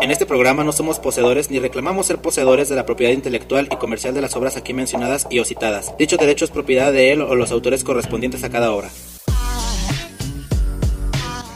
En 0.00 0.10
este 0.10 0.26
programa 0.26 0.64
no 0.64 0.72
somos 0.72 0.98
poseedores 0.98 1.50
ni 1.50 1.60
reclamamos 1.60 2.06
ser 2.06 2.18
poseedores 2.18 2.68
de 2.68 2.76
la 2.76 2.84
propiedad 2.84 3.12
intelectual 3.12 3.68
y 3.70 3.76
comercial 3.76 4.12
de 4.12 4.20
las 4.20 4.36
obras 4.36 4.56
aquí 4.56 4.74
mencionadas 4.74 5.26
y 5.30 5.38
o 5.38 5.44
citadas. 5.44 5.96
Dicho 5.98 6.16
derecho 6.16 6.44
es 6.44 6.50
propiedad 6.50 6.92
de 6.92 7.12
él 7.12 7.22
o 7.22 7.34
los 7.34 7.52
autores 7.52 7.84
correspondientes 7.84 8.42
a 8.44 8.50
cada 8.50 8.72
obra. 8.72 8.90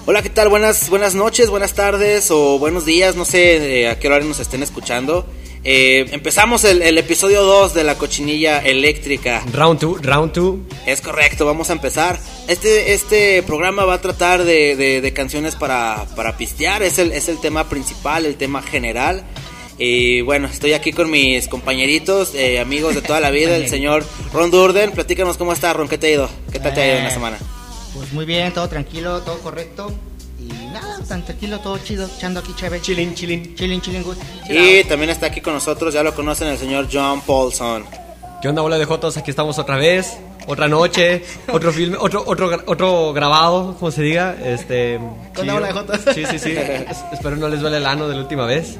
Hola, 0.06 0.22
¿qué 0.22 0.30
tal? 0.30 0.48
Buenas, 0.48 0.88
buenas 0.88 1.14
noches, 1.14 1.50
buenas 1.50 1.74
tardes 1.74 2.30
o 2.30 2.58
buenos 2.58 2.86
días, 2.86 3.14
no 3.16 3.26
sé 3.26 3.82
eh, 3.82 3.88
a 3.90 3.98
qué 3.98 4.06
hora 4.06 4.20
nos 4.20 4.40
estén 4.40 4.62
escuchando. 4.62 5.26
Eh, 5.64 6.06
empezamos 6.12 6.64
el, 6.64 6.82
el 6.82 6.96
episodio 6.98 7.42
2 7.42 7.74
de 7.74 7.84
la 7.84 7.96
cochinilla 7.96 8.60
eléctrica. 8.60 9.42
Round 9.52 9.80
2, 9.80 10.02
round 10.02 10.32
2. 10.32 10.54
Es 10.86 11.00
correcto, 11.00 11.44
vamos 11.46 11.68
a 11.70 11.72
empezar. 11.72 12.18
Este, 12.46 12.94
este 12.94 13.42
programa 13.42 13.84
va 13.84 13.94
a 13.94 14.00
tratar 14.00 14.44
de, 14.44 14.76
de- 14.76 15.00
de 15.00 15.12
canciones 15.12 15.56
para, 15.56 16.06
para 16.16 16.36
pistear, 16.36 16.82
es 16.82 16.98
el, 16.98 17.12
es 17.12 17.28
el 17.28 17.40
tema 17.40 17.68
principal, 17.68 18.24
el 18.24 18.36
tema 18.36 18.62
general. 18.62 19.24
Y 19.80 20.22
bueno, 20.22 20.48
estoy 20.48 20.72
aquí 20.72 20.92
con 20.92 21.10
mis 21.10 21.46
compañeritos, 21.48 22.34
eh, 22.34 22.58
amigos 22.58 22.94
de 22.94 23.02
toda 23.02 23.20
la 23.20 23.30
vida, 23.30 23.56
el 23.56 23.68
señor 23.76 24.04
Ron 24.32 24.50
Durden. 24.50 24.92
Platícanos 24.92 25.36
cómo 25.36 25.52
está, 25.52 25.72
Ron, 25.72 25.88
¿qué 25.88 25.98
te 25.98 26.06
ha 26.06 26.10
ido? 26.10 26.30
¿Qué 26.52 26.58
tal 26.60 26.72
te 26.74 26.80
ha 26.82 26.86
ido 26.86 26.96
en 26.98 27.04
la 27.04 27.10
Eh, 27.10 27.14
semana? 27.14 27.38
Pues 27.94 28.12
muy 28.12 28.24
bien, 28.24 28.52
todo 28.52 28.68
tranquilo, 28.68 29.20
todo 29.22 29.38
correcto. 29.40 29.92
Nada, 30.72 30.98
tan 31.08 31.24
tranquilo, 31.24 31.58
todo 31.60 31.78
chido, 31.78 32.06
echando 32.16 32.40
aquí 32.40 32.52
chévere. 32.54 32.82
Chilling, 32.82 33.14
chilling. 33.14 33.54
Chilling, 33.54 33.80
chilling, 33.80 34.02
good. 34.02 34.16
Y 34.48 34.84
también 34.84 35.10
está 35.10 35.26
aquí 35.26 35.40
con 35.40 35.54
nosotros, 35.54 35.94
ya 35.94 36.02
lo 36.02 36.14
conocen, 36.14 36.48
el 36.48 36.58
señor 36.58 36.88
John 36.92 37.20
Paulson. 37.22 37.84
¿Qué 38.42 38.48
onda, 38.48 38.62
bola 38.62 38.78
de 38.78 38.84
Jotos? 38.84 39.16
Aquí 39.16 39.30
estamos 39.30 39.58
otra 39.58 39.76
vez. 39.76 40.16
Otra 40.46 40.66
noche, 40.66 41.22
otro 41.52 41.72
filme, 41.72 41.98
otro, 42.00 42.22
otro, 42.26 42.50
otro 42.66 43.12
grabado, 43.12 43.76
como 43.78 43.90
se 43.90 44.00
diga. 44.02 44.34
Este. 44.42 44.98
¿Qué 45.34 45.40
onda, 45.42 45.54
bola 45.54 45.66
de 45.66 45.72
jotos? 45.74 46.00
Sí, 46.14 46.24
sí, 46.24 46.38
sí. 46.38 46.52
Es- 46.56 47.04
espero 47.12 47.36
no 47.36 47.48
les 47.48 47.60
duele 47.60 47.76
el 47.76 47.86
ano 47.86 48.08
de 48.08 48.14
la 48.14 48.22
última 48.22 48.46
vez. 48.46 48.76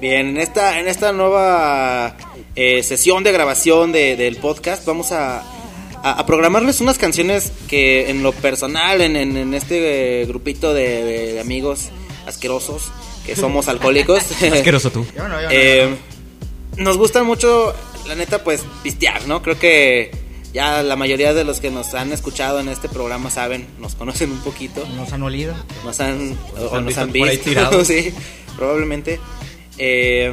Bien, 0.00 0.28
en 0.30 0.38
esta, 0.38 0.80
en 0.80 0.88
esta 0.88 1.12
nueva 1.12 2.16
eh, 2.56 2.82
sesión 2.82 3.22
de 3.22 3.30
grabación 3.30 3.92
de- 3.92 4.16
del 4.16 4.36
podcast 4.38 4.84
vamos 4.86 5.12
a, 5.12 5.42
a- 6.04 6.12
a 6.20 6.26
programarles 6.26 6.80
unas 6.80 6.98
canciones 6.98 7.50
que 7.68 8.10
en 8.10 8.22
lo 8.22 8.32
personal, 8.32 9.00
en, 9.00 9.16
en- 9.16 9.36
en 9.36 9.54
este 9.54 10.22
eh, 10.22 10.26
grupito 10.26 10.72
de, 10.74 11.40
amigos 11.40 11.88
asquerosos 12.26 12.92
que 13.26 13.34
somos 13.36 13.68
alcohólicos, 13.68 14.22
Asqueroso 14.52 14.90
tú. 14.90 15.04
Yo 15.16 15.26
no, 15.28 15.40
yo 15.40 15.48
no, 15.48 15.50
eh, 15.50 15.88
nos 16.76 16.96
gusta 16.98 17.22
mucho, 17.24 17.74
la 18.06 18.14
neta, 18.14 18.44
pues 18.44 18.62
pistear, 18.82 19.26
¿no? 19.26 19.42
Creo 19.42 19.58
que 19.58 20.10
ya 20.52 20.82
la 20.82 20.94
mayoría 20.94 21.32
de 21.34 21.42
los 21.44 21.58
que 21.60 21.70
nos 21.70 21.94
han 21.94 22.12
escuchado 22.12 22.60
en 22.60 22.68
este 22.68 22.88
programa 22.88 23.30
saben, 23.30 23.66
nos 23.80 23.94
conocen 23.94 24.30
un 24.30 24.38
poquito 24.42 24.86
no. 24.90 25.02
Nos 25.02 25.12
han 25.12 25.22
olido. 25.22 25.54
nos 25.84 25.98
han, 26.00 26.30
Nos 26.30 26.38
o 26.70 26.76
han 26.76 26.84
nos 26.84 26.86
visto 26.86 27.00
han 27.00 27.12
por 27.12 27.28
ahí 27.28 27.36
visto, 27.38 27.84
sí, 27.84 28.12
probablemente. 28.56 29.18
Eh, 29.78 30.32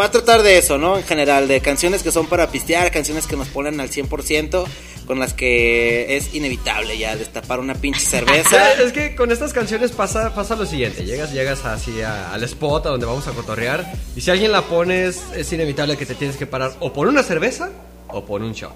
va 0.00 0.06
a 0.06 0.10
tratar 0.10 0.42
de 0.42 0.56
eso, 0.56 0.78
¿no? 0.78 0.96
En 0.96 1.04
general, 1.04 1.46
de 1.48 1.60
canciones 1.60 2.02
que 2.02 2.10
son 2.12 2.26
para 2.26 2.50
pistear, 2.50 2.90
canciones 2.90 3.26
que 3.26 3.36
nos 3.36 3.48
ponen 3.48 3.80
al 3.80 3.90
100%, 3.90 4.64
con 5.10 5.18
las 5.18 5.34
que 5.34 6.16
es 6.16 6.32
inevitable 6.36 6.96
ya 6.96 7.16
destapar 7.16 7.58
una 7.58 7.74
pinche 7.74 7.98
cerveza. 7.98 8.74
Es 8.80 8.92
que 8.92 9.16
con 9.16 9.32
estas 9.32 9.52
canciones 9.52 9.90
pasa, 9.90 10.32
pasa 10.36 10.54
lo 10.54 10.64
siguiente, 10.64 11.04
llegas, 11.04 11.32
llegas 11.32 11.64
así 11.64 12.00
a- 12.00 12.32
al 12.32 12.44
spot 12.44 12.86
a 12.86 12.90
donde 12.90 13.06
vamos 13.06 13.26
a 13.26 13.32
cotorrear 13.32 13.92
y 14.14 14.20
si 14.20 14.30
alguien 14.30 14.52
la 14.52 14.62
pones 14.62 15.20
es 15.34 15.52
inevitable 15.52 15.96
que 15.96 16.06
te 16.06 16.14
tienes 16.14 16.36
que 16.36 16.46
parar 16.46 16.74
o 16.78 16.92
por 16.92 17.08
una 17.08 17.24
cerveza 17.24 17.70
o 18.06 18.24
por 18.24 18.40
un 18.40 18.52
shot. 18.52 18.70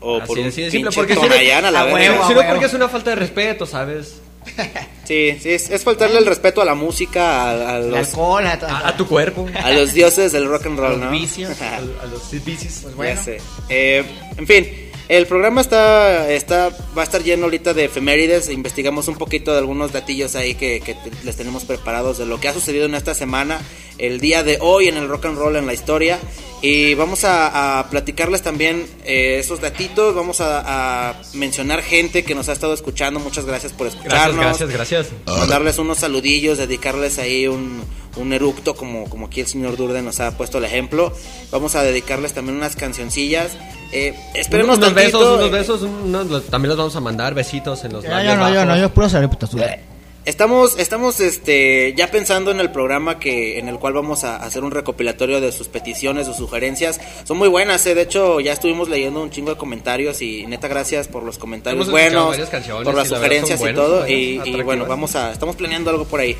o 0.00 0.16
Así 0.18 0.26
por 0.26 0.38
un 0.40 0.50
simple, 0.50 0.70
pinche 0.72 0.90
porque 0.96 1.14
si 1.14 1.20
no- 1.20 1.28
Tonayán 1.28 1.64
a 1.66 1.70
la 1.70 1.80
a 1.82 1.84
verga. 1.84 1.94
huevo, 2.00 2.26
Si 2.26 2.34
no 2.34 2.40
huevo. 2.40 2.50
porque 2.50 2.66
es 2.66 2.74
una 2.74 2.88
falta 2.88 3.10
de 3.10 3.16
respeto, 3.16 3.64
¿sabes? 3.64 4.16
Sí, 5.06 5.38
sí, 5.40 5.52
es, 5.52 5.70
es 5.70 5.84
faltarle 5.84 6.18
el 6.18 6.26
respeto 6.26 6.60
a 6.60 6.64
la 6.64 6.74
música, 6.74 7.42
a, 7.44 7.76
a 7.76 7.78
los, 7.78 8.08
alcohol, 8.08 8.44
a, 8.44 8.54
A, 8.54 8.88
a 8.88 8.96
tu 8.96 9.06
cuerpo. 9.06 9.46
a 9.62 9.70
los 9.70 9.92
dioses 9.94 10.32
del 10.32 10.46
rock 10.48 10.66
and 10.66 10.80
roll, 10.80 10.90
los 10.98 11.00
¿no? 11.00 11.10
vicios. 11.12 11.60
A, 11.62 11.76
a 11.76 12.06
los 12.10 12.28
bicis. 12.44 12.80
Pues 12.82 12.90
Ya 12.92 12.96
bueno. 12.96 13.22
sé. 13.22 13.38
Eh, 13.68 14.04
en 14.36 14.46
fin, 14.48 14.66
el 15.08 15.26
programa 15.26 15.60
está, 15.60 16.30
está, 16.32 16.70
va 16.96 17.02
a 17.02 17.04
estar 17.04 17.22
lleno 17.22 17.44
ahorita 17.44 17.74
de 17.74 17.84
efemérides. 17.84 18.48
Investigamos 18.50 19.08
un 19.08 19.16
poquito 19.16 19.52
de 19.52 19.58
algunos 19.58 19.92
datillos 19.92 20.34
ahí 20.34 20.54
que, 20.54 20.80
que 20.80 20.96
les 21.24 21.36
tenemos 21.36 21.64
preparados 21.64 22.18
de 22.18 22.26
lo 22.26 22.40
que 22.40 22.48
ha 22.48 22.52
sucedido 22.54 22.86
en 22.86 22.94
esta 22.94 23.14
semana, 23.14 23.60
el 23.98 24.20
día 24.20 24.42
de 24.42 24.58
hoy 24.60 24.88
en 24.88 24.96
el 24.96 25.08
rock 25.08 25.26
and 25.26 25.38
roll, 25.38 25.56
en 25.56 25.66
la 25.66 25.74
historia. 25.74 26.18
Y 26.62 26.94
vamos 26.94 27.24
a, 27.24 27.78
a 27.78 27.90
platicarles 27.90 28.42
también 28.42 28.86
eh, 29.04 29.38
esos 29.38 29.60
datitos. 29.60 30.14
Vamos 30.14 30.40
a, 30.40 31.10
a 31.10 31.22
mencionar 31.34 31.82
gente 31.82 32.24
que 32.24 32.34
nos 32.34 32.48
ha 32.48 32.52
estado 32.52 32.72
escuchando. 32.74 33.20
Muchas 33.20 33.44
gracias 33.44 33.72
por 33.72 33.86
Gracias, 33.86 34.02
escucharnos. 34.04 34.44
gracias, 34.44 34.70
gracias. 34.70 35.06
Mandarles 35.26 35.78
unos 35.78 35.98
saludillos, 35.98 36.58
dedicarles 36.58 37.18
ahí 37.18 37.46
un, 37.46 37.82
un 38.16 38.32
eructo 38.32 38.74
como, 38.74 39.08
como 39.08 39.26
aquí 39.26 39.40
el 39.40 39.46
señor 39.46 39.76
Durden 39.76 40.04
nos 40.04 40.20
ha 40.20 40.36
puesto 40.36 40.58
el 40.58 40.64
ejemplo. 40.64 41.12
Vamos 41.50 41.74
a 41.74 41.82
dedicarles 41.82 42.32
también 42.32 42.56
unas 42.56 42.76
cancioncillas. 42.76 43.52
Eh, 43.92 44.14
espérenos 44.34 44.78
unos 44.78 44.92
tantito. 44.94 45.18
besos, 45.18 45.38
unos 45.38 45.46
eh, 45.48 45.50
besos, 45.50 45.82
unos- 45.82 46.26
los- 46.26 46.46
también 46.46 46.70
los 46.70 46.78
vamos 46.78 46.96
a 46.96 47.00
mandar, 47.00 47.34
besitos 47.34 47.84
en 47.84 47.92
los 47.92 48.02
Ya, 48.04 48.10
labios 48.10 48.32
yo 48.34 48.38
no, 48.40 48.54
yo 48.54 48.64
no, 48.64 48.76
yo 48.76 48.90
puro 48.92 49.08
puta 49.30 49.46
sudar. 49.46 49.78
Estamos, 50.24 50.76
estamos 50.80 51.20
este, 51.20 51.94
ya 51.96 52.08
pensando 52.10 52.50
en 52.50 52.58
el 52.58 52.72
programa 52.72 53.20
que, 53.20 53.60
en 53.60 53.68
el 53.68 53.78
cual 53.78 53.92
vamos 53.92 54.24
a 54.24 54.38
hacer 54.38 54.64
un 54.64 54.72
recopilatorio 54.72 55.40
de 55.40 55.52
sus 55.52 55.68
peticiones, 55.68 56.26
sus 56.26 56.36
sugerencias. 56.36 57.00
Son 57.22 57.36
muy 57.38 57.46
buenas, 57.48 57.86
eh. 57.86 57.94
de 57.94 58.02
hecho 58.02 58.40
ya 58.40 58.52
estuvimos 58.52 58.88
leyendo 58.88 59.22
un 59.22 59.30
chingo 59.30 59.50
de 59.52 59.56
comentarios 59.56 60.20
y 60.22 60.44
neta 60.48 60.66
gracias 60.66 61.06
por 61.06 61.22
los 61.22 61.38
comentarios 61.38 61.86
Hemos 61.86 61.92
buenos, 61.92 62.36
por 62.36 62.40
las 62.40 62.50
y 62.50 62.82
la 62.82 62.92
verdad 62.92 63.04
sugerencias 63.06 63.60
y 63.60 63.72
todo. 63.72 64.08
y, 64.08 64.40
y 64.44 64.62
bueno, 64.62 64.84
vamos 64.86 65.14
a, 65.14 65.30
estamos 65.30 65.54
planeando 65.54 65.90
algo 65.90 66.06
por 66.06 66.18
ahí. 66.18 66.36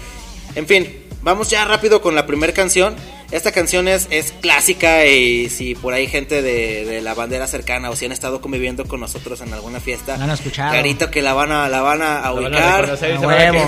En 0.56 0.66
fin, 0.66 1.05
vamos 1.26 1.50
ya 1.50 1.64
rápido 1.64 2.00
con 2.00 2.14
la 2.14 2.24
primera 2.24 2.54
canción. 2.54 2.94
Esta 3.32 3.50
canción 3.50 3.88
es, 3.88 4.06
es 4.10 4.32
clásica 4.40 5.04
y 5.06 5.50
si 5.50 5.74
por 5.74 5.92
ahí 5.92 6.06
gente 6.06 6.40
de, 6.40 6.84
de 6.84 7.02
la 7.02 7.14
bandera 7.14 7.48
cercana 7.48 7.90
o 7.90 7.96
si 7.96 8.04
han 8.04 8.12
estado 8.12 8.40
conviviendo 8.40 8.84
con 8.86 9.00
nosotros 9.00 9.40
en 9.40 9.52
alguna 9.52 9.80
fiesta, 9.80 10.16
La 10.16 10.24
han 10.24 10.30
escuchado. 10.30 10.70
clarito 10.70 11.10
que 11.10 11.22
la 11.22 11.34
van 11.34 11.50
a, 11.50 11.68
la 11.68 11.80
van 11.82 12.00
a, 12.02 12.32
ubicar. 12.32 12.96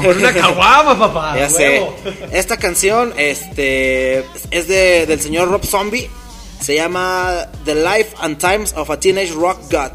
Por 0.04 0.16
una 0.16 0.32
caguama, 0.32 0.96
papá. 0.96 1.36
Ya 1.36 1.50
sé. 1.50 1.84
Esta 2.30 2.56
canción 2.56 3.12
este, 3.16 4.20
es 4.52 4.68
de, 4.68 5.06
del 5.06 5.20
señor 5.20 5.50
Rob 5.50 5.66
Zombie. 5.66 6.08
Se 6.60 6.76
llama 6.76 7.48
The 7.64 7.74
Life 7.74 8.10
and 8.20 8.38
Times 8.38 8.72
of 8.76 8.88
a 8.90 9.00
Teenage 9.00 9.32
Rock 9.32 9.58
God. 9.72 9.90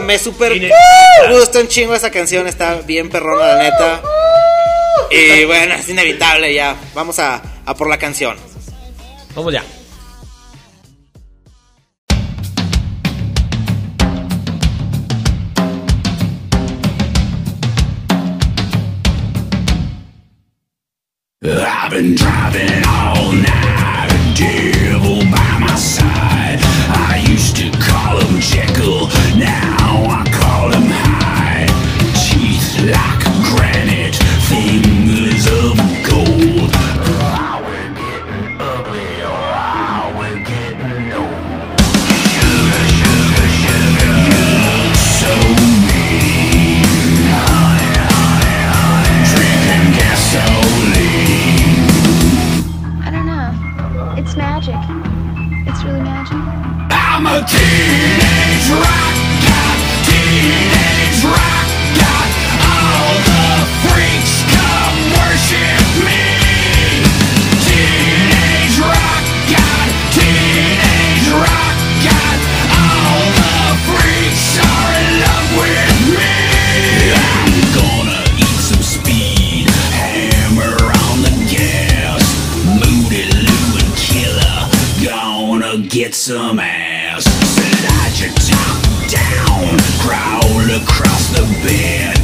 Me 0.00 0.18
super 0.18 0.52
gusta 1.30 1.60
un 1.60 1.68
chingo 1.68 1.94
esa 1.94 2.10
canción. 2.10 2.48
Está 2.48 2.80
bien 2.84 3.08
perrona, 3.08 3.46
la 3.54 3.62
neta. 3.62 4.02
Y 5.10 5.44
bueno, 5.44 5.74
es 5.74 5.88
inevitable 5.88 6.52
ya. 6.52 6.76
Vamos 6.94 7.18
a, 7.18 7.42
a 7.64 7.74
por 7.74 7.88
la 7.88 7.98
canción. 7.98 8.36
Vamos 9.34 9.52
ya. 9.52 9.62
some 86.26 86.58
ass. 86.58 87.22
Slide 87.22 88.18
your 88.18 88.34
top 88.34 88.82
down, 89.06 89.78
crawl 90.02 90.66
across 90.74 91.30
the 91.30 91.46
bed. 91.62 92.18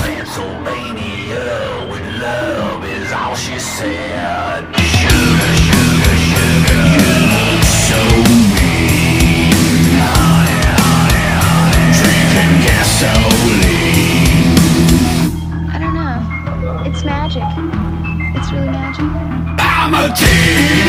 Transylvania, 0.00 1.44
with 1.92 2.06
love 2.16 2.82
is 2.86 3.12
all 3.12 3.34
she 3.36 3.58
said. 3.58 4.64
Sugar, 4.80 5.52
sugar, 5.68 6.16
sugar, 6.32 6.80
you 6.96 7.12
look 7.28 7.60
so 7.60 8.00
mean. 8.56 9.52
Honey, 10.00 10.56
honey, 10.80 11.28
honey, 11.44 11.92
drinking 12.00 12.56
gasoline. 12.64 13.36
I 15.68 15.76
don't 15.78 15.92
know. 15.92 16.88
It's 16.88 17.04
magic. 17.04 17.44
It's 18.34 18.48
really 18.50 18.70
magic. 18.72 19.04
I'm 19.60 19.92
a 19.92 20.08
teen. 20.16 20.85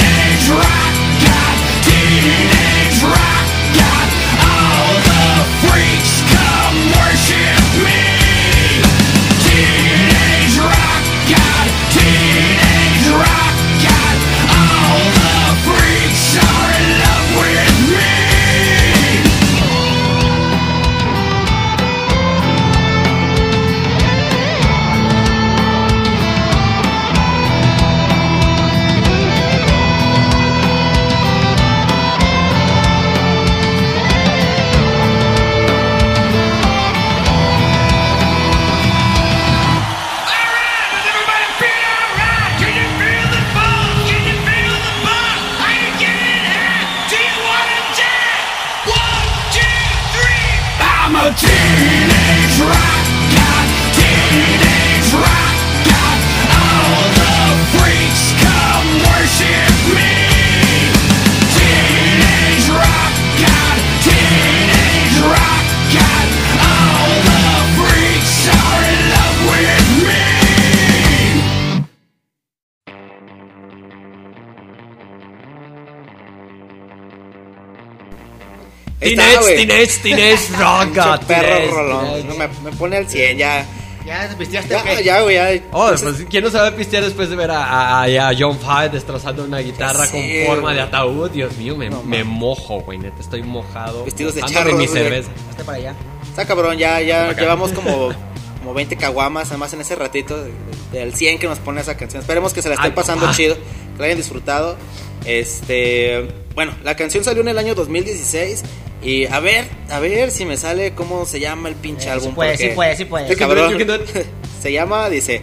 Teenage, 79.15 79.55
teenage, 79.55 79.97
teenage 80.03 80.49
rock. 80.57 81.25
Perro 81.25 81.71
rolón. 81.71 82.27
No, 82.27 82.35
me, 82.35 82.47
me 82.63 82.71
pone 82.77 82.97
al 82.97 83.07
100 83.09 83.37
ya. 83.37 83.65
¿Ya 84.05 84.33
pisteaste 84.37 84.69
Ya, 84.73 84.83
qué? 84.83 85.03
ya, 85.03 85.21
güey, 85.21 85.35
ya. 85.35 85.49
Oh, 85.73 85.89
pues 85.89 86.25
quién 86.29 86.41
no 86.41 86.49
sabe 86.49 86.71
pistear 86.71 87.03
después 87.03 87.29
de 87.29 87.35
ver 87.35 87.51
a, 87.51 87.65
a- 87.65 88.03
a- 88.29 88.33
John 88.39 88.57
Five 88.57 88.87
destrozando 88.89 89.43
una 89.43 89.57
guitarra 89.59 90.05
Sí, 90.05 90.11
con 90.45 90.55
forma 90.55 90.69
de 90.69 90.75
güey. 90.77 90.87
ataúd. 90.87 91.29
Dios 91.31 91.57
mío, 91.57 91.75
me, 91.75 91.89
No, 91.89 92.01
me 92.03 92.23
mojo, 92.23 92.79
güey, 92.79 92.97
neta, 92.99 93.19
estoy 93.19 93.43
mojado. 93.43 94.05
Vestidos 94.05 94.35
de 94.35 94.43
charros, 94.43 94.75
mi 94.77 94.87
güey. 94.87 95.03
cerveza. 95.03 95.29
Hazte 95.49 95.63
para 95.65 95.77
allá. 95.77 95.95
Está 96.29 96.45
cabrón, 96.45 96.77
ya, 96.77 97.01
ya 97.01 97.33
llevamos 97.33 97.73
como, 97.73 98.13
como 98.59 98.73
20 98.73 98.95
caguamas, 98.95 99.49
además 99.49 99.73
en 99.73 99.81
ese 99.81 99.95
ratito 99.95 100.37
de- 100.41 100.51
de- 100.93 100.99
del 100.99 101.13
100 101.13 101.37
que 101.39 101.47
nos 101.49 101.59
pone 101.59 101.81
esa 101.81 101.97
canción. 101.97 102.21
Esperemos 102.21 102.53
que 102.53 102.61
se 102.61 102.69
la 102.69 102.75
estén 102.75 102.91
Ay, 102.91 102.95
pasando 102.95 103.25
papá. 103.25 103.35
chido, 103.35 103.55
que 103.55 103.99
la 103.99 104.05
hayan 104.05 104.17
disfrutado. 104.17 104.77
Este, 105.25 106.27
bueno, 106.55 106.73
la 106.85 106.95
canción 106.95 107.25
salió 107.25 107.41
en 107.41 107.49
el 107.49 107.57
año 107.57 107.75
2016 107.75 108.63
y 109.01 109.25
a 109.25 109.39
ver, 109.39 109.65
a 109.89 109.99
ver 109.99 110.31
si 110.31 110.45
me 110.45 110.57
sale 110.57 110.93
cómo 110.93 111.25
se 111.25 111.39
llama 111.39 111.69
el 111.69 111.75
pinche 111.75 112.07
Eh, 112.07 112.11
álbum. 112.11 112.29
sí 112.29 112.35
puede, 112.35 112.57
sí 112.57 112.67
puede, 112.69 112.95
sí 112.97 113.05
puede. 113.05 113.25
Este 113.25 113.35
cabrón 113.37 113.77
se 114.61 114.71
llama, 114.71 115.09
dice, 115.09 115.41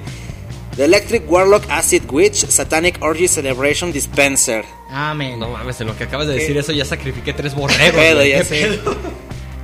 The 0.76 0.84
Electric 0.86 1.30
Warlock 1.30 1.64
Acid 1.70 2.02
Witch 2.10 2.46
Satanic 2.48 2.96
Orgy 3.00 3.28
Celebration 3.28 3.92
Dispenser. 3.92 4.64
Amén. 4.90 5.38
No 5.38 5.48
mames, 5.48 5.80
en 5.80 5.86
lo 5.86 5.96
que 5.96 6.04
acabas 6.04 6.26
de 6.26 6.34
decir 6.34 6.54
¿Qué? 6.54 6.58
eso 6.60 6.72
ya 6.72 6.84
sacrifiqué 6.84 7.32
tres 7.32 7.54
¿Qué 7.54 7.60
borregos. 7.60 7.94
pedo, 7.94 8.24
ya 8.24 8.38
qué 8.38 8.44
sé. 8.44 8.66
pedo. 8.66 8.96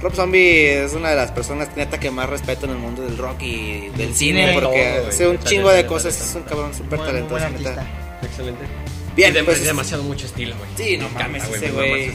Rob 0.02 0.14
Zombie 0.14 0.84
es 0.84 0.94
una 0.94 1.10
de 1.10 1.16
las 1.16 1.30
personas 1.30 1.76
neta 1.76 2.00
que 2.00 2.10
más 2.10 2.28
respeto 2.30 2.64
en 2.64 2.72
el 2.72 2.78
mundo 2.78 3.02
del 3.02 3.18
rock 3.18 3.42
y 3.42 3.88
del 3.96 4.14
cine, 4.14 4.46
cine, 4.46 4.52
porque 4.54 4.94
todo, 4.98 5.08
hace 5.08 5.28
un 5.28 5.38
chingo 5.40 5.70
de 5.70 5.84
cosas, 5.84 6.18
es 6.18 6.34
un 6.34 6.42
cabrón 6.44 6.72
súper 6.74 7.00
talentoso. 7.00 7.44
Excelente. 8.22 8.64
Bien, 9.14 9.30
Y 9.30 9.34
de- 9.34 9.44
pues, 9.44 9.62
demasiado 9.62 10.02
mucho 10.04 10.24
estilo, 10.26 10.54
güey. 10.56 10.70
Sí, 10.76 10.96
no 10.96 11.04
Me 11.08 11.10
encanta, 11.16 11.26
mames, 11.38 11.42
ese 11.54 11.66
mama 11.72 11.86
güey. 11.88 12.10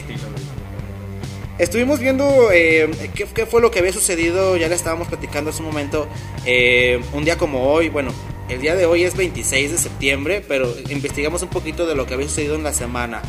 Estuvimos 1.58 2.00
viendo 2.00 2.50
eh, 2.52 2.90
qué, 3.14 3.24
qué 3.24 3.46
fue 3.46 3.62
lo 3.62 3.70
que 3.70 3.78
había 3.78 3.92
sucedido, 3.92 4.58
ya 4.58 4.68
le 4.68 4.74
estábamos 4.74 5.08
platicando 5.08 5.48
hace 5.48 5.60
un 5.60 5.68
momento, 5.68 6.06
eh, 6.44 7.00
un 7.14 7.24
día 7.24 7.38
como 7.38 7.72
hoy, 7.72 7.88
bueno, 7.88 8.12
el 8.50 8.60
día 8.60 8.76
de 8.76 8.84
hoy 8.84 9.04
es 9.04 9.16
26 9.16 9.72
de 9.72 9.78
septiembre, 9.78 10.44
pero 10.46 10.74
investigamos 10.90 11.42
un 11.42 11.48
poquito 11.48 11.86
de 11.86 11.94
lo 11.94 12.06
que 12.06 12.12
había 12.12 12.28
sucedido 12.28 12.56
en 12.56 12.62
la 12.62 12.74
semana. 12.74 13.22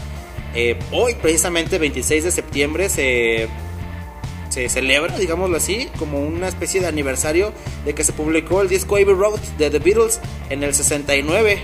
Eh, 0.54 0.78
hoy, 0.92 1.16
precisamente 1.16 1.78
26 1.78 2.26
de 2.26 2.32
septiembre, 2.32 2.90
se, 2.90 3.48
se 4.50 4.68
celebra, 4.68 5.18
digámoslo 5.18 5.56
así, 5.56 5.88
como 5.98 6.20
una 6.20 6.50
especie 6.50 6.82
de 6.82 6.88
aniversario 6.88 7.54
de 7.86 7.96
que 7.96 8.04
se 8.04 8.12
publicó 8.12 8.62
el 8.62 8.68
disco 8.68 8.96
Abbey 8.98 9.06
Road 9.06 9.40
de 9.58 9.70
The 9.70 9.80
Beatles 9.80 10.20
en 10.50 10.64
el 10.64 10.74
69. 10.74 11.60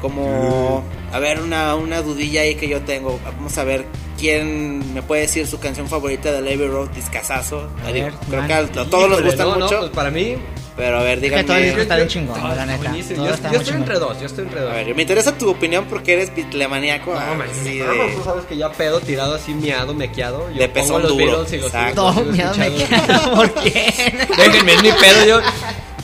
Como, 0.00 0.84
a 1.12 1.18
ver, 1.18 1.40
una, 1.40 1.74
una 1.74 2.02
dudilla 2.02 2.42
ahí 2.42 2.54
que 2.54 2.68
yo 2.68 2.82
tengo. 2.82 3.18
Vamos 3.24 3.58
a 3.58 3.64
ver 3.64 3.84
quién 4.18 4.92
me 4.94 5.02
puede 5.02 5.22
decir 5.22 5.46
su 5.46 5.58
canción 5.60 5.88
favorita 5.88 6.32
del 6.32 6.44
Abbey 6.46 6.68
Road. 6.68 6.88
A 6.90 7.90
ver, 7.92 8.12
Creo 8.28 8.38
man. 8.40 8.46
que 8.46 8.52
a, 8.52 8.58
a 8.58 8.66
todos 8.66 8.90
nos 8.92 9.18
Híjole, 9.20 9.22
gustan 9.26 9.48
no, 9.48 9.56
no, 9.56 9.64
mucho. 9.66 9.78
pues 9.80 9.90
para 9.90 10.10
mí. 10.10 10.36
Pero 10.76 10.98
a 11.00 11.02
ver, 11.02 11.24
Es 11.24 11.32
que 11.32 11.42
todo 11.42 11.56
el 11.56 11.64
disco 11.64 11.80
está 11.80 11.96
bien 11.96 12.06
chingón, 12.06 12.40
todo 12.40 12.54
la 12.54 12.64
neta. 12.64 12.92
Yo, 12.94 13.00
está 13.00 13.16
yo 13.16 13.26
estoy 13.32 13.58
chingón. 13.64 13.76
entre 13.82 13.98
dos, 13.98 14.20
yo 14.20 14.26
estoy 14.26 14.44
entre 14.44 14.60
A 14.60 14.62
dos. 14.62 14.72
ver, 14.74 14.94
me 14.94 15.02
interesa 15.02 15.36
tu 15.36 15.50
opinión 15.50 15.86
porque 15.90 16.12
eres 16.12 16.32
bitlemaniaco. 16.32 17.12
No, 17.14 17.34
man, 17.34 17.48
de- 17.64 17.74
no, 17.80 18.14
tú 18.16 18.22
sabes 18.22 18.44
que 18.44 18.56
ya 18.56 18.70
pedo 18.70 19.00
tirado 19.00 19.34
así 19.34 19.54
miado, 19.54 19.92
mequeado. 19.92 20.48
Yo 20.52 20.60
De 20.60 20.68
pezón 20.68 21.02
los 21.02 21.10
duro, 21.10 21.26
Beatles 21.26 21.52
y 21.52 21.56
los 21.56 21.66
exacto. 21.66 22.12
sigo- 22.12 22.12
Todo 22.12 22.22
sigo 22.22 22.32
miedo 22.32 22.54
me 22.56 22.66
escuchando. 22.68 23.06
queda. 23.08 23.30
¿Por 23.34 23.54
qué? 23.54 24.28
Déjenme, 24.36 24.72
es 24.74 24.82
mi 24.84 24.92
pedo 24.92 25.26
yo. 25.26 25.40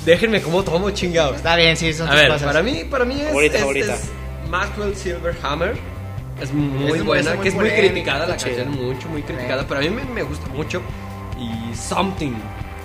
Déjenme 0.04 0.42
como 0.42 0.64
tomo 0.64 0.90
chingado. 0.90 1.36
Está 1.36 1.54
bien, 1.54 1.76
sí, 1.76 1.92
son 1.92 2.08
A 2.08 2.10
tus 2.10 2.20
ver, 2.20 2.28
cosas. 2.32 2.46
para 2.48 2.62
mí, 2.64 2.82
para 2.90 3.04
mí 3.04 3.20
es, 3.20 3.28
favorita. 3.60 3.94
es 3.94 4.10
Maxwell 4.50 4.96
Silverhammer. 4.96 5.76
Es 6.40 6.52
muy 6.52 6.98
Es 6.98 7.04
buena, 7.04 7.34
muy 7.34 7.42
que 7.42 7.48
es 7.48 7.54
muy 7.54 7.70
criticada 7.70 8.26
la 8.26 8.36
canción, 8.36 8.70
mucho, 8.70 9.08
muy 9.08 9.22
criticada, 9.22 9.64
pero 9.66 9.80
a 9.80 9.82
mí 9.82 9.90
me, 9.90 10.04
me 10.04 10.22
gusta 10.22 10.46
mucho. 10.48 10.82
Y 11.38 11.74
Something. 11.76 12.32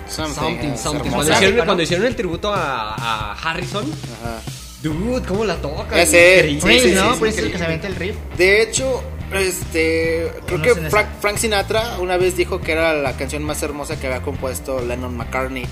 Something, 0.08 0.34
Something, 0.34 0.76
something. 0.76 1.10
Cuando 1.10 1.32
hicieron, 1.32 1.56
¿no? 1.56 1.64
cuando 1.64 1.82
hicieron 1.84 2.06
el 2.06 2.16
tributo 2.16 2.52
a, 2.52 2.94
a 2.94 3.32
Harrison, 3.34 3.84
Ajá. 3.84 4.40
dude, 4.82 5.22
¿cómo 5.26 5.44
la 5.44 5.54
toca? 5.56 6.02
Increíble. 6.02 6.60
Prince, 6.60 6.88
sí, 6.88 6.94
¿no? 6.94 7.14
sí, 7.14 7.20
Prince 7.20 7.36
sí. 7.36 7.40
es 7.40 7.46
el 7.46 7.52
que 7.52 7.58
se 7.58 7.64
avienta 7.64 7.86
el 7.86 7.94
riff. 7.96 8.16
De 8.36 8.62
hecho, 8.62 9.02
este, 9.32 10.32
creo 10.46 10.58
no 10.58 10.64
que 10.64 10.74
Frank. 10.90 11.06
Frank 11.20 11.36
Sinatra 11.36 11.98
una 12.00 12.16
vez 12.16 12.36
dijo 12.36 12.60
que 12.60 12.72
era 12.72 12.94
la 12.94 13.12
canción 13.16 13.44
más 13.44 13.62
hermosa 13.62 14.00
que 14.00 14.08
había 14.08 14.22
compuesto 14.22 14.80
Lennon 14.80 15.16
McCartney. 15.16 15.64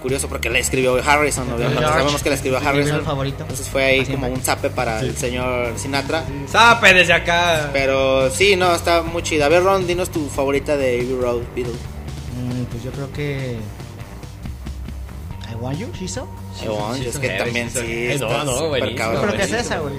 Curioso 0.00 0.28
porque 0.28 0.48
la 0.48 0.58
escribió 0.58 0.96
Harrison, 0.96 1.44
obviamente 1.52 1.78
George, 1.78 1.98
sabemos 1.98 2.22
que 2.22 2.30
la 2.30 2.34
escribió 2.36 2.58
Harrison. 2.58 3.04
Favorito. 3.04 3.42
Entonces 3.42 3.68
fue 3.68 3.84
ahí 3.84 4.00
Así 4.00 4.12
como 4.12 4.28
un 4.28 4.40
zape 4.40 4.70
para 4.70 5.00
el 5.00 5.14
señor 5.16 5.78
Sinatra. 5.78 6.24
Sape 6.48 6.94
desde 6.94 7.12
acá. 7.12 7.68
Pero 7.72 8.30
sí, 8.30 8.56
no, 8.56 8.74
está 8.74 9.02
muy 9.02 9.22
chida. 9.22 9.46
A 9.46 9.48
ver, 9.48 9.62
Ron, 9.62 9.86
dinos 9.86 10.10
tu 10.10 10.28
favorita 10.28 10.76
de 10.76 11.00
Abbey 11.00 11.18
Road 11.20 11.42
Beatles. 11.54 11.76
Mm, 11.76 12.64
pues 12.64 12.82
yo 12.82 12.90
creo 12.92 13.12
que. 13.12 13.58
I 15.50 15.54
Want 15.56 15.78
You, 15.78 15.88
Shizo. 15.92 16.26
Eh, 16.62 16.68
bueno, 16.68 16.94
sí, 16.94 17.06
es 17.06 17.18
que 17.18 17.28
también 17.30 17.70
sí, 17.70 18.06
está 18.06 18.44
No, 18.44 18.44
no, 18.44 18.70
creo 18.70 19.36
que 19.36 19.42
es 19.42 19.52
esa, 19.52 19.80
güey. 19.80 19.94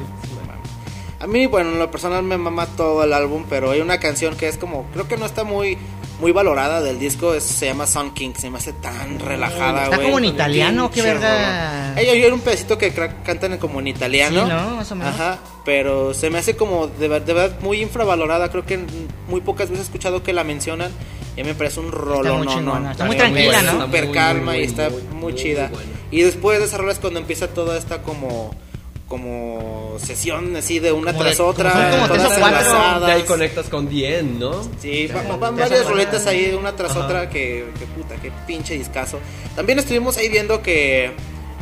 A 1.20 1.28
mí, 1.28 1.46
bueno, 1.46 1.70
en 1.70 1.80
lo 1.80 1.92
personal 1.92 2.24
me 2.24 2.36
mama 2.38 2.66
todo 2.66 3.04
el 3.04 3.14
álbum, 3.14 3.46
pero 3.48 3.70
hay 3.70 3.82
una 3.82 4.00
canción 4.00 4.36
que 4.36 4.48
es 4.48 4.58
como, 4.58 4.86
creo 4.92 5.08
que 5.08 5.18
no 5.18 5.28
está 5.28 5.44
muy 5.44 5.78
muy 6.22 6.32
valorada 6.32 6.82
del 6.82 7.00
disco, 7.00 7.34
es- 7.34 7.44
se 7.44 7.66
llama 7.66 7.88
Sun 7.88 8.14
King, 8.14 8.32
se 8.38 8.50
me 8.52 8.60
hace 8.60 8.72
tan 8.74 9.20
relajada, 9.20 9.86
Está 9.86 9.98
como 10.02 10.20
en 10.20 10.26
italiano, 10.26 10.90
qué 10.92 11.02
verga. 11.02 11.94
rolón. 11.96 11.98
Hay, 11.98 12.24
un 12.26 12.40
pedacito 12.40 12.78
que 12.78 12.94
cantan 12.94 13.58
como 13.58 13.80
en 13.80 13.88
italiano. 13.88 14.44
Sí, 14.46 14.50
¿no? 14.50 14.76
Más 14.78 14.92
o 14.92 14.96
menos. 14.96 15.14
Ajá, 15.16 15.40
pero 15.66 16.14
se 16.14 16.30
me 16.30 16.38
hace 16.38 16.56
como 16.56 16.88
de, 16.88 17.10
de 17.10 17.34
verdad 17.34 17.60
muy 17.62 17.82
infravalorada, 17.82 18.50
creo 18.50 18.66
que 18.66 18.80
muy 19.28 19.42
pocas 19.42 19.70
veces 19.70 19.86
he 19.86 19.88
escuchado 19.88 20.24
que 20.24 20.32
la 20.32 20.44
mencionan. 20.44 20.92
Y 21.36 21.44
me 21.44 21.54
parece 21.56 21.80
un 21.80 21.92
rolón, 21.92 22.40
muy 22.40 22.48
no, 22.48 22.54
chingona, 22.54 22.80
no, 22.82 22.92
está 22.92 23.06
muy 23.06 23.16
tranquila, 23.16 23.62
¿no? 23.62 23.72
Súper 23.86 24.04
Está 24.04 24.06
muy, 24.06 24.14
calma 24.14 24.52
muy, 24.52 24.60
y 24.62 24.64
está 24.66 24.90
muy, 24.90 25.02
muy, 25.02 25.16
muy 25.22 25.36
chida. 25.36 25.72
Y 26.12 26.22
después 26.22 26.60
de 26.60 26.66
esa 26.66 26.78
rola 26.78 26.92
es 26.92 27.00
cuando 27.00 27.20
empieza 27.20 27.48
toda 27.48 27.78
esta 27.78 28.02
como 28.04 28.54
como 29.16 29.98
sesión 30.00 30.56
así 30.56 30.80
de 30.80 30.94
una 30.94 31.12
Como 31.12 31.26
tras 31.26 31.38
de- 31.38 31.44
otra, 31.44 31.72
como 31.72 31.84
son 31.84 31.92
como 31.92 32.08
todas 32.08 32.22
tres 32.30 32.38
o 32.38 32.40
cuatro. 32.40 32.60
enlazadas. 32.60 33.06
De 33.08 33.12
ahí 33.12 33.24
conectas 33.24 33.68
con 33.68 33.88
The 33.90 34.20
End, 34.20 34.40
¿no? 34.40 34.64
Sí, 34.82 35.08
Te- 35.08 35.14
van, 35.38 35.58
varias 35.58 35.86
roletas 35.86 36.26
ahí 36.28 36.56
una 36.58 36.74
tras 36.78 36.92
Ajá. 36.92 37.06
otra 37.06 37.30
que, 37.30 37.66
que 37.78 37.86
puta, 37.88 38.16
qué 38.22 38.32
pinche 38.48 38.76
discazo. 38.78 39.20
También 39.56 39.80
estuvimos 39.80 40.16
ahí 40.18 40.30
viendo 40.30 40.62
que 40.62 41.12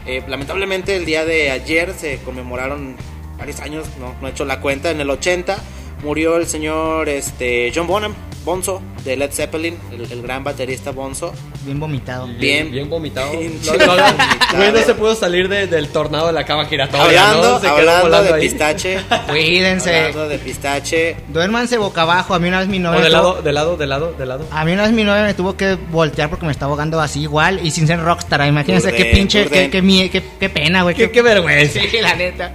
eh, 0.06 0.24
lamentablemente 0.28 0.96
el 0.96 1.06
día 1.06 1.26
de 1.26 1.50
ayer 1.50 1.94
se 2.00 2.20
conmemoraron 2.20 2.96
varios 3.40 3.60
años, 3.62 3.88
no, 4.00 4.14
no 4.22 4.28
he 4.28 4.32
hecho 4.32 4.46
la 4.46 4.62
cuenta, 4.62 4.92
en 4.92 5.02
el 5.02 5.10
80 5.10 5.58
murió 6.04 6.38
el 6.38 6.46
señor 6.48 7.10
este 7.10 7.72
John 7.76 7.88
Bonham, 7.88 8.14
Bonzo 8.50 8.82
de 9.06 9.16
Led 9.16 9.32
Zeppelin, 9.32 9.78
el, 9.92 10.12
el 10.12 10.22
gran 10.24 10.44
baterista 10.44 10.90
Bonzo. 10.90 11.32
Bien 11.66 11.80
vomitado. 11.80 12.26
Bien. 12.40 12.72
Bien 12.72 12.90
vomitado. 12.90 13.30
Bien 13.38 13.60
No, 13.64 13.74
no, 13.74 13.78
vomitado. 13.86 14.58
güey, 14.58 14.72
no 14.72 14.80
se 14.80 14.94
pudo 14.96 15.14
salir 15.14 15.48
de- 15.48 15.68
del 15.68 15.90
tornado 15.90 16.26
de 16.28 16.34
la 16.34 16.44
cama 16.46 16.66
giratoria. 16.66 17.30
Hablando, 17.30 17.52
¿no? 17.54 17.60
Se 17.60 17.68
hablando 17.68 18.24
de 18.24 18.34
ahí. 18.34 18.42
pistache. 18.50 18.98
Cuídense. 19.30 19.96
Hablando 19.96 20.28
de 20.30 20.40
pistache. 20.40 21.16
Duérmanse 21.28 21.78
boca 21.78 22.02
abajo. 22.02 22.34
A 22.34 22.40
mí 22.40 22.48
una 22.48 22.60
vez 22.62 22.68
mi 22.70 22.80
novia. 22.80 23.00
O 23.00 23.04
de 23.04 23.10
lado, 23.12 23.34
tuvo- 23.36 23.42
de 23.44 23.54
lado, 23.54 23.78
de 23.78 23.86
lado, 23.86 24.14
de 24.18 24.26
lado. 24.26 24.46
A 24.52 24.66
mí 24.66 24.72
una 24.72 24.82
vez 24.84 24.94
mi 24.94 25.04
novia 25.04 25.22
me 25.22 25.36
tuvo 25.36 25.56
que 25.56 25.76
voltear 25.92 26.32
porque 26.32 26.48
me 26.48 26.52
estaba 26.52 26.72
ahogando 26.72 27.00
así 27.00 27.22
igual 27.22 27.60
y 27.64 27.70
sin 27.70 27.86
ser 27.86 28.00
rockstar. 28.02 28.48
Imagínense 28.48 28.92
qué 28.92 29.06
pinche, 29.06 29.46
qué, 29.48 29.70
qué, 29.70 29.84
mie- 29.84 30.10
qué- 30.10 30.24
qué 30.40 30.50
pena, 30.50 30.82
güey. 30.82 30.96
Qué, 30.96 31.12
qué 31.12 31.22
vergüenza. 31.22 31.80
Sí, 31.82 31.98
la 32.02 32.16
neta. 32.16 32.52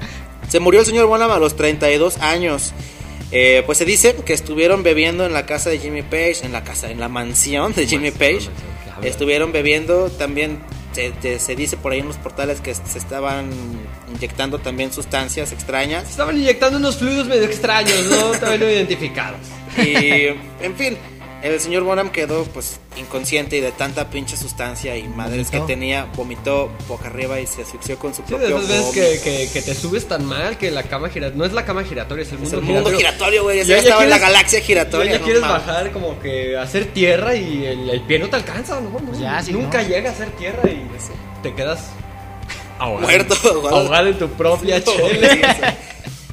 Se 0.48 0.58
murió 0.58 0.80
el 0.80 0.86
señor 0.86 1.06
Bonham 1.06 1.30
a 1.30 1.38
los 1.38 1.54
32 1.54 2.18
años. 2.18 2.72
Eh, 3.36 3.62
pues 3.66 3.78
se 3.78 3.84
dice 3.84 4.14
que 4.24 4.32
estuvieron 4.32 4.82
bebiendo 4.84 5.26
en 5.26 5.32
la 5.32 5.44
casa 5.44 5.68
de 5.68 5.78
Jimmy 5.80 6.02
Page, 6.02 6.38
en 6.44 6.52
la 6.52 6.62
casa, 6.62 6.90
en 6.90 7.00
la 7.00 7.08
mansión 7.08 7.74
de 7.74 7.86
Jimmy 7.86 8.12
Page. 8.12 8.48
Estuvieron 9.02 9.50
bebiendo 9.52 10.08
también. 10.10 10.60
Se, 10.92 11.10
te- 11.10 11.40
se 11.40 11.56
dice 11.56 11.76
por 11.76 11.90
ahí 11.90 11.98
en 11.98 12.06
los 12.06 12.16
portales 12.18 12.60
que 12.60 12.72
se 12.72 12.98
estaban 12.98 13.50
inyectando 14.14 14.60
también 14.60 14.92
sustancias 14.92 15.50
extrañas. 15.50 16.08
Estaban 16.08 16.36
inyectando 16.38 16.78
unos 16.78 16.96
fluidos 16.98 17.26
medio 17.26 17.42
extraños, 17.42 18.00
¿no? 18.08 18.30
Todavía 18.38 18.58
no 18.64 18.70
identificados. 18.70 19.40
Y, 19.76 20.26
en 20.64 20.76
fin, 20.78 20.96
el 21.52 21.60
señor 21.60 21.82
Bonham 21.82 22.10
quedó 22.10 22.44
pues 22.44 22.80
inconsciente 22.96 23.56
y 23.56 23.60
de 23.60 23.70
tanta 23.70 24.08
pinche 24.08 24.36
sustancia 24.36 24.96
y 24.96 25.06
madres 25.08 25.50
que 25.50 25.58
Vomitó. 25.58 25.66
tenía, 25.66 26.06
vomitó 26.16 26.70
boca 26.88 27.08
arriba 27.08 27.38
y 27.40 27.46
se 27.46 27.62
asfixió 27.62 27.98
con 27.98 28.14
su 28.14 28.22
Sí, 28.22 28.32
de 28.32 28.36
propio 28.38 28.56
esas 28.56 28.68
veces 28.68 28.84
vómito. 28.86 29.02
que, 29.02 29.20
que, 29.46 29.50
que 29.52 29.62
te 29.62 29.74
subes 29.74 30.08
tan 30.08 30.24
mal 30.24 30.56
que 30.56 30.70
la 30.70 30.84
cama 30.84 31.10
gira... 31.10 31.30
No 31.34 31.44
es 31.44 31.52
la 31.52 31.64
cama 31.66 31.84
giratoria, 31.84 32.22
es 32.22 32.28
el 32.32 32.36
Es 32.36 32.40
mundo, 32.40 32.56
el 32.58 32.62
mundo 32.64 32.90
giratorio, 32.96 33.42
güey. 33.42 33.58
Ya, 33.58 33.64
Ya- 33.64 33.74
ya 33.74 33.80
estaba 33.82 34.04
en 34.04 34.10
la 34.10 34.16
quieres- 34.16 34.32
galaxia 34.32 34.60
giratoria. 34.60 35.12
Ya 35.12 35.18
no 35.18 35.24
quieres 35.24 35.42
mames. 35.42 35.66
bajar 35.66 35.92
como 35.92 36.18
que 36.20 36.56
hacer 36.56 36.86
tierra 36.94 37.34
y 37.36 37.66
el, 37.66 37.90
el 37.90 38.00
pie 38.02 38.18
no 38.18 38.28
te 38.30 38.36
alcanza, 38.36 38.80
¿no? 38.80 38.98
No, 38.98 39.20
Ya, 39.20 39.42
sí, 39.42 39.52
Nunca 39.52 39.82
¿no? 39.82 39.88
llega 39.88 40.10
a 40.10 40.12
hacer 40.12 40.30
tierra 40.30 40.62
y 40.70 40.86
te 41.42 41.52
quedas 41.54 41.80
ahogado. 42.78 43.02
Muerto, 43.06 43.34
ahogado. 43.50 43.76
Ahogado 43.76 44.06
en 44.08 44.18
tu 44.18 44.28
propia 44.30 44.78
Sí, 44.80 44.84
chela. 44.96 45.28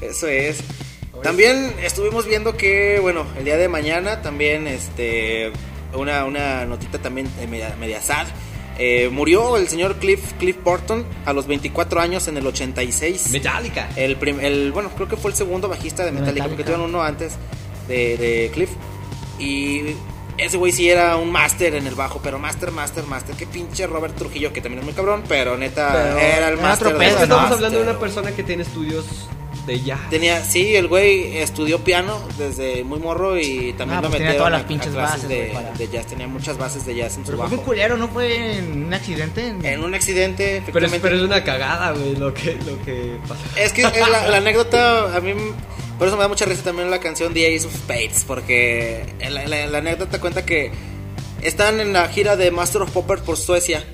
eso 0.00 0.28
es. 0.28 0.58
También 1.22 1.72
estuvimos 1.82 2.26
viendo 2.26 2.56
que, 2.56 2.98
bueno, 3.00 3.24
el 3.38 3.44
día 3.44 3.56
de 3.56 3.68
mañana 3.68 4.22
también, 4.22 4.66
este, 4.66 5.52
una, 5.94 6.24
una 6.24 6.64
notita 6.64 6.98
también 6.98 7.28
eh, 7.40 7.46
media, 7.46 7.74
media 7.78 8.00
sad. 8.00 8.26
Eh, 8.78 9.10
murió 9.12 9.56
el 9.58 9.68
señor 9.68 9.96
Cliff, 9.96 10.32
Cliff 10.38 10.56
Burton 10.64 11.04
a 11.26 11.32
los 11.32 11.46
24 11.46 12.00
años 12.00 12.26
en 12.26 12.38
el 12.38 12.46
86. 12.46 13.30
Metallica. 13.30 13.88
El, 13.96 14.16
prim- 14.16 14.40
el 14.40 14.72
bueno, 14.72 14.90
creo 14.96 15.08
que 15.08 15.16
fue 15.16 15.30
el 15.30 15.36
segundo 15.36 15.68
bajista 15.68 16.04
de 16.04 16.10
De 16.10 16.18
Metallica, 16.18 16.44
porque 16.44 16.56
Metallica. 16.62 16.64
tuvieron 16.78 16.90
uno 16.94 17.02
antes 17.04 17.34
de, 17.86 18.16
de 18.16 18.50
Cliff. 18.52 18.70
Y 19.38 19.94
ese 20.38 20.56
güey 20.56 20.72
sí 20.72 20.88
era 20.90 21.16
un 21.16 21.30
máster 21.30 21.74
en 21.74 21.86
el 21.86 21.94
bajo, 21.94 22.20
pero 22.24 22.38
máster, 22.38 22.70
máster, 22.72 23.04
máster. 23.04 23.36
Qué 23.36 23.46
pinche 23.46 23.86
Robert 23.86 24.16
Trujillo, 24.16 24.52
que 24.52 24.60
también 24.60 24.80
es 24.80 24.84
muy 24.86 24.94
cabrón, 24.94 25.22
pero 25.28 25.56
neta 25.56 25.90
Pero 25.92 26.18
era 26.18 26.48
el 26.48 26.56
máster. 26.58 26.96
Estamos 27.00 27.52
hablando 27.52 27.78
de 27.78 27.84
una 27.90 27.98
persona 28.00 28.32
que 28.32 28.42
tiene 28.42 28.62
estudios 28.62 29.04
de 29.66 29.80
jazz. 29.80 30.00
Tenía, 30.10 30.42
sí, 30.44 30.74
el 30.74 30.88
güey 30.88 31.36
estudió 31.38 31.78
piano 31.84 32.20
desde 32.36 32.82
muy 32.84 32.98
morro 32.98 33.38
y 33.38 33.72
también 33.78 33.98
Ah, 33.98 34.02
lo 34.02 34.08
pues 34.08 34.18
tenía 34.18 34.32
metieron 34.32 34.36
todas 34.36 34.46
a- 34.48 34.50
las 34.50 34.62
a 34.62 34.66
pinches 34.68 34.94
bases, 34.94 35.28
de, 35.28 35.50
para- 35.54 35.70
de 35.72 35.88
jazz. 35.88 36.06
Tenía 36.06 36.26
muchas 36.28 36.58
bases 36.58 36.84
de 36.84 36.94
jazz 36.96 37.16
en 37.16 37.20
su 37.24 37.26
Pero 37.26 37.36
fue 37.38 37.44
bajo. 37.44 37.56
muy 37.56 37.64
culero, 37.64 37.96
¿no? 37.96 38.08
Fue 38.08 38.58
en 38.58 38.84
un 38.86 38.94
accidente. 38.94 39.54
En 39.62 39.84
un 39.84 39.94
accidente, 39.94 40.44
Pero 40.44 40.56
es, 40.56 40.62
efectivamente. 40.92 41.00
pero 41.00 41.16
es 41.16 41.22
una 41.22 41.44
cagada, 41.44 41.92
güey, 41.92 42.16
lo 42.16 42.34
que, 42.34 42.54
lo 42.66 42.82
que 42.84 43.16
pasa. 43.28 43.40
Es 43.56 43.72
que 43.72 43.82
es 43.82 44.08
la, 44.08 44.26
la 44.28 44.36
anécdota, 44.38 45.16
a 45.16 45.20
mí, 45.20 45.32
por 45.98 46.08
eso 46.08 46.16
me 46.16 46.22
da 46.22 46.28
mucha 46.28 46.44
risa 46.44 46.64
también 46.64 46.90
la 46.90 46.98
canción 46.98 47.32
The 47.32 47.54
Ace 47.56 47.66
of 47.66 47.74
Spades, 47.74 48.24
porque 48.26 49.04
la, 49.30 49.46
la- 49.46 49.66
la 49.66 49.78
anécdota 49.78 50.20
cuenta 50.20 50.44
que 50.44 50.72
están 51.42 51.78
en 51.80 51.92
la 51.92 52.08
gira 52.08 52.36
de 52.36 52.50
Master 52.50 52.82
of 52.82 52.90
Poppers 52.90 53.22
por 53.22 53.36
Suecia, 53.36 53.84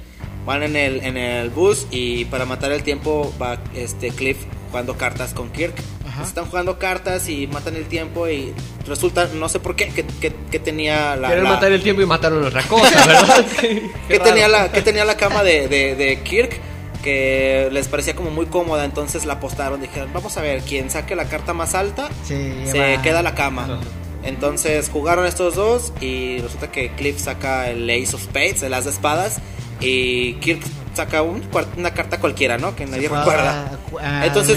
van 0.46 0.62
en 0.62 0.76
el, 0.76 1.02
en 1.04 1.18
el 1.18 1.50
bus 1.50 1.86
y 1.90 2.24
para 2.26 2.46
matar 2.46 2.72
el 2.72 2.82
tiempo 2.82 3.34
va 3.40 3.58
este 3.74 4.08
Cliff 4.08 4.38
jugando 4.70 4.96
cartas 4.96 5.34
con 5.34 5.50
Kirk. 5.50 5.74
Ajá. 6.06 6.22
Están 6.22 6.46
jugando 6.46 6.78
cartas 6.78 7.28
y 7.28 7.46
matan 7.46 7.76
el 7.76 7.86
tiempo 7.86 8.28
y 8.28 8.52
resulta, 8.86 9.28
no 9.34 9.48
sé 9.48 9.60
por 9.60 9.76
qué, 9.76 9.88
que, 9.88 10.04
que- 10.04 10.32
que 10.50 10.58
tenía 10.58 11.16
la... 11.16 11.28
Quieren 11.28 11.44
la- 11.44 11.50
matar 11.50 11.72
el 11.72 11.82
tiempo 11.82 12.02
y 12.02 12.06
mataron 12.06 12.44
otra 12.44 12.62
cosa, 12.64 13.06
¿verdad? 13.06 13.46
Qué 13.60 13.90
que 14.08 14.18
raro. 14.18 14.30
tenía 14.30 14.48
la 14.48 14.72
que 14.72 14.82
tenía 14.82 15.04
la 15.04 15.16
cama 15.16 15.42
de, 15.42 15.68
de, 15.68 15.94
de 15.94 16.20
Kirk 16.22 16.58
que 17.02 17.68
les 17.70 17.86
parecía 17.86 18.16
como 18.16 18.30
muy 18.30 18.46
cómoda 18.46 18.84
entonces 18.84 19.24
la 19.24 19.34
apostaron 19.34 19.80
dijeron 19.80 20.10
vamos 20.12 20.36
a 20.36 20.42
ver 20.42 20.62
quien 20.62 20.90
saque 20.90 21.14
la 21.14 21.26
carta 21.28 21.54
más 21.54 21.74
alta 21.76 22.08
Se 22.24 22.66
se 22.66 22.72
lleva- 22.76 23.02
queda 23.02 23.22
la 23.22 23.34
cama 23.36 23.78
entonces 24.24 24.90
jugaron 24.92 25.24
estos 25.24 25.54
dos 25.54 25.92
y 26.00 26.38
resulta 26.38 26.72
que 26.72 26.90
Cliff 26.90 27.20
saca 27.20 27.70
el 27.70 27.88
Ace 27.88 28.16
of 28.16 28.24
Spades 28.24 28.64
el 28.64 28.74
as 28.74 28.84
de 28.84 28.90
espadas 28.90 29.38
y 29.80 30.34
Kirk 30.34 30.60
saca 30.98 31.22
un 31.22 31.42
una 31.76 31.92
carta 31.94 32.18
cualquiera 32.18 32.58
no 32.58 32.74
que 32.76 32.84
nadie 32.86 33.08
recuerda. 33.20 33.70
a- 34.02 34.20
a 34.22 34.26
entonces 34.26 34.56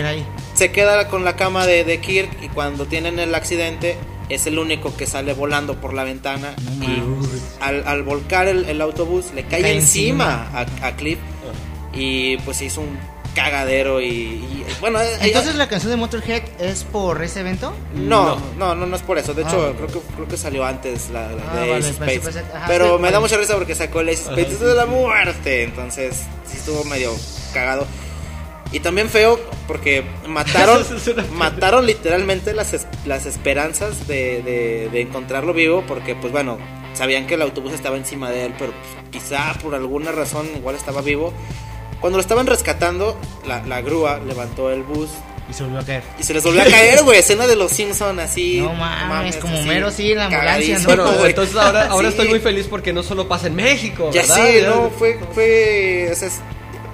se 0.55 0.71
queda 0.71 1.07
con 1.07 1.23
la 1.23 1.35
cama 1.35 1.65
de, 1.67 1.83
de 1.83 1.99
Kirk 1.99 2.29
y 2.43 2.47
cuando 2.49 2.85
tienen 2.85 3.19
el 3.19 3.33
accidente 3.35 3.97
es 4.29 4.47
el 4.47 4.57
único 4.59 4.95
que 4.97 5.05
sale 5.05 5.33
volando 5.33 5.79
por 5.81 5.93
la 5.93 6.03
ventana 6.03 6.53
No 6.79 6.85
y 6.85 7.03
al, 7.59 7.87
al 7.87 8.03
volcar 8.03 8.47
el, 8.47 8.65
el 8.65 8.81
autobús 8.81 9.31
le 9.35 9.43
cae, 9.43 9.61
Cae 9.61 9.75
encima, 9.75 10.49
A, 10.53 10.87
a 10.87 10.95
Cliff 10.95 11.19
y 11.93 12.37
pues 12.37 12.61
hizo 12.61 12.81
un 12.81 12.97
cagadero 13.35 14.01
y, 14.01 14.05
y, 14.07 14.65
bueno 14.81 14.99
eh, 14.99 15.07
Entonces 15.21 15.51
ella- 15.51 15.57
la 15.59 15.67
canción 15.69 15.91
de 15.91 15.97
Motorhead 15.97 16.43
es 16.59 16.83
por 16.83 17.23
ese 17.23 17.39
evento. 17.41 17.73
no, 17.93 18.35
no. 18.57 18.75
no 18.75 18.85
no 18.85 18.95
es 18.95 19.01
por 19.01 19.17
eso. 19.17 19.33
De 19.33 19.43
hecho 19.43 19.69
Ah, 19.69 19.73
creo 19.75 19.87
que 19.87 19.99
creo 20.15 20.27
que 20.27 20.37
salió 20.37 20.65
antes 20.65 21.09
la, 21.09 21.31
la 21.31 21.43
Ah, 21.51 21.55
de 21.55 21.69
vale, 21.69 21.75
Ace 21.77 21.89
of 21.91 21.99
pensé- 21.99 22.19
Spades. 22.21 22.35
pensé- 22.35 22.55
ajá, 22.55 22.65
pero 22.67 22.97
sí, 22.97 23.01
me 23.03 23.11
da 23.11 23.19
mucha 23.19 23.37
risa 23.37 23.55
porque 23.55 23.75
sacó 23.75 24.01
el 24.01 24.09
Ace 24.09 24.23
of 24.27 24.33
Spades 24.33 24.59
de 24.59 24.75
la 24.75 24.85
muerte. 24.85 25.63
Entonces 25.63 26.21
sí 26.45 26.57
estuvo 26.57 26.83
medio 26.83 27.13
cagado. 27.53 27.85
Y 28.73 28.79
también 28.79 29.09
feo 29.09 29.37
porque 29.67 30.03
mataron 30.27 30.83
mataron 31.33 31.85
literalmente 31.85 32.53
las, 32.53 32.73
es- 32.73 32.87
las 33.05 33.25
esperanzas 33.25 34.07
de, 34.07 34.41
de- 34.41 34.89
de 34.91 35.01
encontrarlo 35.01 35.53
vivo 35.53 35.83
porque 35.87 36.15
pues 36.15 36.31
bueno 36.31 36.57
sabían 36.93 37.25
que 37.27 37.33
el 37.35 37.41
autobús 37.41 37.73
estaba 37.73 37.95
encima 37.97 38.29
de 38.31 38.45
él 38.45 38.53
pero 38.59 38.71
pues, 38.73 39.23
quizá 39.23 39.53
por 39.61 39.75
alguna 39.75 40.11
razón 40.11 40.49
igual 40.55 40.75
estaba 40.75 41.01
vivo 41.01 41.33
cuando 42.01 42.17
lo 42.17 42.21
estaban 42.21 42.47
rescatando 42.47 43.17
la, 43.47 43.63
la 43.65 43.81
grúa 43.81 44.19
levantó 44.19 44.69
el 44.71 44.83
bus 44.83 45.09
Y 45.49 45.53
se 45.53 45.63
volvió 45.63 45.79
a 45.79 45.83
caer. 45.85 46.03
y 46.19 46.23
se 46.23 46.33
les 46.33 46.43
volvió 46.43 46.61
a 46.61 46.65
caer 46.65 47.03
güey 47.03 47.19
escena 47.19 47.47
de 47.47 47.55
los 47.55 47.71
Simpson 47.71 48.19
así 48.19 48.59
No 48.59 48.73
mames, 48.73 49.37
como 49.37 49.53
así, 49.55 49.63
Homero, 49.63 49.91
sí, 49.91 50.13
la 50.15 50.25
ambulancia, 50.25 50.79
¿no? 50.79 50.85
Bueno, 50.85 51.25
entonces 51.25 51.55
ahora, 51.55 51.87
ahora 51.89 52.09
Sí. 52.09 52.15
estoy 52.17 52.29
muy 52.29 52.39
feliz 52.39 52.67
porque 52.69 52.91
no 52.91 53.03
solo 53.03 53.27
pasa 53.27 53.47
en 53.47 53.55
México, 53.55 54.09
Ya 54.11 54.21
¿verdad? 54.21 54.35
sé, 54.35 54.61
Ya- 54.61 54.67
no, 54.69 54.89
fue, 54.89 55.19
fue, 55.33 56.09
o 56.11 56.15
sea, 56.15 56.27
es- 56.27 56.39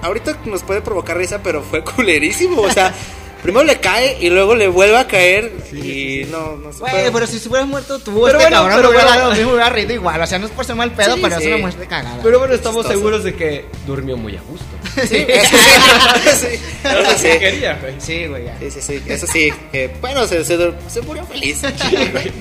ahorita 0.02 0.38
nos 0.44 0.62
puede 0.62 0.80
provocar 0.82 1.16
risa, 1.16 1.40
pero 1.42 1.62
fue 1.62 1.82
culerísimo, 1.82 2.60
o 2.62 2.70
sea, 2.70 2.92
primero 3.42 3.64
le 3.64 3.78
cae 3.80 4.16
y 4.20 4.30
luego 4.30 4.54
le 4.54 4.68
vuelve 4.68 4.96
a 4.96 5.06
caer 5.06 5.52
y 5.72 6.26
no, 6.30 6.56
no 6.56 6.72
sé. 6.72 6.80
Güey, 6.80 6.92
pero- 6.94 7.12
pero 7.12 7.26
si 7.26 7.38
se 7.38 7.48
hubiera 7.48 7.64
muerto 7.66 7.98
tú, 7.98 8.12
Pero 8.24 8.38
este 8.38 8.50
bueno, 8.50 8.56
cabrón 8.56 8.76
pero 8.76 8.88
me 8.88 8.94
hubiera 8.96 9.08
bueno. 9.14 9.28
dado, 9.30 9.34
me 9.46 9.52
hubiera 9.52 9.70
reído 9.70 9.92
igual. 9.94 10.20
O 10.22 10.26
sea, 10.26 10.38
no 10.38 10.46
es 10.46 10.52
por 10.52 10.64
ser 10.64 10.76
mal 10.76 10.90
pedo, 10.92 11.14
Sí, 11.14 11.20
pero 11.22 11.36
sí. 11.38 11.42
es 11.42 11.48
una 11.48 11.58
muerte 11.58 11.86
cagada. 11.86 12.20
Pero 12.22 12.38
bueno, 12.38 12.54
estamos 12.54 12.78
Chistoso. 12.82 12.98
seguros 12.98 13.24
de 13.24 13.34
que 13.34 13.64
durmió 13.86 14.16
muy 14.16 14.36
a 14.36 14.42
gusto. 14.42 14.64
Sí, 15.08 15.16
eso 15.28 15.56
sí, 15.56 16.36
sí, 16.48 16.58
eso 16.84 17.18
sí. 17.18 17.28
quería, 17.38 17.74
güey. 17.80 17.94
Sí, 17.98 18.26
güey, 18.26 18.44
ya. 18.46 18.56
Sí, 18.58 18.70
sí, 18.70 18.80
sí, 18.80 19.02
eso 19.06 19.26
sí, 19.26 19.52
que, 19.70 19.90
bueno, 20.00 20.26
se, 20.26 20.44
se, 20.44 20.56
se 20.88 21.00
murió 21.02 21.24
feliz. 21.26 21.62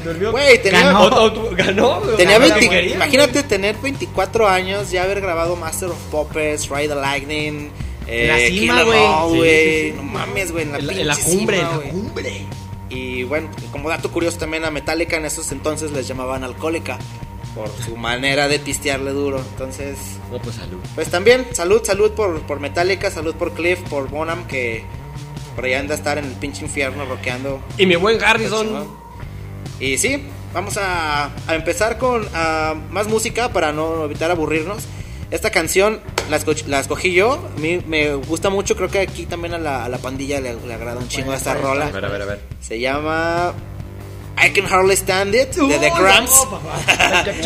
Durmió. 0.03 0.31
Güey, 0.31 0.61
tenía, 0.61 0.83
Ganó. 0.85 1.03
O- 1.05 1.25
o 1.25 1.49
ganó, 1.55 1.99
tenía 2.17 2.39
Ganó 2.39 2.47
lo 2.47 2.53
20, 2.55 2.59
que 2.59 2.69
quería, 2.69 2.95
imagínate 2.95 3.43
tener 3.43 3.75
24 3.77 4.47
años, 4.47 4.89
ya 4.91 5.03
haber 5.03 5.21
grabado 5.21 5.55
Master 5.55 5.89
of 5.89 5.97
Puppets, 6.11 6.69
Ride 6.69 6.89
the 6.89 6.95
Lightning, 6.95 7.69
eh, 8.07 8.27
La 8.27 8.37
cima, 8.37 8.73
Kill 8.73 8.79
'Em 8.79 8.85
güey. 8.85 8.99
All, 9.03 9.31
Sí, 9.31 9.37
güey, 9.37 9.81
sí, 9.83 9.89
sí. 9.89 9.93
no 9.97 10.03
mames, 10.03 10.51
güey, 10.51 10.63
en 10.63 10.71
la, 10.71 10.77
En 10.79 11.19
cumbre, 11.23 11.59
en 11.59 11.67
cima, 11.67 11.81
la 11.85 11.91
cumbre. 11.91 12.45
Y 12.89 13.23
bueno, 13.23 13.49
como 13.71 13.89
dato 13.89 14.11
curioso 14.11 14.37
también 14.37 14.63
a 14.65 14.71
Metallica 14.71 15.17
en 15.17 15.25
esos 15.25 15.51
entonces 15.51 15.91
les 15.91 16.07
llamaban 16.07 16.43
alcohólica 16.45 16.97
por 17.53 17.69
su 17.85 17.97
manera 17.97 18.47
de 18.47 18.59
pistearle 18.59 19.11
duro. 19.11 19.39
Entonces, 19.39 19.97
No, 20.31 20.39
pues 20.39 20.55
salud. 20.55 20.77
pues 20.95 21.09
también 21.09 21.47
salud, 21.51 21.81
salud 21.83 22.11
por, 22.11 22.41
por 22.43 22.59
Metallica, 22.61 23.11
salud 23.11 23.35
por 23.35 23.51
Cliff, 23.53 23.79
por 23.89 24.09
Bonham 24.09 24.47
que 24.47 24.83
por 25.55 25.65
allá 25.65 25.79
anda 25.79 25.95
a 25.95 25.97
estar 25.97 26.17
en 26.17 26.25
el 26.25 26.31
pinche 26.33 26.63
infierno 26.63 27.05
rockeando. 27.05 27.59
Y 27.77 27.85
mi 27.87 27.95
buen 27.95 28.23
Harrison. 28.23 28.87
Y 29.79 29.97
sí, 29.97 30.23
vamos 30.53 30.77
a, 30.77 31.31
a 31.47 31.55
empezar 31.55 31.97
con 31.97 32.25
ah, 32.33 32.75
más 32.89 33.07
música 33.07 33.51
para 33.51 33.73
no 33.73 34.05
evitar 34.05 34.31
aburrirnos. 34.31 34.83
Esta 35.29 35.49
canción 35.49 35.99
la, 36.29 36.39
esco- 36.39 36.65
la 36.67 36.79
escogí 36.79 37.13
yo, 37.13 37.33
a 37.55 37.59
mí 37.59 37.81
me 37.87 38.13
gusta 38.15 38.49
mucho, 38.49 38.75
creo 38.75 38.89
que 38.89 38.99
aquí 38.99 39.25
también 39.25 39.53
a 39.53 39.57
la, 39.57 39.85
a 39.85 39.89
la 39.89 39.97
pandilla 39.97 40.39
le, 40.41 40.53
le 40.55 40.73
agrada 40.73 40.97
un 40.99 41.07
chingo 41.07 41.33
esta 41.33 41.53
rola. 41.53 41.87
A 41.87 41.91
ver, 41.91 42.05
a 42.05 42.09
ver, 42.09 42.21
a 42.21 42.25
ver. 42.25 42.39
Se 42.61 42.79
llama 42.79 43.53
I 44.43 44.51
Can 44.51 44.65
Hardly 44.71 44.95
Stand 44.95 45.33
It 45.35 45.55
de 45.55 45.79
The 45.79 45.91
Cramps. 45.91 46.31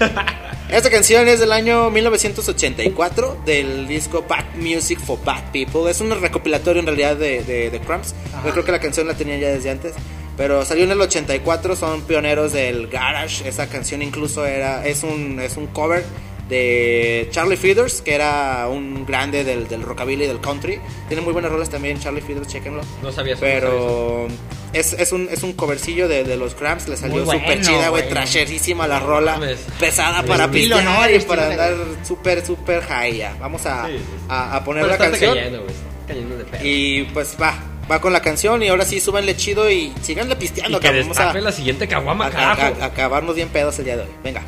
Esta 0.68 0.90
canción 0.90 1.28
es 1.28 1.38
del 1.38 1.52
año 1.52 1.90
1984 1.90 3.42
del 3.46 3.86
disco 3.86 4.24
Bad 4.28 4.54
Music 4.56 4.98
for 4.98 5.22
Bad 5.24 5.52
People. 5.52 5.88
Es 5.90 6.00
un 6.00 6.10
recopilatorio 6.20 6.80
en 6.80 6.86
realidad 6.86 7.16
de, 7.16 7.44
de, 7.44 7.70
The 7.70 7.80
Cramps. 7.80 8.14
Yo 8.44 8.50
creo 8.50 8.64
que 8.64 8.72
la 8.72 8.80
canción 8.80 9.06
la 9.06 9.14
tenían 9.14 9.38
ya 9.40 9.48
desde 9.50 9.70
antes. 9.70 9.94
Pero 10.36 10.64
salió 10.64 10.84
en 10.84 10.90
el 10.92 11.00
84, 11.00 11.76
son 11.76 12.02
pioneros 12.02 12.52
del 12.52 12.88
garage. 12.88 13.48
Esa 13.48 13.68
canción 13.68 14.02
incluso 14.02 14.44
era 14.44 14.86
es 14.86 15.02
un 15.02 15.40
es 15.40 15.56
un 15.56 15.66
cover 15.68 16.04
de 16.48 17.26
Charlie 17.32 17.56
Feathers, 17.56 18.02
que 18.02 18.14
era 18.14 18.68
un 18.68 19.04
grande 19.04 19.42
del, 19.42 19.66
del 19.66 19.82
rockabilly 19.82 20.24
y 20.24 20.26
del 20.28 20.40
country. 20.40 20.78
Tiene 21.08 21.22
muy 21.22 21.32
buenas 21.32 21.50
rolas 21.50 21.70
también 21.70 21.98
Charlie 21.98 22.20
Feathers, 22.20 22.46
chequenlo. 22.48 22.82
No 23.02 23.10
sabía 23.10 23.34
eso, 23.34 23.44
no 23.44 23.50
Pero 23.50 24.28
es, 24.72 24.92
es 24.92 25.10
un 25.12 25.28
es 25.30 25.42
un 25.42 25.54
covercillo 25.54 26.06
de, 26.06 26.22
de 26.22 26.36
los 26.36 26.54
Cramps, 26.54 26.86
le 26.88 26.96
salió 26.96 27.24
súper 27.24 27.42
bueno, 27.42 27.62
chida, 27.62 27.88
güey, 27.88 28.08
trasherísima 28.08 28.86
la 28.86 29.00
rola, 29.00 29.40
pesada 29.80 30.22
para. 30.22 30.44
El 30.44 30.54
y 30.56 30.58
estilo 30.60 31.26
para 31.26 31.50
andar 31.50 31.74
súper 32.06 32.44
súper 32.46 32.82
high 32.82 33.16
ya. 33.16 33.36
Vamos 33.40 33.64
a, 33.66 33.86
Sí, 33.86 33.94
sí. 33.96 34.02
a, 34.28 34.56
a 34.56 34.64
poner 34.64 34.84
Pero 34.84 34.92
la 34.98 34.98
canción. 35.04 35.34
cayendo, 35.34 35.66
cayendo 36.06 36.36
de. 36.36 36.44
Y 36.68 37.04
pues 37.12 37.36
va, 37.40 37.54
va 37.90 38.00
con 38.00 38.12
la 38.12 38.20
canción 38.20 38.62
y 38.62 38.68
ahora 38.68 38.84
sí 38.84 39.00
súbanle 39.00 39.36
chido 39.36 39.70
y 39.70 39.92
síganle 40.02 40.36
pisteando, 40.36 40.78
Y 40.78 40.80
que. 40.80 41.00
Vamos 41.00 41.18
a, 41.18 41.32
la 41.34 41.52
siguiente 41.52 41.86
caguama, 41.88 42.24
a- 42.26 42.28
a- 42.28 42.30
carajo. 42.30 42.62
a- 42.80 42.84
a 42.84 42.86
acabarnos 42.86 43.34
bien 43.34 43.48
pedos 43.48 43.78
el 43.78 43.84
día 43.84 43.96
de 43.96 44.02
hoy. 44.02 44.08
Venga. 44.24 44.42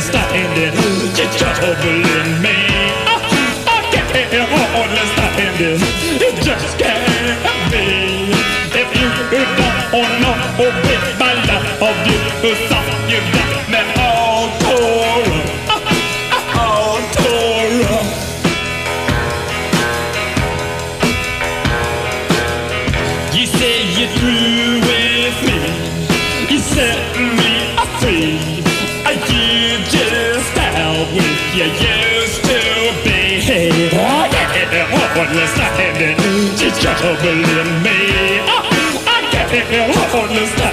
honest, 0.00 0.14
I 0.14 0.36
ain't 0.36 0.56
it. 0.56 0.74
You're 1.18 1.30
troubling 1.36 2.40
me. 2.40 2.56
I, 3.04 3.20
I 3.66 3.82
can't 3.92 4.30
be 4.30 4.38
honest, 4.38 5.18
I 5.18 5.28
ain't 5.44 5.60
it. 5.60 5.80
You 6.20 6.30
just 6.42 6.78
can't 6.78 7.70
be. 7.70 8.32
If 8.72 8.88
you 8.96 9.08
don't 9.30 10.20
know, 10.20 10.36
oh, 10.58 10.72
my 11.18 11.32
love 11.48 11.82
of 11.82 11.96
you, 12.06 12.54
stop 12.66 13.10
you 13.10 13.20
down. 13.32 13.59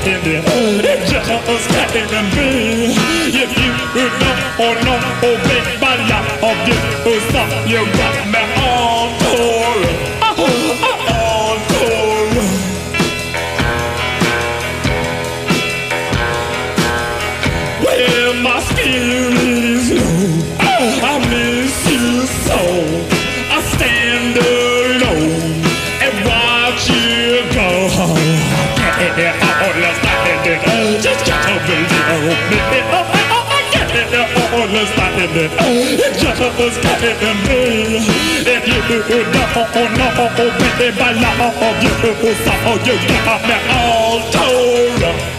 Understand 0.07 0.27
it. 0.27 0.85
It 0.85 0.99
just 1.07 1.67
can't 1.69 1.93
be. 1.93 2.95
If 3.27 3.51
you 3.57 4.07
don't 4.57 4.85
know, 4.85 4.99
oh, 5.23 5.37
baby, 5.43 5.73
I 5.81 6.19
love 6.41 6.67
you. 6.67 6.77
So 7.31 7.41
you 7.67 7.81
got 7.97 8.15
me 8.31 8.41
all 8.63 8.96
was 36.67 36.77
better 36.79 37.13
than 37.23 37.37
me. 37.47 38.03
If 38.43 38.67
you 38.67 38.79
know, 39.31 39.47
know, 39.95 40.51
baby, 40.77 40.97
by 40.99 41.13
you 41.81 41.91
saw, 42.43 42.75
you 42.83 43.07
got 43.23 43.41
me 43.47 43.55
all 43.71 44.19
tore. 44.31 45.36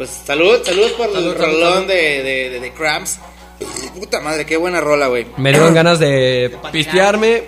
Pues 0.00 0.10
salud, 0.24 0.58
salud 0.64 0.92
por 0.96 1.12
Salud, 1.12 1.32
el 1.32 1.36
salud, 1.36 1.36
rolón 1.36 1.72
salud. 1.74 1.86
de, 1.88 2.22
de, 2.22 2.50
de, 2.50 2.60
de 2.60 2.72
Cramps. 2.72 3.20
Puta 3.98 4.20
madre, 4.20 4.46
qué 4.46 4.56
buena 4.56 4.80
rola, 4.80 5.08
güey. 5.08 5.26
Me 5.36 5.50
dieron 5.50 5.74
ganas 5.74 5.98
de 5.98 6.54
pistearme. 6.72 7.42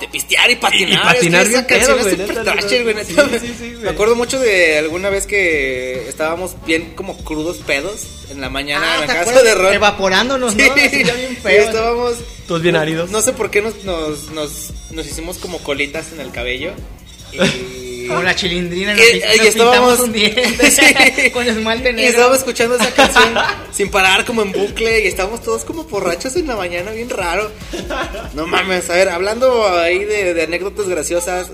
De 0.00 0.08
pistear 0.08 0.50
y 0.50 0.56
patinar. 0.56 0.90
Y- 0.90 0.94
y 0.94 1.30
patinar 1.30 1.42
es 1.42 1.48
que 1.48 1.54
esa 1.54 1.62
bien 1.62 1.64
canción 1.64 1.96
pedo, 1.96 1.96
es 1.96 2.02
güey, 2.02 2.16
súper 2.26 2.38
neta, 2.38 2.52
trasher, 2.52 2.82
güey, 2.82 2.94
neta. 2.96 3.22
neta. 3.24 3.38
Sí, 3.38 3.46
sí, 3.46 3.54
sí, 3.58 3.70
güey. 3.70 3.82
Me 3.84 3.90
acuerdo 3.90 4.16
mucho 4.16 4.38
de 4.40 4.78
alguna 4.78 5.10
vez 5.10 5.26
que 5.26 6.08
estábamos 6.08 6.56
bien 6.66 6.94
como 6.96 7.16
crudos 7.18 7.58
pedos 7.58 8.06
en 8.30 8.40
la 8.40 8.48
mañana 8.50 8.84
Ah, 8.84 8.94
en 8.96 9.00
la 9.02 9.06
¿te 9.06 9.24
casa 9.24 9.42
de 9.42 9.54
Ron. 9.54 9.74
Evaporándonos, 9.74 10.56
¿no? 10.56 10.64
Sí, 10.64 10.70
Así 10.70 11.04
ya 11.04 11.14
bien 11.14 11.32
y 11.32 11.36
feo. 11.36 11.62
estábamos 11.64 12.14
Todos 12.48 12.62
bien 12.62 12.74
áridos. 12.76 13.10
No 13.10 13.20
sé 13.22 13.32
por 13.32 13.50
qué 13.50 13.62
nos, 13.62 13.84
nos, 13.84 14.30
nos, 14.32 14.70
nos 14.90 15.06
hicimos 15.06 15.38
como 15.38 15.58
colitas 15.58 16.10
en 16.12 16.20
el 16.20 16.32
cabello. 16.32 16.72
Y, 17.32 17.38
Como 18.12 18.22
la 18.24 18.34
chilindrina, 18.34 18.92
y, 18.92 18.96
nos, 18.96 19.06
y 19.06 19.38
nos 19.38 19.46
estábamos 19.46 19.98
pintamos 19.98 20.00
un 20.00 20.12
diente 20.12 20.70
Sí. 20.70 21.30
con 21.32 21.46
esmalte 21.48 21.90
Y 21.90 21.92
negro. 21.94 22.10
estábamos 22.10 22.38
escuchando 22.38 22.74
esa 22.76 22.90
canción 22.94 23.34
sin 23.72 23.90
parar 23.90 24.24
como 24.24 24.42
en 24.42 24.52
bucle 24.52 25.04
y 25.04 25.06
estábamos 25.08 25.42
todos 25.42 25.64
como 25.64 25.84
borrachos 25.84 26.36
en 26.36 26.46
la 26.46 26.56
mañana, 26.56 26.90
bien 26.92 27.10
raro. 27.10 27.50
No 28.34 28.46
mames, 28.46 28.88
a 28.90 28.94
ver, 28.94 29.08
hablando 29.08 29.68
ahí 29.78 30.04
de, 30.04 30.34
de 30.34 30.42
anécdotas 30.42 30.88
graciosas, 30.88 31.50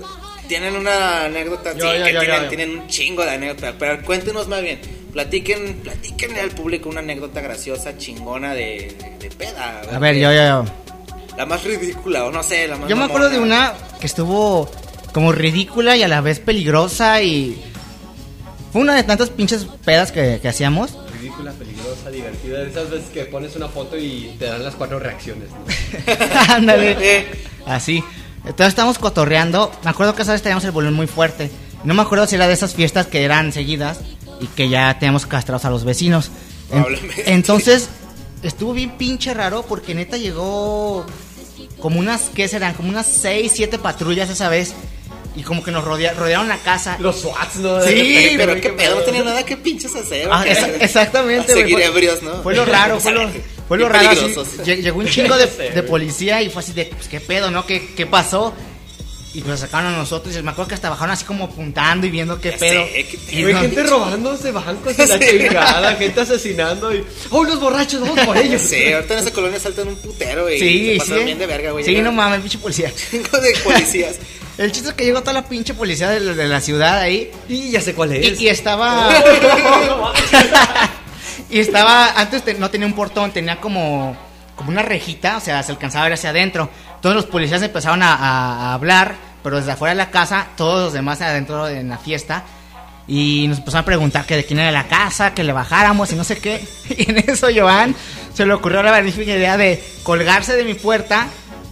tienen 0.47 0.75
una 0.75 1.25
anécdota, 1.25 1.73
Yo, 1.75 1.91
sí, 1.91 1.97
yo, 1.99 2.05
que 2.05 2.13
yo, 2.13 2.19
tienen, 2.21 2.41
yo. 2.43 2.47
tienen 2.49 2.79
un 2.79 2.87
chingo 2.87 3.23
de 3.23 3.31
anécdotas, 3.31 3.75
pero 3.77 4.01
cuéntenos 4.03 4.47
más 4.47 4.61
bien, 4.61 4.79
platiquen, 5.13 5.75
platíquenle 5.83 6.39
al 6.41 6.49
público 6.51 6.89
una 6.89 6.99
anécdota 7.01 7.39
graciosa, 7.41 7.97
chingona 7.97 8.53
de, 8.55 8.95
de, 8.99 9.17
de 9.29 9.35
peda. 9.35 9.81
A 9.91 9.99
ver, 9.99 10.15
yo, 10.15 10.31
yo, 10.33 10.41
yo. 10.47 10.65
La 11.37 11.45
más 11.45 11.63
ridícula, 11.63 12.25
o 12.25 12.31
no 12.31 12.41
sé, 12.43 12.67
la 12.67 12.75
más 12.77 12.89
Yo 12.89 12.95
me 12.97 13.05
acuerdo 13.05 13.29
de 13.29 13.39
una 13.39 13.73
que 14.01 14.07
estuvo 14.07 14.69
como 15.13 15.31
ridícula 15.31 15.95
y 15.97 16.03
a 16.03 16.07
la 16.07 16.21
vez 16.21 16.39
peligrosa 16.39 17.21
y 17.21 17.61
fue 18.71 18.81
una 18.81 18.95
de 18.95 19.03
tantas 19.03 19.29
pinches 19.29 19.65
pedas 19.83 20.11
que, 20.11 20.39
que 20.41 20.47
hacíamos. 20.47 20.91
Ridícula, 21.19 21.51
peligrosa, 21.53 22.09
divertida. 22.11 22.59
De 22.59 22.69
esas 22.69 22.89
veces 22.89 23.09
que 23.09 23.25
pones 23.25 23.55
una 23.55 23.67
foto 23.67 23.97
y 23.97 24.35
te 24.39 24.45
dan 24.45 24.63
las 24.63 24.75
cuatro 24.75 24.99
reacciones. 24.99 25.49
¿no? 25.49 26.23
Ándale. 26.53 27.25
Así. 27.65 28.03
Entonces 28.45 28.67
estábamos 28.67 28.99
cotorreando. 28.99 29.71
Me 29.83 29.89
acuerdo 29.89 30.15
que 30.15 30.21
esa 30.21 30.33
vez 30.33 30.41
teníamos 30.41 30.63
el 30.63 30.71
volumen 30.71 30.95
muy 30.95 31.07
fuerte. 31.07 31.49
No 31.83 31.93
me 31.93 32.01
acuerdo 32.01 32.27
si 32.27 32.35
era 32.35 32.47
de 32.47 32.53
esas 32.53 32.73
fiestas 32.73 33.07
que 33.07 33.23
eran 33.23 33.51
seguidas 33.51 33.99
y 34.39 34.47
que 34.47 34.69
ya 34.69 34.97
teníamos 34.99 35.25
castrados 35.25 35.65
a 35.65 35.69
los 35.69 35.83
vecinos. 35.83 36.29
En- 36.71 36.83
Probablemente. 36.83 37.33
entonces 37.33 37.89
estuvo 38.43 38.73
bien 38.73 38.91
pinche 38.97 39.33
raro 39.33 39.65
porque 39.67 39.95
neta 39.95 40.15
llegó 40.17 41.05
como 41.81 41.99
unas, 41.99 42.29
¿qué 42.33 42.47
serán? 42.47 42.73
Como 42.75 42.89
unas 42.89 43.07
6, 43.07 43.51
7 43.55 43.79
patrullas 43.79 44.29
esa 44.29 44.47
vez. 44.49 44.73
Y 45.35 45.43
como 45.43 45.63
que 45.63 45.71
nos 45.71 45.85
rodea- 45.85 46.13
rodearon 46.15 46.47
la 46.47 46.57
casa. 46.57 46.97
Los 46.99 47.21
SWATs, 47.21 47.57
¿no? 47.57 47.79
Sí, 47.81 48.33
pero 48.35 48.59
qué 48.59 48.69
pedo, 48.69 48.95
no 48.95 49.01
tenía 49.03 49.23
nada 49.23 49.43
que 49.45 49.55
pinches 49.57 49.95
hacer. 49.95 50.27
Ah, 50.31 50.43
exactamente, 50.79 51.53
güey, 51.53 51.63
seguir 51.65 51.79
ebrios, 51.81 52.23
¿no? 52.23 52.41
Fue 52.41 52.55
lo 52.55 52.65
raro, 52.65 52.99
fue 52.99 53.11
lo, 53.11 53.29
Fue 53.67 53.77
lo 53.77 53.87
Bien 53.89 54.03
raro. 54.03 54.21
así, 54.21 54.75
llegó 54.81 54.99
un 54.99 55.07
chingo 55.07 55.37
de, 55.37 55.45
de 55.45 55.83
policía 55.83 56.41
y 56.41 56.49
fue 56.49 56.61
así 56.63 56.73
de, 56.73 56.85
pues, 56.85 57.07
¿qué 57.07 57.19
pedo, 57.19 57.51
no? 57.51 57.65
¿Qué, 57.65 57.91
qué 57.95 58.05
pasó? 58.07 58.53
Y 59.31 59.41
pues 59.41 59.59
sacaron 59.59 59.93
a 59.93 59.97
nosotros 59.97 60.35
y 60.35 60.41
me 60.41 60.49
acuerdo 60.49 60.69
que 60.69 60.75
hasta 60.75 60.89
bajaron 60.89 61.11
así 61.13 61.23
como 61.23 61.45
apuntando 61.45 62.07
y 62.07 62.09
viendo 62.09 62.41
qué 62.41 62.49
Ya 62.51 62.57
pedo. 62.57 62.85
sé, 62.87 63.05
qué 63.29 63.39
Y 63.41 63.43
no- 63.53 63.61
gente 63.61 63.83
robándose 63.83 64.51
bancos 64.51 64.97
y 64.97 65.05
la 65.05 65.19
chingada, 65.29 65.95
gente 65.97 66.21
asesinando 66.21 66.93
y. 66.95 67.05
¡Oh, 67.29 67.43
los 67.43 67.59
borrachos! 67.59 68.01
¡Vamos 68.01 68.19
por 68.25 68.35
ellos! 68.37 68.59
Sí, 68.61 68.91
ahorita 68.91 69.13
en 69.13 69.19
esa 69.19 69.31
colonia 69.31 69.59
saltan 69.59 69.87
un 69.87 69.97
putero 69.97 70.49
y 70.49 70.57
se 70.57 70.65
Sí, 70.65 70.95
pasaron 70.97 71.19
sí. 71.19 71.25
bien 71.25 71.37
de 71.37 71.45
verga, 71.45 71.71
güey. 71.71 71.83
Sí, 71.83 71.91
Llegaron 71.91 72.15
no 72.15 72.21
mames, 72.23 72.39
pinche 72.41 72.57
policía. 72.57 72.91
chingo 73.11 73.37
de 73.39 73.51
policías. 73.63 74.15
El 74.57 74.71
chiste 74.73 74.89
es 74.89 74.95
que 74.95 75.05
llegó 75.05 75.21
toda 75.21 75.33
la 75.33 75.47
pinche 75.47 75.73
policía 75.75 76.09
de, 76.09 76.19
la- 76.21 76.33
de 76.33 76.47
la 76.47 76.59
ciudad 76.59 76.99
ahí. 76.99 77.29
Y 77.47 77.69
ya 77.69 77.81
sé 77.81 77.93
cuál 77.93 78.11
es. 78.13 78.39
Y, 78.41 78.45
y 78.45 78.47
estaba. 78.49 79.09
y 81.49 81.59
estaba. 81.59 82.11
Antes 82.19 82.43
te- 82.43 82.53
no 82.55 82.69
tenía 82.69 82.87
un 82.87 82.93
portón, 82.93 83.31
tenía 83.31 83.59
como. 83.61 84.17
Como 84.59 84.71
una 84.71 84.81
rejita, 84.83 85.37
o 85.37 85.39
sea, 85.39 85.63
se 85.63 85.71
alcanzaba 85.71 86.03
a 86.03 86.09
ver 86.09 86.13
hacia 86.13 86.29
adentro. 86.31 86.69
Todos 87.01 87.15
los 87.15 87.25
policías 87.25 87.61
empezaron 87.61 88.03
a, 88.03 88.13
a- 88.13 88.69
a 88.69 88.73
hablar, 88.73 89.15
pero 89.41 89.55
desde 89.57 89.71
afuera 89.71 89.93
de 89.93 89.97
la 89.97 90.11
casa, 90.11 90.47
todos 90.57 90.83
los 90.83 90.93
demás 90.93 91.21
adentro 91.21 91.67
en 91.69 91.87
la 91.89 91.97
fiesta. 91.97 92.43
Y 93.07 93.47
nos 93.47 93.59
empezaron 93.59 93.83
a 93.83 93.85
preguntar 93.85 94.25
que 94.25 94.35
de 94.35 94.43
quién 94.45 94.59
era 94.59 94.69
la 94.71 94.83
casa, 94.87 95.33
que 95.33 95.43
le 95.45 95.53
bajáramos 95.53 96.11
y 96.11 96.15
no 96.15 96.23
sé 96.23 96.37
qué. 96.39 96.63
Y 96.89 97.09
en 97.09 97.17
eso 97.29 97.47
Joan 97.55 97.95
se 98.33 98.45
le 98.45 98.53
ocurrió 98.53 98.83
la 98.83 98.91
magnífica 98.91 99.31
idea 99.31 99.55
de 99.57 99.81
colgarse 100.03 100.55
de 100.55 100.63
mi 100.65 100.73
puerta. 100.75 101.27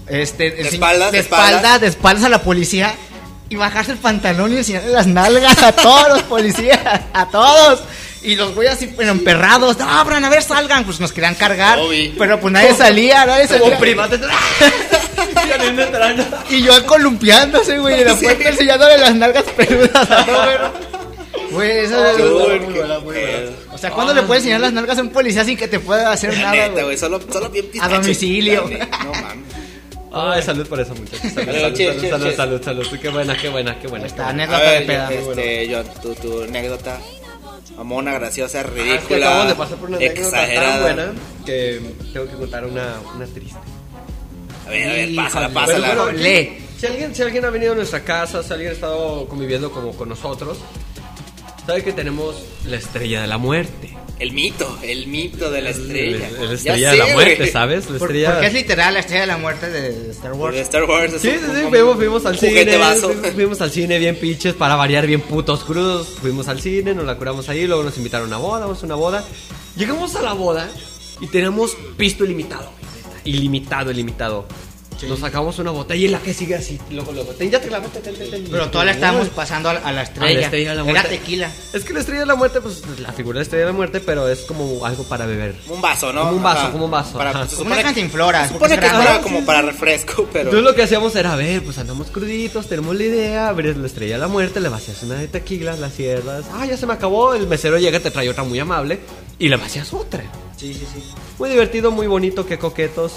Este, 0.07 0.49
De 0.51 0.61
espaldas, 0.61 1.11
de 1.11 1.17
de 1.17 1.23
espaldas. 1.23 1.49
espaldas, 1.55 1.81
de 1.81 1.87
espaldas 1.87 2.23
a 2.23 2.29
la 2.29 2.41
policía 2.41 2.93
y 3.49 3.55
bajarse 3.57 3.91
el 3.91 3.97
pantalón 3.97 4.53
y 4.53 4.57
enseñarle 4.57 4.89
las 4.91 5.05
nalgas 5.07 5.61
a 5.61 5.73
todos 5.73 6.07
los 6.09 6.23
policías, 6.23 6.79
a 7.13 7.25
todos. 7.27 7.81
Y 8.23 8.35
los 8.35 8.53
güeyes 8.55 8.73
así, 8.73 8.93
pero 8.97 9.11
emperrados, 9.11 9.77
no, 9.77 9.87
abran, 9.89 10.25
a 10.25 10.29
ver, 10.29 10.41
salgan. 10.41 10.83
Pues 10.83 10.99
nos 10.99 11.11
querían 11.11 11.35
cargar, 11.35 11.79
pero 12.17 12.39
pues 12.39 12.51
nadie 12.51 12.73
salía, 12.73 13.25
nadie 13.25 13.47
salía. 13.47 13.61
Como 13.69 13.79
primates. 13.79 14.19
Y 16.49 16.61
yo 16.63 16.85
columpiándose, 16.85 17.77
güey, 17.79 18.01
en 18.01 18.07
la 18.07 18.15
Sí. 18.17 18.25
puerta 18.25 18.49
enseñándole 18.49 18.97
las 18.97 19.15
nalgas 19.15 19.43
peludas 19.55 20.11
a 20.11 20.23
Robert. 20.25 20.73
Güey, 21.51 21.71
eso 21.85 22.05
es... 22.05 22.15
pedo. 22.17 23.53
O 23.71 23.77
sea, 23.77 23.89
¿cuándo 23.91 24.13
le 24.13 24.21
puedes 24.23 24.43
enseñar 24.43 24.59
las 24.59 24.73
nalgas 24.73 24.97
a 24.97 25.01
un 25.01 25.09
policía 25.11 25.45
sin 25.45 25.55
que 25.55 25.69
te 25.69 25.79
pueda 25.79 26.11
hacer 26.11 26.33
La 26.33 26.51
nada, 26.51 26.67
neta, 26.67 26.83
güey? 26.83 26.97
solo, 26.97 27.21
solo 27.31 27.49
bien 27.49 27.67
A 27.79 27.87
domicilio. 27.87 28.63
No 28.63 29.11
mames. 29.13 29.45
Ay, 30.11 30.41
salud 30.41 30.67
por 30.67 30.79
eso, 30.81 30.93
muchachos. 30.95 31.21
Salud, 31.31 31.45
Salud, 31.45 31.61
salud, 31.61 31.73
cheers, 31.77 31.95
salud, 31.95 32.01
cheers, 32.01 32.09
salud, 32.11 32.23
cheers. 32.25 32.35
salud, 32.35 32.61
salud. 32.85 32.99
Qué 33.01 33.09
buena, 33.09 33.37
qué 33.37 33.47
buena, 33.49 33.79
qué 33.79 33.87
buena. 33.87 34.05
Esta 34.07 34.27
anécdota 34.29 34.61
de 34.61 34.69
ver, 34.79 34.85
peda. 34.87 35.09
este, 35.13 35.69
John, 35.71 35.85
tu, 36.01 36.15
tu 36.15 36.43
anécdota. 36.43 36.97
Mamona, 37.75 38.13
graciosa, 38.13 38.59
Ah, 38.59 38.61
es 38.61 38.67
que 38.71 38.81
ridícula. 38.81 39.17
acabamos 39.17 39.47
de 39.49 39.55
pasar 39.55 39.77
por 39.77 39.89
una 39.89 39.97
anécdota 39.97 40.31
tan 40.31 40.39
exagerada. 40.41 40.81
buena 40.81 41.13
que 41.45 41.81
tengo 42.13 42.25
que 42.27 42.33
contar 42.35 42.65
una, 42.65 42.95
una 43.15 43.25
triste. 43.25 43.57
A 44.65 44.69
ver, 44.69 44.87
a 44.89 44.93
ver, 44.93 45.15
pásala, 45.15 45.47
Bueno, 45.47 45.59
pásala. 45.67 45.87
bueno, 46.03 46.11
Lee. 46.11 46.63
Si 46.79 46.85
alguien, 46.85 47.15
si 47.15 47.21
alguien 47.23 47.45
ha 47.45 47.49
venido 47.49 47.73
a 47.73 47.75
nuestra 47.75 48.03
casa, 48.03 48.43
si 48.43 48.53
alguien 48.53 48.69
ha 48.71 48.73
estado 48.73 49.27
conviviendo 49.27 49.71
como 49.71 49.91
con 49.93 50.09
nosotros, 50.09 50.59
sabe 51.65 51.83
que 51.83 51.91
tenemos 51.93 52.35
la 52.65 52.77
estrella 52.77 53.21
de 53.21 53.27
la 53.27 53.37
muerte. 53.37 53.97
El 54.19 54.31
mito, 54.33 54.79
el 54.81 55.05
mito 55.07 55.51
de 55.51 55.61
la 55.61 55.69
estrella. 55.69 56.29
La 56.31 56.47
Ya 56.47 56.53
estrella 56.53 56.89
sé, 56.91 56.97
de 56.97 57.03
la 57.07 57.13
muerte. 57.13 57.51
¿sabes? 57.51 57.87
La 57.89 57.97
estrella. 57.97 58.31
Porque 58.31 58.47
es 58.47 58.53
literal 58.53 58.93
la 58.95 58.99
estrella 59.01 59.21
de 59.21 59.27
la 59.27 59.37
muerte 59.37 59.69
de 59.69 60.09
Star 60.11 60.33
Wars. 60.33 60.55
De 60.55 60.61
Star 60.61 60.83
Wars. 60.85 61.11
Sí, 61.21 61.29
sí, 61.29 61.37
sí, 61.39 61.61
un- 61.63 61.69
fuimos, 61.69 61.95
fuimos 61.97 62.25
al 62.25 62.37
cine. 62.39 62.77
vaso. 62.77 63.09
Fuimos, 63.09 63.31
fuimos 63.33 63.61
al 63.61 63.69
cine 63.71 63.99
bien 63.99 64.15
pinches 64.15 64.55
para 64.55 64.75
variar 64.75 65.05
bien 65.05 65.21
putos 65.21 65.63
crudos. 65.63 66.07
Fuimos 66.19 66.47
al 66.47 66.59
cine, 66.59 66.95
nos 66.95 67.05
la 67.05 67.15
curamos 67.15 67.47
ahí, 67.49 67.67
luego 67.67 67.83
nos 67.83 67.95
invitaron 67.97 68.33
a 68.33 68.37
una 68.37 68.47
boda, 68.47 68.59
vamos 68.61 68.81
a 68.81 68.85
una 68.87 68.95
boda. 68.95 69.23
Llegamos 69.75 70.15
a 70.15 70.23
la 70.23 70.33
boda 70.33 70.67
y 71.21 71.27
tenemos 71.27 71.77
pisto 71.95 72.25
ilimitado. 72.25 72.71
Ilimitado, 73.23 73.91
ilimitado. 73.91 74.47
Nos 75.07 75.19
sacamos 75.19 75.59
una 75.59 75.71
botella 75.71 76.05
y 76.05 76.07
la 76.07 76.19
que 76.19 76.33
sigue 76.33 76.55
así. 76.55 76.79
Luego, 76.89 77.11
luego. 77.11 77.31
Ten, 77.33 77.51
ya 77.51 77.61
te 77.61 77.69
la 77.69 77.79
ten, 77.81 78.01
ten, 78.01 78.15
ten, 78.15 78.31
ten. 78.31 78.47
Pero 78.49 78.69
todavía 78.71 78.93
estábamos 78.93 79.29
pasando 79.29 79.69
a 79.69 79.73
la, 79.75 79.79
a 79.81 79.91
la 79.91 80.01
estrella. 80.03 80.29
A 80.31 80.33
la 80.33 80.41
estrella 80.41 80.69
de 80.71 80.75
la 80.77 80.81
Era 80.83 80.91
muerte. 80.91 81.09
tequila. 81.17 81.51
Es 81.73 81.83
que 81.83 81.93
la 81.93 81.99
estrella 81.99 82.21
de 82.21 82.25
la 82.25 82.35
muerte, 82.35 82.61
pues 82.61 82.81
la 82.99 83.11
figura 83.13 83.35
de 83.35 83.39
la 83.39 83.43
estrella 83.43 83.65
de 83.65 83.71
la 83.71 83.75
muerte, 83.77 83.99
pero 83.99 84.27
es 84.27 84.39
como 84.41 84.83
algo 84.85 85.03
para 85.03 85.25
beber. 85.27 85.55
Un 85.67 85.81
vaso, 85.81 86.11
¿no? 86.11 86.21
Como 86.21 86.37
un 86.37 86.43
vaso, 86.43 86.59
Ajá. 86.61 86.71
como 86.71 86.85
un 86.85 86.91
vaso, 86.91 87.17
Para, 87.17 87.29
ajá. 87.29 87.45
se 87.47 87.55
supone, 87.57 87.75
una 87.75 87.83
cantinflora. 87.83 88.47
se 88.47 88.53
supone 88.53 88.75
que 88.75 88.87
grande. 88.87 89.21
como 89.21 89.45
para 89.45 89.61
refresco, 89.61 90.27
pero. 90.33 90.45
Entonces 90.49 90.63
lo 90.69 90.75
que 90.75 90.83
hacíamos 90.83 91.15
era, 91.15 91.33
a 91.33 91.35
ver, 91.35 91.63
pues 91.63 91.77
andamos 91.77 92.07
cruditos, 92.09 92.67
tenemos 92.67 92.95
la 92.95 93.03
idea, 93.03 93.49
abres 93.49 93.77
la 93.77 93.85
estrella 93.87 94.15
de 94.15 94.21
la 94.21 94.27
muerte, 94.27 94.59
le 94.59 94.69
vacías 94.69 95.03
una 95.03 95.15
de 95.15 95.27
tequila, 95.27 95.75
la 95.75 95.89
cierras, 95.89 96.45
ah, 96.53 96.65
ya 96.65 96.75
se 96.77 96.87
me 96.87 96.93
acabó, 96.93 97.33
el 97.35 97.45
mesero 97.47 97.77
llega, 97.77 97.99
te 97.99 98.09
trae 98.11 98.29
otra 98.29 98.43
muy 98.43 98.59
amable 98.59 98.99
y 99.37 99.47
le 99.49 99.57
vacías 99.57 99.93
otra. 99.93 100.23
Sí, 100.57 100.73
sí, 100.73 100.87
sí. 100.91 101.03
Muy 101.37 101.49
divertido, 101.49 101.91
muy 101.91 102.07
bonito, 102.07 102.47
qué 102.47 102.57
coquetos. 102.57 103.13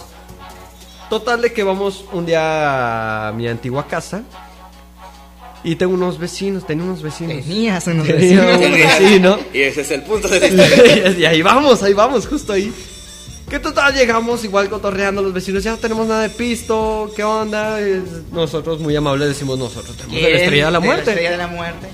Total 1.11 1.43
de 1.43 1.53
que 1.53 1.63
vamos 1.65 2.05
un 2.13 2.25
día 2.25 3.29
a 3.29 3.33
mi 3.33 3.49
antigua 3.49 3.87
casa 3.89 4.23
y 5.65 5.75
tengo 5.77 5.93
unos 5.93 6.19
vecinos, 6.19 6.65
tenía 6.67 6.85
unos 6.85 7.03
vecinos. 7.03 7.45
Tenías 7.45 7.87
unos 7.89 8.07
Tenía 8.07 8.47
vecinos. 8.47 8.57
un 8.57 8.73
vecino. 8.73 9.39
Y 9.53 9.61
ese 9.63 9.81
es 9.83 9.91
el 9.91 10.03
punto 10.05 10.29
de 10.29 10.41
la 10.41 10.47
historia. 10.47 11.11
y 11.19 11.25
ahí 11.25 11.43
vamos, 11.43 11.83
ahí 11.83 11.93
vamos, 11.93 12.27
justo 12.27 12.53
ahí. 12.53 12.73
Que 13.49 13.59
total 13.59 13.93
llegamos 13.93 14.45
igual 14.45 14.69
cotorreando 14.71 15.21
los 15.21 15.33
vecinos, 15.33 15.65
ya 15.65 15.73
no 15.73 15.79
tenemos 15.79 16.07
nada 16.07 16.23
de 16.23 16.29
pisto, 16.31 17.11
¿qué 17.17 17.25
onda? 17.25 17.79
Nosotros 18.31 18.79
muy 18.79 18.95
amables 18.95 19.27
decimos 19.27 19.59
nosotros 19.59 19.97
tenemos 19.97 20.23
la 20.23 20.29
estrella 20.29 20.67
de 20.67 20.71
la 20.71 20.81
muerte. 20.81 21.11
estrella 21.11 21.31
de 21.33 21.37
la 21.37 21.47
muerte. 21.49 21.89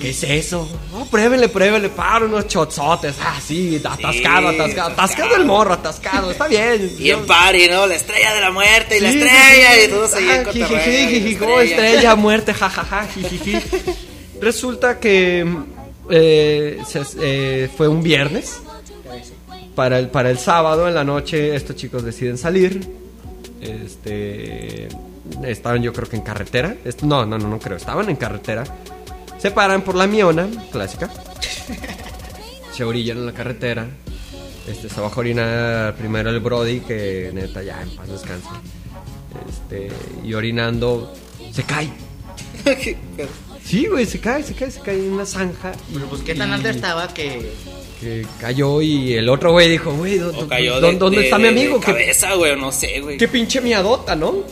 ¿Qué 0.00 0.10
es 0.10 0.22
eso? 0.24 0.68
No, 0.92 1.06
pruébele, 1.06 1.48
pruébele, 1.48 1.88
para 1.88 2.26
unos 2.26 2.46
chotzotes. 2.48 3.16
Ah, 3.20 3.38
sí, 3.44 3.76
atascado, 3.82 4.12
Sí, 4.52 4.56
atascado, 4.60 4.90
atascado. 4.92 5.36
el 5.36 5.44
morro, 5.46 5.72
atascado, 5.74 6.30
está 6.30 6.46
bien. 6.48 6.94
Y 6.98 7.10
en 7.10 7.24
party, 7.26 7.68
¿no? 7.70 7.86
La 7.86 7.94
estrella 7.94 8.34
de 8.34 8.40
la 8.42 8.50
muerte 8.50 8.98
y 8.98 9.00
la 9.00 9.08
estrella 9.10 9.72
sí, 9.74 9.80
y 9.84 9.88
todos 9.88 10.14
ahí 10.14 10.28
Ah, 10.28 10.36
en 10.36 10.44
cotorreo, 10.44 10.68
jijiji, 10.78 10.90
y 10.90 11.02
la 11.04 11.08
jijiji, 11.08 11.44
oh, 11.44 11.60
estrella, 11.60 12.14
muerte, 12.16 12.52
jajaja, 12.54 13.06
jijiji. 13.14 13.56
Resulta 14.40 15.00
que 15.00 15.46
eh, 16.10 16.78
se- 16.86 17.02
eh, 17.20 17.70
fue 17.76 17.88
un 17.88 18.02
viernes. 18.02 18.60
Para 19.74 19.98
el, 19.98 20.08
para 20.08 20.30
el 20.30 20.38
sábado 20.38 20.88
en 20.88 20.94
la 20.94 21.04
noche 21.04 21.54
estos 21.54 21.76
chicos 21.76 22.02
deciden 22.02 22.38
salir. 22.38 22.86
Este 23.60 24.88
estaban 25.44 25.82
yo 25.82 25.92
creo 25.92 26.08
que 26.08 26.16
en 26.16 26.22
carretera. 26.22 26.74
No, 27.02 27.26
no, 27.26 27.38
no, 27.38 27.48
no 27.48 27.58
creo. 27.58 27.76
Estaban 27.76 28.08
en 28.08 28.16
carretera. 28.16 28.64
Se 29.38 29.50
paran 29.50 29.82
por 29.82 29.94
la 29.94 30.06
miona, 30.06 30.48
clásica. 30.72 31.10
Se 32.72 32.84
orillan 32.84 33.18
en 33.18 33.26
la 33.26 33.32
carretera. 33.32 33.86
Este, 34.68 34.88
se 34.88 35.00
baja 35.00 35.14
a 35.14 35.18
orinar 35.20 35.94
primero 35.94 36.28
el 36.28 36.40
Brody, 36.40 36.80
que 36.80 37.30
neta 37.32 37.62
ya 37.62 37.80
en 37.82 37.90
paz 37.90 38.08
descanse. 38.08 38.48
Este, 39.48 39.88
y 40.24 40.34
orinando, 40.34 41.12
se 41.52 41.62
cae. 41.62 41.88
Sí, 43.64 43.86
güey, 43.86 44.06
se 44.06 44.20
cae, 44.20 44.44
se 44.44 44.54
cae, 44.54 44.70
se 44.70 44.78
cae 44.80 44.94
en 44.96 45.12
una 45.14 45.26
zanja. 45.26 45.72
Pero 45.92 46.06
pues 46.06 46.22
qué 46.22 46.36
tan 46.36 46.52
alto 46.52 46.68
estaba 46.68 47.08
que. 47.12 47.52
Que 48.00 48.24
cayó 48.40 48.80
y 48.80 49.14
el 49.14 49.28
otro 49.28 49.50
güey 49.52 49.68
dijo, 49.68 49.92
güey, 49.92 50.18
¿dó- 50.18 50.32
O 50.38 50.46
cayó 50.46 50.80
dó- 50.80 50.92
de, 50.92 50.98
¿dónde 50.98 51.18
de- 51.18 51.24
está 51.24 51.38
mi 51.38 51.48
amigo? 51.48 51.74
De 51.74 51.80
¿Qué, 51.80 51.86
cabeza, 51.92 52.34
güey, 52.34 52.56
no 52.60 52.70
sé, 52.70 53.00
güey. 53.00 53.16
qué 53.18 53.26
pinche 53.26 53.60
miadota, 53.60 54.14
¿no? 54.14 54.44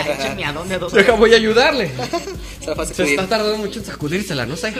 ¿a 0.46 0.52
dónde? 0.52 0.74
¿A 0.74 0.78
dónde? 0.78 0.98
Deja, 0.98 1.12
voy 1.12 1.32
a 1.32 1.36
ayudarle. 1.36 1.90
Se 2.60 2.74
la 2.74 2.86
Se 2.86 3.02
está 3.04 3.26
tardando 3.26 3.58
mucho 3.58 3.78
en 3.80 3.84
sacudírsela, 3.84 4.46
no 4.46 4.56
sé. 4.56 4.72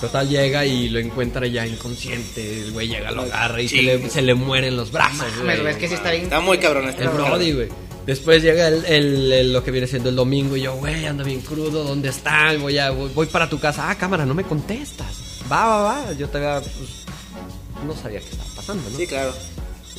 Total 0.00 0.26
llega 0.28 0.64
y 0.64 0.88
lo 0.88 0.98
encuentra 0.98 1.46
ya 1.46 1.66
inconsciente. 1.66 2.62
El 2.62 2.72
güey 2.72 2.88
llega, 2.88 3.10
lo 3.10 3.22
agarra 3.22 3.60
y 3.60 3.68
se 3.68 3.82
le, 3.82 4.08
se 4.08 4.22
le 4.22 4.34
mueren 4.34 4.74
los 4.76 4.90
brazos. 4.90 5.18
Mames, 5.38 5.60
güey. 5.60 5.62
ves 5.62 5.76
que 5.76 5.88
sí 5.88 5.94
está 5.94 6.10
bien. 6.10 6.24
Está 6.24 6.40
muy 6.40 6.56
cabrón 6.58 6.88
este 6.88 7.02
El 7.02 7.10
Brody, 7.10 7.52
güey. 7.52 7.68
Después 8.06 8.42
llega 8.42 8.68
el, 8.68 8.82
el- 8.86 9.32
el- 9.32 9.52
lo 9.52 9.62
que 9.62 9.70
viene 9.70 9.86
siendo 9.86 10.08
el 10.08 10.16
domingo 10.16 10.56
y 10.56 10.62
yo, 10.62 10.74
güey, 10.76 11.04
ando 11.04 11.22
bien 11.22 11.42
crudo, 11.42 11.84
¿dónde 11.84 12.08
está? 12.08 12.50
Voy, 12.58 12.78
a, 12.78 12.90
voy, 12.90 13.10
voy 13.14 13.26
para 13.26 13.48
tu 13.50 13.60
casa. 13.60 13.90
Ah, 13.90 13.94
cámara, 13.94 14.24
no 14.24 14.32
me 14.32 14.42
contestas. 14.42 15.40
Va, 15.52 15.66
va, 15.66 15.82
va. 15.82 16.12
Yo 16.14 16.28
te 16.30 16.38
había, 16.38 16.60
pues, 16.60 16.74
no 17.86 17.94
sabía 17.94 18.20
qué 18.20 18.30
estaba 18.30 18.48
pasando, 18.56 18.88
¿no? 18.88 18.96
Sí, 18.96 19.06
claro. 19.06 19.34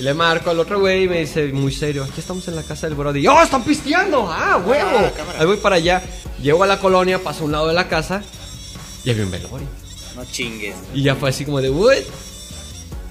Y 0.01 0.03
le 0.03 0.15
marco 0.15 0.49
al 0.49 0.57
otro 0.57 0.79
güey 0.79 1.03
y 1.03 1.07
me 1.07 1.19
dice 1.19 1.53
muy 1.53 1.71
serio, 1.71 2.03
aquí 2.03 2.21
estamos 2.21 2.47
en 2.47 2.55
la 2.55 2.63
casa 2.63 2.87
del 2.87 2.95
Brody. 2.95 3.27
¡Oh, 3.27 3.39
están 3.39 3.63
pisteando! 3.63 4.27
¡Ah, 4.31 4.57
huevo! 4.57 4.97
Ah, 4.97 5.11
cámara. 5.15 5.39
Ahí 5.39 5.45
voy 5.45 5.57
para 5.57 5.75
allá. 5.75 6.01
Llego 6.41 6.63
a 6.63 6.65
la 6.65 6.79
colonia, 6.79 7.19
paso 7.19 7.43
a 7.43 7.45
un 7.45 7.51
lado 7.51 7.67
de 7.67 7.73
la 7.75 7.87
casa 7.87 8.23
y 9.05 9.11
había 9.11 9.25
un 9.25 9.29
velorio. 9.29 9.67
No 10.15 10.25
chingues. 10.25 10.75
Y 10.95 11.03
ya 11.03 11.13
fue 11.13 11.29
así 11.29 11.45
como 11.45 11.61
de, 11.61 11.69
¿what? 11.69 11.97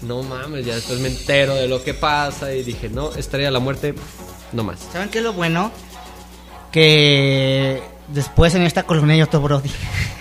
No 0.02 0.24
mames, 0.24 0.66
ya 0.66 0.74
después 0.74 0.98
me 0.98 1.06
entero 1.06 1.54
de 1.54 1.68
lo 1.68 1.80
que 1.84 1.94
pasa 1.94 2.52
y 2.52 2.64
dije, 2.64 2.88
no, 2.88 3.14
estrella 3.14 3.46
de 3.46 3.52
la 3.52 3.60
muerte, 3.60 3.94
no 4.50 4.64
más. 4.64 4.80
¿Saben 4.92 5.10
qué 5.10 5.18
es 5.18 5.24
lo 5.24 5.32
bueno? 5.32 5.70
Que 6.72 7.84
después 8.08 8.56
en 8.56 8.62
esta 8.62 8.82
colonia 8.82 9.14
hay 9.14 9.22
otro 9.22 9.40
Brody. 9.40 9.70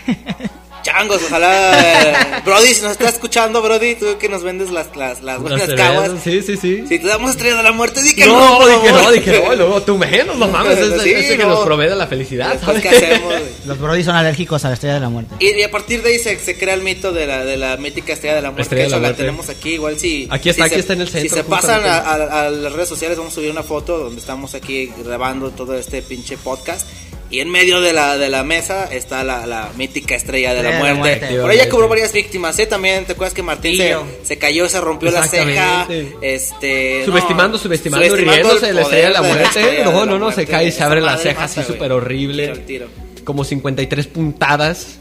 Changos. 0.92 1.22
Ojalá. 1.28 2.42
Brody, 2.46 2.74
si 2.74 2.82
nos 2.82 2.92
estás 2.94 3.14
escuchando, 3.14 3.62
Brody, 3.62 3.96
tú 3.96 4.18
que 4.20 4.30
nos 4.30 4.44
vendes 4.44 4.70
las, 4.72 4.88
las, 4.96 5.22
las 5.22 5.24
Las 5.24 5.42
buenas 5.42 5.62
cervezas, 5.62 5.88
caguas. 5.92 6.12
Sí, 6.24 6.42
sí, 6.42 6.58
sí. 6.58 6.84
Si 6.88 7.00
te 7.00 7.08
damos 7.08 7.32
estrella 7.32 7.58
de 7.58 7.64
la 7.64 7.72
muerte, 7.72 8.02
di 8.02 8.16
que 8.16 8.26
no, 8.26 8.60
no. 8.60 8.68
dije 8.68 8.92
no, 8.92 9.12
dije 9.12 9.44
no, 9.46 9.56
luego 9.56 9.82
tú 9.84 9.98
menos, 9.98 10.38
no 10.38 10.48
mames, 10.48 10.78
ese, 10.78 11.00
Sí, 11.00 11.10
ese 11.12 11.38
que 11.38 11.44
no. 11.44 11.50
nos 11.50 11.66
provee 11.66 11.88
de 11.88 11.96
la 11.96 12.08
felicidad, 12.08 12.54
Después, 12.54 12.82
¿sabes? 12.82 13.00
¿qué 13.00 13.06
hacemos? 13.06 13.34
Los 13.66 13.80
Brody 13.80 14.04
son 14.04 14.16
alérgicos 14.16 14.64
a 14.66 14.70
la 14.70 14.74
estrella 14.76 14.96
de 14.96 15.00
la 15.02 15.10
muerte. 15.10 15.36
Y, 15.40 15.52
y 15.60 15.64
a 15.64 15.72
partir 15.72 16.02
de 16.02 16.10
ahí 16.12 16.20
se, 16.20 16.38
se 16.40 16.58
crea 16.58 16.74
el 16.74 16.82
mito 16.82 17.12
de 17.12 17.28
la, 17.28 17.44
de 17.46 17.58
la 17.58 17.78
mítica 17.78 18.14
estrella 18.14 18.36
de 18.36 18.42
la 18.42 18.50
muerte. 18.52 18.64
Estrella 18.64 18.84
de 18.84 18.88
Eso 18.88 18.96
la 18.98 19.02
la 19.02 19.08
muerte. 19.10 19.24
tenemos 19.24 19.50
aquí. 19.50 19.70
Igual 19.74 20.00
si. 20.00 20.28
Aquí 20.30 20.50
está, 20.50 20.64
si 20.64 20.68
aquí 20.68 20.74
se- 20.76 20.80
está 20.82 20.94
en 20.94 21.02
el 21.02 21.10
centro, 21.10 21.30
Si 21.30 21.36
se 21.36 21.44
pasan 21.44 21.86
a, 21.86 21.98
a- 22.00 22.42
a 22.48 22.50
las 22.50 22.74
redes 22.74 22.90
sociales, 22.90 23.18
vamos 23.18 23.34
a 23.34 23.36
subir 23.36 23.52
una 23.52 23.64
foto 23.64 23.98
donde 23.98 24.20
estamos 24.20 24.54
aquí 24.56 24.92
grabando 25.04 25.52
todo 25.52 25.76
este 25.78 26.02
pinche 26.02 26.38
podcast. 26.38 26.88
Y 27.32 27.42
en 27.42 27.50
medio 27.50 27.80
de 27.80 27.94
la, 27.94 28.18
de 28.18 28.28
la 28.28 28.44
mesa 28.44 28.86
está 28.92 29.24
la, 29.24 29.46
la 29.46 29.70
mítica 29.78 30.16
estrella 30.16 30.56
de 30.56 30.64
la 30.64 30.72
muerte. 30.80 30.98
muerte. 30.98 31.40
Por 31.40 31.52
ella 31.52 31.70
cobró 31.70 31.88
varias 31.88 32.12
víctimas, 32.12 32.58
¿eh? 32.58 32.66
También, 32.66 33.06
¿te 33.06 33.14
acuerdas 33.14 33.36
que 33.36 33.44
Martín 33.44 33.78
se, 33.78 33.96
se 34.24 34.38
cayó, 34.40 34.68
se 34.68 34.82
rompió 34.82 35.12
la 35.12 35.28
ceja? 35.28 35.88
Este. 36.22 37.06
Subestimando, 37.06 37.58
no, 37.58 37.64
subestimando, 37.64 38.06
el 38.06 38.18
riéndose 38.18 38.66
de 38.68 38.74
la 38.74 38.82
estrella 38.82 39.08
de 39.08 39.14
la 39.14 39.22
muerte. 39.22 39.44
estrella 39.44 39.68
No, 39.84 39.92
de 39.92 40.06
la 40.06 40.12
no, 40.12 40.20
no, 40.20 40.32
se 40.32 40.48
cae 40.48 40.68
y 40.68 40.72
se 40.72 40.82
abre 40.84 41.02
la 41.02 41.18
ceja 41.18 41.42
mata, 41.42 41.62
así 41.62 41.64
súper 41.72 41.92
horrible. 41.92 42.48
Tiro 42.48 42.56
al 42.60 42.66
tiro. 42.66 42.88
Como 43.24 43.44
53 43.44 44.08
puntadas. 44.08 44.98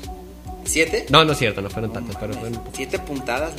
¿Siete? 0.64 1.06
No, 1.08 1.24
no 1.24 1.32
es 1.32 1.38
cierto, 1.38 1.62
no 1.62 1.70
fueron 1.70 1.94
tantas, 1.94 2.14
pero 2.16 2.34
fueron... 2.34 2.60
Siete 2.74 2.98
puntadas. 2.98 3.52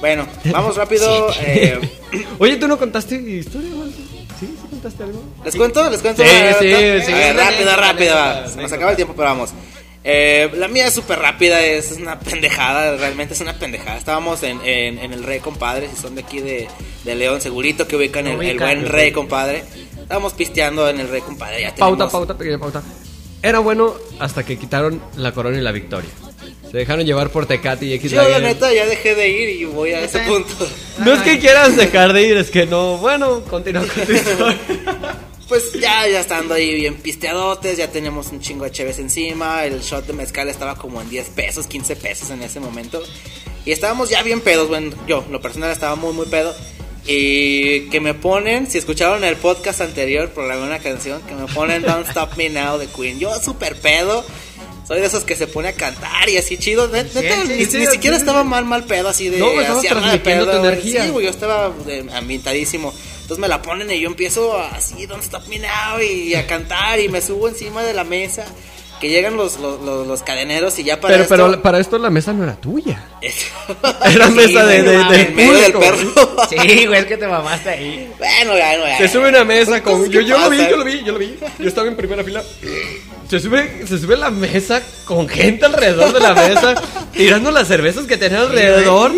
Bueno, 0.00 0.26
vamos 0.50 0.76
rápido. 0.76 1.28
eh, 1.42 1.78
Oye, 2.38 2.56
¿tú 2.56 2.66
no 2.68 2.78
contaste 2.78 3.16
historia? 3.16 3.70
¿Sí? 4.38 4.46
¿Sí 4.60 4.68
contaste 4.70 5.02
algo? 5.02 5.22
¿Les 5.44 5.56
cuento? 5.56 5.90
¿Les 5.90 6.00
cuento? 6.02 6.22
Sí, 6.22 6.28
anécdota? 6.28 6.58
sí, 6.60 6.72
A 6.72 7.04
sí. 7.06 7.12
ver, 7.12 7.36
va. 7.38 7.44
dale, 7.92 8.48
Se 8.50 8.60
nos 8.62 8.72
acaba 8.72 8.90
el 8.90 8.96
tiempo, 8.96 9.14
pero 9.16 9.28
vamos. 9.28 9.50
Eh, 10.08 10.50
la 10.54 10.68
mía 10.68 10.86
es 10.86 10.94
súper 10.94 11.18
rápida, 11.18 11.60
es 11.62 11.90
una 11.92 12.20
pendejada, 12.20 12.96
realmente 12.96 13.34
es 13.34 13.40
una 13.40 13.54
pendejada. 13.58 13.96
Estábamos 13.98 14.42
en, 14.44 14.60
en, 14.64 14.98
en 14.98 15.12
el 15.12 15.24
Rey 15.24 15.40
Compadre, 15.40 15.88
si 15.92 16.00
son 16.00 16.14
de 16.14 16.20
aquí 16.22 16.38
de, 16.40 16.68
de 17.04 17.14
León, 17.16 17.40
segurito 17.40 17.88
que 17.88 17.96
ubican 17.96 18.26
el, 18.28 18.40
el 18.40 18.58
buen 18.58 18.86
Rey 18.86 19.10
Compadre. 19.10 19.64
Estábamos 20.00 20.32
pisteando 20.34 20.88
en 20.88 21.00
el 21.00 21.08
Rey 21.08 21.22
Compadre. 21.22 21.60
Ya 21.62 21.74
Pauta, 21.74 22.04
tenemos- 22.04 22.12
pauta, 22.12 22.38
pequeña 22.38 22.58
pauta. 22.58 22.82
Era 23.42 23.58
bueno 23.58 23.94
hasta 24.20 24.44
que 24.44 24.56
quitaron 24.56 25.00
la 25.16 25.32
corona 25.32 25.58
y 25.58 25.60
la 25.60 25.72
victoria. 25.72 26.10
Se 26.70 26.78
dejaron 26.78 27.06
llevar 27.06 27.30
por 27.30 27.46
Tecate 27.46 27.86
y 27.86 27.94
X 27.94 28.10
Yo, 28.10 28.28
la 28.28 28.40
neta, 28.40 28.72
ya 28.72 28.86
dejé 28.86 29.14
de 29.14 29.28
ir 29.28 29.60
y 29.60 29.64
voy 29.64 29.92
a 29.92 30.00
ese 30.00 30.20
punto. 30.20 30.68
No 30.98 31.12
es 31.12 31.22
que 31.22 31.38
quieras 31.38 31.76
dejar 31.76 32.12
de 32.12 32.22
ir, 32.22 32.36
es 32.36 32.50
que 32.50 32.66
no. 32.66 32.98
Bueno, 32.98 33.42
continúa 33.44 33.84
con 33.86 34.04
tu 34.04 34.12
historia. 34.14 34.58
Pues 35.48 35.72
ya, 35.74 36.08
ya 36.08 36.20
estando 36.20 36.54
ahí 36.54 36.74
bien 36.74 36.96
pisteadotes, 36.96 37.76
ya 37.76 37.88
teníamos 37.88 38.32
un 38.32 38.40
chingo 38.40 38.64
de 38.64 38.72
cheves 38.72 38.98
encima, 38.98 39.64
el 39.64 39.80
shot 39.80 40.04
de 40.04 40.12
mezcal 40.12 40.48
estaba 40.48 40.74
como 40.74 41.00
en 41.00 41.08
10 41.08 41.28
pesos, 41.30 41.68
15 41.68 41.94
pesos 41.96 42.30
en 42.30 42.42
ese 42.42 42.58
momento. 42.58 43.00
Y 43.64 43.70
estábamos 43.70 44.10
ya 44.10 44.22
bien 44.24 44.40
pedos, 44.40 44.68
bueno, 44.68 44.90
yo, 45.06 45.24
lo 45.30 45.40
personal 45.40 45.70
estaba 45.70 45.94
muy, 45.94 46.12
muy 46.12 46.26
pedo. 46.26 46.52
Y 47.06 47.82
que 47.90 48.00
me 48.00 48.14
ponen, 48.14 48.68
si 48.68 48.78
escucharon 48.78 49.22
el 49.22 49.36
podcast 49.36 49.80
anterior, 49.80 50.30
programé 50.30 50.64
una 50.64 50.80
canción, 50.80 51.22
que 51.22 51.34
me 51.34 51.46
ponen 51.46 51.82
Don't 51.82 52.08
Stop 52.08 52.36
Me 52.36 52.48
Now 52.48 52.78
de 52.78 52.88
Queen. 52.88 53.20
Yo 53.20 53.32
súper 53.40 53.76
pedo, 53.76 54.24
soy 54.86 55.00
de 55.00 55.06
esos 55.06 55.24
que 55.24 55.34
se 55.36 55.46
pone 55.46 55.68
a 55.68 55.72
cantar 55.72 56.28
y 56.28 56.36
así 56.36 56.56
chido. 56.58 56.88
Neta, 56.88 57.20
sí, 57.20 57.26
ni, 57.48 57.64
sí, 57.66 57.78
ni 57.78 57.86
sí, 57.86 57.92
siquiera 57.92 58.16
sí, 58.16 58.22
estaba 58.22 58.42
sí. 58.42 58.48
mal, 58.48 58.64
mal 58.64 58.84
pedo, 58.84 59.08
así 59.08 59.28
de... 59.28 59.38
No, 59.38 59.60
estabas 59.60 59.82
de 59.82 59.88
transmitiendo 59.88 60.44
tu 60.44 60.50
güey. 60.58 60.68
energía. 60.68 61.04
Sí, 61.04 61.10
güey, 61.10 61.24
yo 61.24 61.30
estaba 61.30 61.72
eh, 61.88 62.06
ambientadísimo. 62.14 62.92
Entonces 63.22 63.38
me 63.38 63.48
la 63.48 63.60
ponen 63.62 63.90
y 63.90 63.98
yo 64.00 64.08
empiezo 64.08 64.56
así, 64.56 65.06
Don't 65.06 65.22
Stop 65.24 65.48
Me 65.48 65.58
Now, 65.58 66.00
y 66.00 66.34
a 66.36 66.46
cantar 66.46 67.00
y 67.00 67.08
me 67.08 67.20
subo 67.20 67.48
encima 67.48 67.82
de 67.82 67.92
la 67.94 68.04
mesa. 68.04 68.44
Que 69.00 69.10
llegan 69.10 69.36
los, 69.36 69.58
los, 69.58 69.78
los, 69.82 70.06
los 70.06 70.22
cadeneros 70.22 70.78
y 70.78 70.84
ya 70.84 70.98
para 71.00 71.12
Pero, 71.12 71.22
esto... 71.24 71.36
pero 71.36 71.62
para 71.62 71.78
esto 71.80 71.98
la 71.98 72.08
mesa 72.08 72.32
no 72.32 72.44
era 72.44 72.54
tuya. 72.56 73.04
Era 73.20 74.10
Era 74.10 74.30
mesa 74.30 74.64
de- 74.64 74.82
de- 74.82 74.96
de 75.04 75.24
medio 75.34 75.52
del 75.52 75.72
perro. 75.74 76.46
Sí, 76.48 76.86
güey, 76.86 77.00
es 77.00 77.04
que 77.06 77.16
te 77.18 77.26
mamaste 77.26 77.68
ahí. 77.68 78.10
bueno, 78.16 78.56
ya, 78.56 78.78
no, 78.78 78.86
ya. 78.86 78.96
Se 78.96 79.08
sube 79.08 79.28
una 79.28 79.44
mesa 79.44 79.82
con. 79.82 80.08
Yo, 80.10 80.22
yo 80.22 80.38
lo 80.38 80.48
vi, 80.48 80.58
yo 80.58 80.76
lo 80.78 80.84
vi, 80.84 81.02
yo 81.04 81.12
lo 81.12 81.18
vi. 81.18 81.36
Yo 81.58 81.68
estaba 81.68 81.88
en 81.88 81.96
primera 81.96 82.24
fila. 82.24 82.42
Se 83.28 83.40
sube, 83.40 83.84
se 83.86 83.98
sube 83.98 84.16
la 84.16 84.30
mesa 84.30 84.80
con 85.04 85.28
gente 85.28 85.66
alrededor 85.66 86.12
de 86.12 86.20
la 86.20 86.32
mesa, 86.34 86.74
tirando 87.12 87.50
las 87.50 87.66
cervezas 87.66 88.06
que 88.06 88.16
tenían 88.16 88.42
alrededor. 88.42 89.12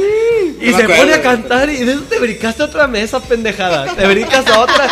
Y 0.60 0.72
se 0.72 0.88
pone 0.88 1.12
a 1.14 1.22
cantar. 1.22 1.68
Y 1.70 1.84
de 1.84 1.92
eso 1.92 2.02
te 2.08 2.18
brincaste 2.18 2.62
a 2.62 2.66
otra 2.66 2.86
mesa, 2.86 3.20
pendejada. 3.20 3.94
Te 3.94 4.06
brincas 4.06 4.46
a 4.46 4.60
otra. 4.60 4.88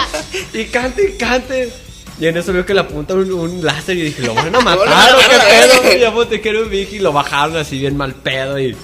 Y 0.53 0.65
cante 0.67 1.11
y 1.15 1.17
cante. 1.19 1.73
Y 2.21 2.27
en 2.27 2.37
eso 2.37 2.53
veo 2.53 2.65
que 2.65 2.73
le 2.75 2.81
apunta 2.81 3.15
un, 3.15 3.31
un 3.33 3.65
láser 3.65 3.97
y 3.97 4.03
dije, 4.03 4.23
lo 4.23 4.35
van 4.35 4.55
a 4.55 4.61
matar, 4.61 5.15
¿o 5.15 5.19
qué 5.19 5.37
pedo? 5.83 5.99
Y 5.99 6.05
a 6.05 6.11
Botequero 6.11 6.63
un 6.63 6.71
Vicky 6.71 6.97
y 6.97 6.99
lo 7.01 7.13
bajaron 7.13 7.57
así 7.59 7.79
bien 7.79 7.97
mal 7.97 8.15
pedo 8.15 8.59
y... 8.59 8.75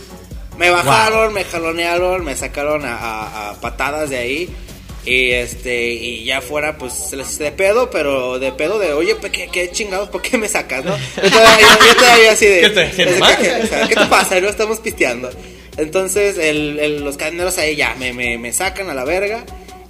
Me 0.59 0.69
bajaron, 0.69 1.33
me 1.33 1.43
jalonearon, 1.45 2.23
me 2.25 2.37
sacaron 2.37 2.85
a, 2.85 2.95
a- 2.95 3.51
a 3.51 3.55
patadas 3.55 4.11
de 4.11 4.19
ahí. 4.19 4.57
Y 5.05 5.33
este, 5.33 5.87
y 5.95 6.25
ya 6.25 6.41
fuera, 6.41 6.79
pues 6.79 6.93
se 6.93 7.17
les 7.17 7.29
hice 7.33 7.45
de 7.45 7.53
pedo, 7.53 7.91
pero 7.91 8.39
de 8.39 8.53
pedo 8.53 8.79
de, 8.79 8.93
oye, 8.93 9.17
pues, 9.17 9.33
¿qué, 9.33 9.49
qué 9.51 9.69
chingados? 9.71 10.09
¿Por 10.11 10.23
qué 10.23 10.39
me 10.39 10.47
sacas, 10.49 10.85
no? 10.85 10.97
Yo 11.23 11.29
todavía, 11.31 11.67
yo 11.89 11.95
todavía 11.97 12.33
así 12.33 12.47
de. 12.47 12.61
¿Qué 12.73 12.81
haciendo 12.83 13.27
¿qué- 13.41 13.63
o 13.65 13.67
sea, 13.67 13.89
¿Qué 13.89 13.95
te 13.97 14.07
pasa? 14.07 14.41
No 14.41 14.49
estamos 14.49 14.79
pisteando. 14.79 15.29
Entonces, 15.77 16.39
el, 16.39 16.79
el- 16.79 17.03
los 17.05 17.17
cadeneros 17.17 17.59
ahí 17.59 17.75
ya 17.75 17.95
me, 17.99 18.13
me, 18.13 18.39
me 18.39 18.53
sacan 18.53 18.91
a 18.91 18.95
la 18.95 19.05
verga. 19.05 19.45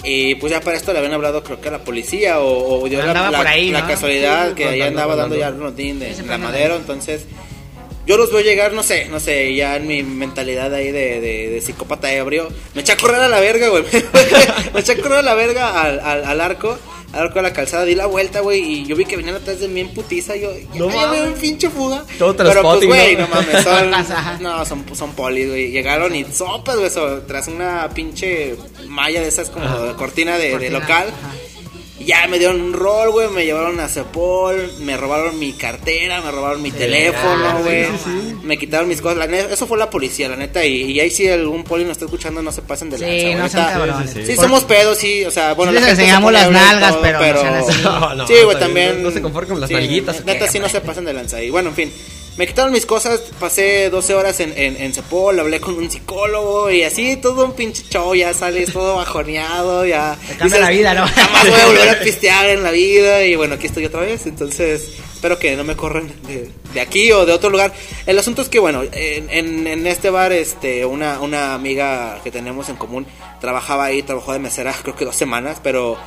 Y 0.05 0.35
pues 0.37 0.51
ya 0.51 0.61
para 0.61 0.77
esto 0.77 0.93
le 0.93 0.99
habían 0.99 1.13
hablado, 1.15 1.45
creo 1.45 1.61
que 1.61 1.69
a 1.69 1.73
la 1.73 1.85
policía, 1.85 2.41
o, 2.41 2.81
o 2.83 2.89
dio 2.89 3.05
la, 3.05 3.31
la- 3.31 3.39
por 3.39 3.47
ahí, 3.47 3.71
la 3.71 3.83
¿no? 3.83 3.89
casualidad 3.89 4.49
Sí, 4.49 4.55
que 4.57 4.65
ahí 4.67 4.81
andaba 4.81 5.15
dando 5.15 5.37
ya. 5.37 5.51
Rodín 5.51 6.01
de 6.01 6.15
se 6.15 6.25
la 6.25 6.39
madero. 6.39 6.75
Entonces, 6.77 7.23
yo 8.07 8.17
los 8.17 8.33
veo 8.33 8.41
llegar, 8.41 8.73
no 8.73 8.83
sé, 8.83 9.07
no 9.09 9.21
sé, 9.21 9.55
ya 9.55 9.77
en 9.77 9.87
mi 9.87 10.03
mentalidad 10.03 10.73
ahí 10.75 10.91
de, 10.91 11.21
de, 11.21 11.49
de 11.51 11.61
psicópata 11.61 12.13
ebrio. 12.13 12.49
Me 12.75 12.81
eché 12.83 12.93
a 12.93 12.97
correr 12.97 13.21
a 13.21 13.29
la 13.29 13.41
verga, 13.41 13.69
güey. 13.69 13.85
me 14.75 14.81
eché 14.81 14.93
a 14.93 14.97
correr 15.01 15.19
a 15.19 15.23
la 15.23 15.35
verga 15.35 15.81
al, 15.83 16.01
al, 16.01 16.25
al 16.25 16.41
arco, 16.41 16.77
al 17.13 17.21
arco 17.21 17.35
de 17.37 17.43
la 17.43 17.53
calzada. 17.53 17.85
Di 17.85 17.95
la 17.95 18.07
vuelta, 18.07 18.41
güey, 18.41 18.61
y 18.61 18.87
yo 18.87 18.97
vi 18.97 19.05
que 19.05 19.17
venían 19.17 19.37
atrás 19.37 19.61
de 19.61 19.69
mí 19.69 19.81
en 19.81 19.89
putiza. 19.95 20.35
Yo, 20.37 20.51
No 20.75 20.91
ya 20.91 21.07
veo 21.11 21.25
un 21.27 21.35
pinche 21.35 21.71
fuga. 21.71 22.05
Todo 22.19 22.35
Pero 22.37 22.63
pues, 22.63 22.87
güey, 22.87 23.15
¿no? 23.17 23.29
no 23.29 23.29
mames, 23.35 23.63
son, 23.63 23.91
no, 24.43 24.65
son, 24.67 24.85
son 24.97 25.13
polis, 25.13 25.49
güey. 25.49 25.71
Llegaron 25.71 26.15
y 26.15 26.25
sopas, 26.25 26.77
güey, 26.77 26.91
so- 26.91 27.23
tras 27.23 27.47
una 27.49 27.89
pinche 27.95 28.57
malla 28.89 29.21
de 29.21 29.29
esas 29.29 29.49
como 29.51 29.69
de 29.79 29.95
cortina 29.95 30.37
de, 30.39 30.47
de 30.47 30.51
Cortina, 30.53 30.79
local. 30.81 31.07
ajá. 31.09 31.35
Y 32.03 32.07
Ya 32.07 32.27
me 32.27 32.39
dieron 32.39 32.61
un 32.61 32.73
rol, 32.73 33.11
güey, 33.11 33.29
me 33.29 33.45
llevaron 33.45 33.79
a 33.81 33.89
Cepol, 33.89 34.73
me 34.81 34.97
robaron 34.97 35.39
mi 35.39 35.53
cartera, 35.53 36.21
me 36.21 36.31
robaron 36.31 36.61
mi 36.61 36.71
teléfono, 36.71 37.61
güey. 37.63 37.85
sí, 37.85 37.91
sí, 38.05 38.37
Me 38.43 38.57
quitaron 38.59 38.89
mis 38.89 39.01
cosas, 39.01 39.19
la 39.19 39.27
neta, 39.27 39.53
eso 39.55 39.67
fue 39.67 39.79
la 39.79 39.89
policía, 39.89 40.29
la 40.29 40.37
neta, 40.37 40.65
y, 40.65 40.91
y 40.93 41.01
ahí 41.01 41.11
si 41.11 41.29
algún 41.29 41.63
poli 41.65 41.85
nos 41.85 41.93
está 41.93 42.07
escuchando, 42.07 42.43
no 42.43 42.51
se 42.51 42.63
pasen 42.63 42.91
de 42.91 42.99
Sí, 42.99 43.05
lanza, 43.05 43.23
güey, 43.23 43.35
no 43.37 43.49
sean 43.49 43.67
neta. 43.67 43.79
cabrones. 43.79 44.11
Sí, 44.11 44.21
sí, 44.21 44.27
Sí, 44.27 44.33
sí. 44.33 44.37
somos 44.41 44.65
pedos, 44.65 44.99
sí, 44.99 45.25
o 45.25 45.31
sea, 45.31 45.55
bueno, 45.55 45.73
Sí 45.73 45.79
les 45.79 45.89
enseñamos 45.91 46.33
las 46.33 46.51
nalgas, 46.51 46.93
todo, 46.93 47.03
pero 47.03 47.45
no. 47.45 47.67
No, 47.83 48.15
no, 48.17 48.27
sí, 48.27 48.35
güey, 48.45 48.59
también. 48.59 48.97
no- 49.03 49.09
no 49.09 49.15
se 49.15 49.23
conformen 49.23 49.51
con 49.53 49.61
las 49.61 49.69
sí, 49.69 49.75
nalguitas, 49.75 50.21
¿o 50.21 50.25
Neta, 50.25 50.49
sí, 50.49 50.59
no 50.59 50.69
se 50.69 50.81
pasen 50.81 51.05
de 51.05 51.13
lanza. 51.13 51.43
Y 51.43 51.51
bueno, 51.51 51.69
en 51.71 51.75
fin, 51.77 51.93
me 52.37 52.47
quitaron 52.47 52.73
mis 52.73 52.87
cosas, 52.87 53.21
pasé 53.39 53.91
12 53.91 54.15
horas 54.15 54.41
en, 54.41 54.53
en, 54.57 54.77
en 54.77 54.95
Cepol, 54.95 55.39
hablé 55.39 55.61
con 55.61 55.75
un 55.75 55.91
psicólogo 55.91 56.71
y 56.71 56.83
así, 56.83 57.17
todo 57.17 57.45
un 57.45 57.53
pinche 57.53 57.83
show, 57.91 58.15
ya 58.15 58.33
sales 58.33 58.73
todo 58.73 58.97
bajoneado, 58.97 59.85
ya. 59.85 60.19
Te 60.27 60.37
cambia 60.37 60.61
la 60.61 60.71
vida, 60.71 60.95
¿no? 60.95 61.07
Jamás 61.07 61.49
voy 61.49 61.61
a 61.61 61.67
volver 61.67 61.89
a 61.91 62.01
pistear 62.05 62.49
en 62.49 62.63
la 62.63 62.71
vida 62.71 63.25
y 63.25 63.37
bueno, 63.37 63.57
aquí 63.57 63.67
estoy 63.67 63.85
otra 63.85 64.01
vez, 64.01 64.27
entonces 64.27 64.93
espero 65.15 65.39
que 65.39 65.55
no 65.57 65.65
me 65.65 65.77
corran 65.77 66.11
de, 66.27 66.51
de 66.73 66.81
aquí 66.81 67.13
o 67.13 67.27
de 67.27 67.33
otro 67.33 67.51
lugar. 67.51 67.75
El 68.07 68.19
asunto 68.19 68.41
es 68.41 68.49
que 68.49 68.59
bueno, 68.59 68.83
en, 68.93 69.29
en, 69.29 69.67
en 69.67 69.87
este 69.87 70.09
bar, 70.09 70.33
este, 70.33 70.87
una, 70.87 71.21
una 71.21 71.53
amiga 71.55 72.19
que 72.25 72.31
tenemos 72.31 72.71
en 72.71 72.77
común 72.77 73.07
trabajaba 73.43 73.85
ahí, 73.85 74.03
trabajó 74.03 74.33
de 74.33 74.39
mesera 74.39 74.75
creo 74.83 74.97
que 74.97 75.05
dos 75.05 75.17
semanas, 75.17 75.61
pero 75.63 75.99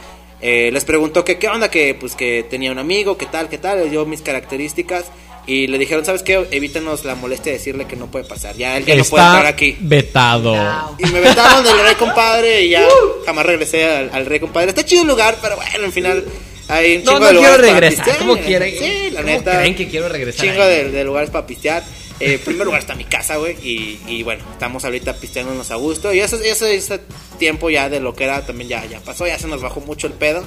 eh, 0.42 0.72
les 0.72 0.86
preguntó 0.86 1.24
que 1.24 1.38
qué 1.38 1.48
onda, 1.50 1.70
que 1.70 1.94
pues 1.94 2.16
que 2.16 2.44
tenía 2.50 2.72
un 2.72 2.80
amigo, 2.80 3.16
qué 3.16 3.28
tal, 3.28 3.48
qué 3.48 3.60
tal, 3.60 3.84
le 3.84 3.90
dio 3.92 4.06
mis 4.08 4.22
características 4.22 5.06
y 5.48 5.68
le 5.68 5.78
dijeron, 5.78 6.04
¿sabes 6.06 6.24
qué? 6.24 6.48
Evítanos 6.52 7.06
la 7.06 7.16
molestia 7.16 7.52
de 7.52 7.58
decirle 7.58 7.86
que 7.86 7.96
no 7.96 8.08
puede 8.08 8.26
pasar, 8.26 8.56
ya 8.56 8.78
él 8.78 8.86
ya 8.86 8.96
no 8.96 9.04
puede 9.04 9.24
entrar 9.26 9.46
aquí. 9.46 9.78
vetado. 9.80 10.96
Y 11.00 11.06
me 11.12 11.20
vetaron 11.20 11.64
del 11.64 11.80
Rey 11.80 11.96
Compadre 12.00 12.62
y 12.64 12.70
ya 12.70 12.88
jamás 13.26 13.46
regresé 13.46 13.86
al, 13.86 14.10
al 14.14 14.26
Rey 14.26 14.40
Compadre. 14.40 14.70
Está 14.70 14.84
chido 14.86 15.04
el 15.04 15.08
lugar, 15.08 15.38
pero 15.42 15.56
bueno, 15.56 15.86
al 15.86 15.92
final 15.92 16.26
hay 16.68 16.98
un 16.98 17.04
No, 17.04 17.12
chingo 17.14 17.20
no 17.20 17.26
de 17.28 17.32
quiero 17.38 17.58
lugares 17.58 17.68
para 17.68 17.80
regresar. 17.80 18.06
pistear. 18.06 18.18
¿Cómo 18.28 18.38
quieren? 18.42 18.76
Sí, 18.80 19.10
la 19.12 19.22
¿Cómo 19.22 19.34
neta. 19.34 19.60
creen 19.60 19.76
que 19.76 19.88
quiero 19.88 20.10
regresar 20.10 20.46
Chingo 20.48 20.66
de, 20.66 20.90
de 20.92 21.04
lugares 21.04 21.30
para 21.30 21.46
pistear. 21.46 21.84
Eh, 22.20 22.34
en 22.36 22.40
primer 22.40 22.66
lugar 22.66 22.80
está 22.80 22.96
mi 22.96 23.04
casa, 23.04 23.36
güey. 23.36 23.56
Y, 23.62 24.00
y 24.08 24.24
bueno, 24.24 24.44
estamos 24.54 24.86
ahorita 24.86 25.14
pisteándonos 25.18 25.70
a 25.72 25.76
gusto. 25.76 26.14
Y 26.14 26.22
ese, 26.22 26.38
ese, 26.50 26.74
ese 26.74 27.02
tiempo 27.38 27.70
ya 27.70 27.90
de 27.90 28.00
lo 28.00 28.16
que 28.16 28.24
era 28.24 28.46
también 28.46 28.70
ya, 28.70 28.86
ya 28.86 29.00
pasó. 29.02 29.28
Ya 29.28 29.38
se 29.38 29.48
nos 29.48 29.62
bajó 29.62 29.82
mucho 29.82 30.08
el 30.08 30.14
pedo. 30.14 30.44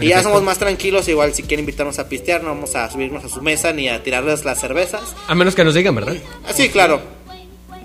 Y 0.00 0.08
ya 0.08 0.22
somos 0.22 0.42
más 0.42 0.58
tranquilos. 0.58 1.08
Igual 1.08 1.34
si 1.34 1.42
quieren 1.42 1.60
invitarnos 1.60 1.98
a 1.98 2.08
pistear, 2.08 2.42
no 2.42 2.50
vamos 2.50 2.74
a 2.76 2.90
subirnos 2.90 3.24
a 3.24 3.28
su 3.28 3.40
mesa 3.42 3.72
ni 3.72 3.88
a 3.88 4.02
tirarles 4.02 4.44
las 4.44 4.60
cervezas. 4.60 5.14
A 5.26 5.34
menos 5.34 5.54
que 5.54 5.64
nos 5.64 5.74
digan, 5.74 5.94
¿verdad? 5.94 6.16
Ah, 6.46 6.52
sí, 6.52 6.68
claro. 6.68 7.00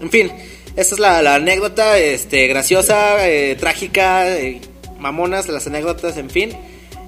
En 0.01 0.09
fin, 0.09 0.31
esa 0.75 0.95
es 0.95 0.99
la, 0.99 1.21
la 1.21 1.35
anécdota, 1.35 1.97
este, 1.97 2.47
graciosa, 2.47 3.27
eh, 3.27 3.55
trágica, 3.55 4.29
eh, 4.37 4.61
mamonas, 4.99 5.47
las 5.47 5.67
anécdotas, 5.67 6.17
en 6.17 6.29
fin. 6.29 6.57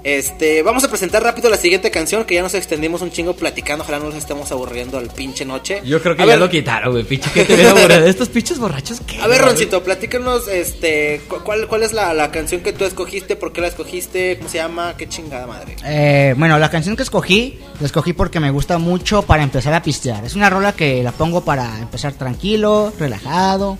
Este, 0.03 0.61
vamos 0.63 0.83
a 0.83 0.89
presentar 0.89 1.23
rápido 1.23 1.49
la 1.49 1.55
siguiente 1.55 1.89
canción 1.89 2.25
que 2.25 2.35
ya 2.35 2.41
nos 2.41 2.53
extendimos 2.55 3.01
un 3.01 3.09
chingo 3.09 3.35
platicando, 3.37 3.83
ojalá 3.85 3.99
no 3.99 4.05
nos 4.07 4.15
estemos 4.15 4.51
aburriendo 4.51 4.97
al 4.97 5.07
pinche 5.09 5.45
noche. 5.45 5.81
Yo 5.85 6.01
creo 6.01 6.13
que 6.17 6.23
A 6.23 6.25
ya 6.25 6.31
ver, 6.33 6.39
lo 6.39 6.49
quitaron, 6.49 6.91
güey. 6.91 7.05
Pinche 7.05 7.31
que 7.31 7.45
te 7.45 7.65
aburrido. 7.67 8.05
Estos 8.05 8.27
pinches 8.27 8.59
borrachos, 8.59 8.99
¿qué? 9.07 9.21
A 9.21 9.27
ver? 9.27 9.41
Roncito, 9.41 9.81
platícanos, 9.81 10.49
este, 10.49 11.21
cu- 11.29 11.37
¿cuál, 11.45 11.67
cuál 11.69 11.83
es 11.83 11.93
la, 11.93 12.13
la 12.13 12.31
canción 12.31 12.59
que 12.61 12.73
tú 12.73 12.83
escogiste? 12.83 13.37
¿Por 13.37 13.53
qué 13.53 13.61
la 13.61 13.67
escogiste? 13.67 14.37
¿Cómo 14.37 14.49
se 14.49 14.57
llama? 14.57 14.95
¿Qué 14.97 15.07
chingada 15.07 15.47
madre? 15.47 15.77
Eh, 15.85 16.35
bueno, 16.37 16.59
la 16.59 16.69
canción 16.69 16.97
que 16.97 17.03
escogí, 17.03 17.59
la 17.79 17.85
escogí 17.85 18.11
porque 18.11 18.41
me 18.41 18.51
gusta 18.51 18.77
mucho 18.79 19.21
para 19.21 19.41
empezar 19.43 19.73
a 19.73 19.81
pistear. 19.81 20.25
Es 20.25 20.35
una 20.35 20.49
rola 20.49 20.73
que 20.73 21.01
la 21.01 21.13
pongo 21.13 21.45
para 21.45 21.79
empezar 21.79 22.11
tranquilo, 22.13 22.91
relajado. 22.99 23.77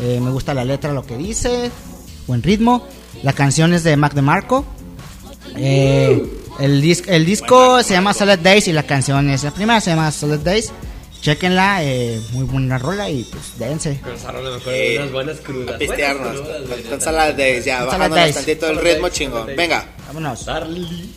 Eh, 0.00 0.18
me 0.22 0.30
gusta 0.30 0.54
la 0.54 0.64
letra, 0.64 0.94
lo 0.94 1.04
que 1.04 1.18
dice, 1.18 1.70
buen 2.26 2.42
ritmo. 2.42 2.86
La 3.22 3.34
canción 3.34 3.74
es 3.74 3.84
de 3.84 3.98
Mac 3.98 4.14
DeMarco. 4.14 4.64
Eh, 5.56 6.22
el, 6.60 6.82
dis- 6.82 7.04
el 7.08 7.24
disco 7.24 7.82
se 7.82 7.94
llama 7.94 8.12
Solid 8.14 8.38
Days 8.38 8.68
y 8.68 8.72
la 8.72 8.82
canción 8.84 9.28
es 9.30 9.42
la 9.44 9.50
primera, 9.52 9.80
se 9.80 9.90
llama 9.90 10.10
Solid 10.10 10.38
Days. 10.40 10.72
Chequenla, 11.20 11.84
eh, 11.84 12.18
muy 12.32 12.44
buena 12.44 12.78
rola 12.78 13.10
y 13.10 13.24
pues 13.24 13.58
dense. 13.58 14.00
De 14.64 14.96
unas 14.98 15.12
buenas 15.12 15.40
crudas. 15.40 15.74
A 15.74 15.78
pistearnos. 15.78 16.32
Buenas 16.32 16.40
crudas, 16.42 16.68
güey, 16.68 16.82
Con. 16.84 17.00
Salad 17.02 17.34
Days, 17.34 17.64
ya, 17.66 17.84
bajándonos 17.84 18.34
tantito 18.34 18.66
el 18.70 18.78
ritmo 18.80 19.08
chingón. 19.10 19.40
Salad 19.42 19.46
Days. 19.48 19.56
Venga. 19.58 19.84
Vámonos. 20.06 20.44
Darly. 20.46 21.10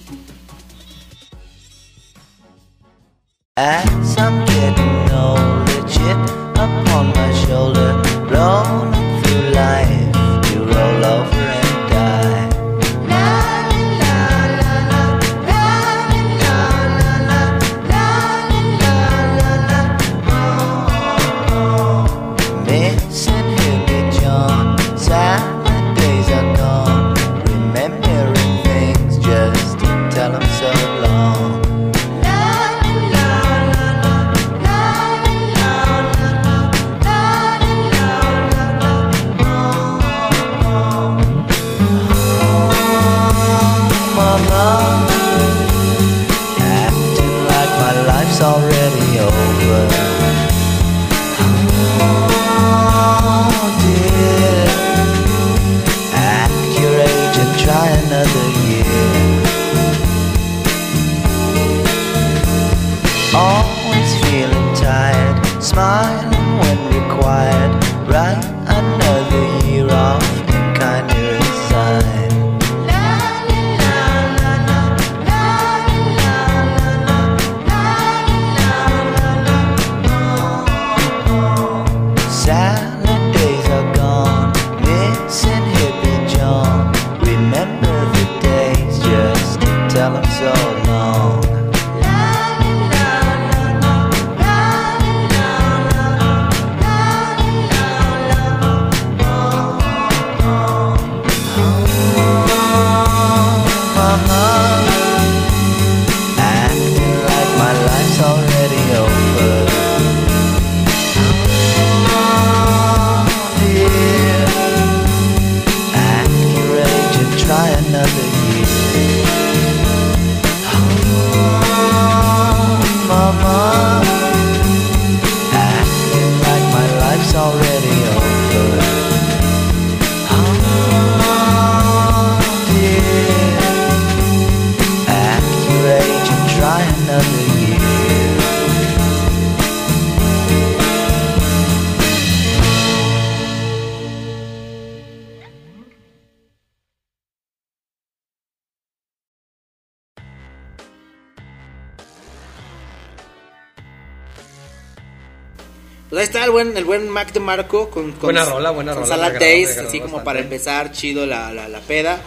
Mac 157.24 157.32
de 157.34 157.40
Marco 157.40 157.90
con, 157.90 158.12
con 158.12 158.20
Buena 158.22 158.44
rola, 158.44 158.72
buena 158.72 158.94
con 158.94 159.04
rola, 159.04 159.16
Salad 159.16 159.40
Days, 159.40 159.78
así 159.78 160.00
como 160.02 160.24
para 160.26 160.40
empezar 160.40 160.92
chido 160.92 161.26
la, 161.26 161.54
la, 161.54 161.70
la 161.70 161.80
peda. 161.80 162.20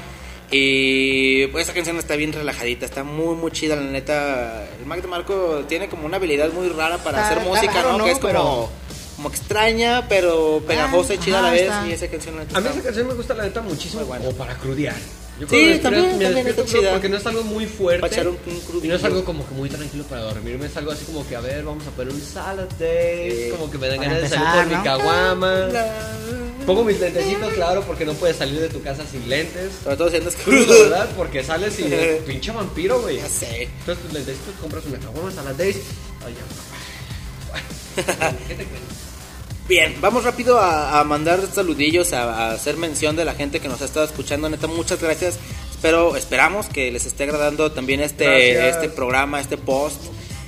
Y 0.50 1.46
pues 1.48 1.64
esa 1.64 1.74
canción 1.74 1.98
está 1.98 2.16
bien 2.16 2.32
relajadita, 2.32 2.86
está 2.86 3.04
muy 3.04 3.34
muy 3.36 3.50
chida, 3.50 3.76
la 3.76 3.82
neta. 3.82 4.64
El 4.78 4.86
Mac 4.86 5.02
de 5.02 5.08
Marco 5.08 5.64
tiene 5.68 5.88
como 5.88 6.06
una 6.06 6.16
habilidad 6.16 6.50
muy 6.52 6.68
rara 6.68 6.98
para 6.98 7.20
Está- 7.22 7.32
hacer 7.40 7.44
música, 7.44 7.72
raro, 7.74 7.92
¿no? 7.92 7.98
¿no? 7.98 8.04
Que 8.04 8.10
es 8.12 8.18
como, 8.18 8.28
Pero- 8.32 8.42
como 8.44 8.70
extraña, 9.60 10.06
pero 10.08 10.62
pegajosa 10.66 11.14
y 11.14 11.18
chida 11.18 11.38
a 11.38 11.42
la 11.42 11.50
vez. 11.50 11.62
está. 11.62 11.86
Y 11.88 11.92
esa 11.92 12.08
canción 12.08 12.36
la 12.36 12.42
A 12.42 12.60
mí 12.60 12.68
esa 12.70 12.82
canción 12.82 13.08
me 13.08 13.14
gusta 13.14 13.34
la 13.34 13.44
neta 13.44 13.60
muchísimo 13.62 14.00
Muy 14.00 14.08
buena. 14.08 14.24
como 14.24 14.36
para 14.36 14.54
crudear. 14.56 14.94
Yo 15.38 15.46
Sí, 15.48 15.56
cuando 15.56 15.66
me 15.68 15.78
también, 15.80 16.04
despierto- 16.04 16.18
me 16.18 16.24
también 16.24 16.46
está 16.48 16.64
chida. 16.64 16.90
Porque 16.92 17.08
no 17.10 17.16
es 17.18 17.26
algo 17.26 17.42
muy 17.42 17.66
fuerte. 17.66 18.00
Para 18.00 18.12
echar 18.12 18.28
un- 18.28 18.38
un 18.46 18.84
y 18.84 18.88
no 18.88 18.94
es 18.96 19.04
algo 19.04 19.24
como 19.24 19.46
que 19.46 19.54
muy 19.54 19.68
tranquilo 19.68 20.04
para 20.04 20.22
dormirme. 20.22 20.66
Es 20.66 20.76
algo 20.78 20.92
así 20.92 21.04
como 21.04 21.26
que, 21.28 21.36
a 21.36 21.40
ver, 21.40 21.62
vamos 21.62 21.86
a 21.86 21.90
poner 21.90 22.12
un 22.14 22.20
salad. 22.22 22.66
Sí. 22.78 23.50
Como 23.50 23.70
que 23.70 23.76
me 23.78 23.88
dan 23.88 23.98
Para 23.98 24.08
ganas 24.08 24.22
de 24.22 24.28
salir 24.36 24.46
por 24.54 24.66
¿no? 24.66 24.78
mi 24.78 24.84
caguama. 24.84 25.68
Pongo 26.64 26.84
mis 26.84 26.98
lentecitos, 26.98 27.52
claro, 27.52 27.82
porque 27.86 28.04
no 28.06 28.14
puedes 28.14 28.36
salir 28.36 28.58
de 28.60 28.68
tu 28.68 28.82
casa 28.82 29.02
sin 29.10 29.28
lentes. 29.28 29.72
Sobre 29.84 29.96
todo 29.96 30.10
si 30.10 30.16
andas 30.16 30.34
Crudo, 30.36 30.64
crudo. 30.64 30.82
¿verdad? 30.84 31.08
Porque 31.16 31.44
sales 31.44 31.78
y 31.80 31.82
pinche 32.26 32.50
vampiro, 32.50 33.00
güey. 33.02 33.18
Ya 33.18 33.28
sé. 33.28 33.64
Entonces 33.80 34.04
tus 34.04 34.12
lentecitos 34.14 34.54
compras 34.60 34.84
una 34.86 34.98
caguama, 34.98 35.30
salad 35.30 35.54
days. 35.54 35.76
Ay, 36.24 36.34
ya. 36.34 36.46
¿Qué 38.48 38.54
te 38.54 38.64
crees? 38.64 39.05
Bien, 39.68 39.96
vamos 40.00 40.22
rápido 40.24 40.58
a, 40.58 41.00
a 41.00 41.04
mandar 41.04 41.40
saludillos, 41.52 42.12
a, 42.12 42.50
a 42.50 42.52
hacer 42.52 42.76
mención 42.76 43.16
de 43.16 43.24
la 43.24 43.34
gente 43.34 43.58
que 43.60 43.68
nos 43.68 43.82
ha 43.82 43.84
estado 43.86 44.06
escuchando. 44.06 44.48
Neta, 44.48 44.68
muchas 44.68 45.00
gracias. 45.02 45.38
Espero, 45.72 46.16
esperamos 46.16 46.66
que 46.66 46.90
les 46.92 47.04
esté 47.04 47.24
agradando 47.24 47.72
también 47.72 48.00
este, 48.00 48.24
Gracias. 48.24 48.76
este 48.76 48.88
programa, 48.88 49.40
este 49.40 49.56
post 49.56 50.00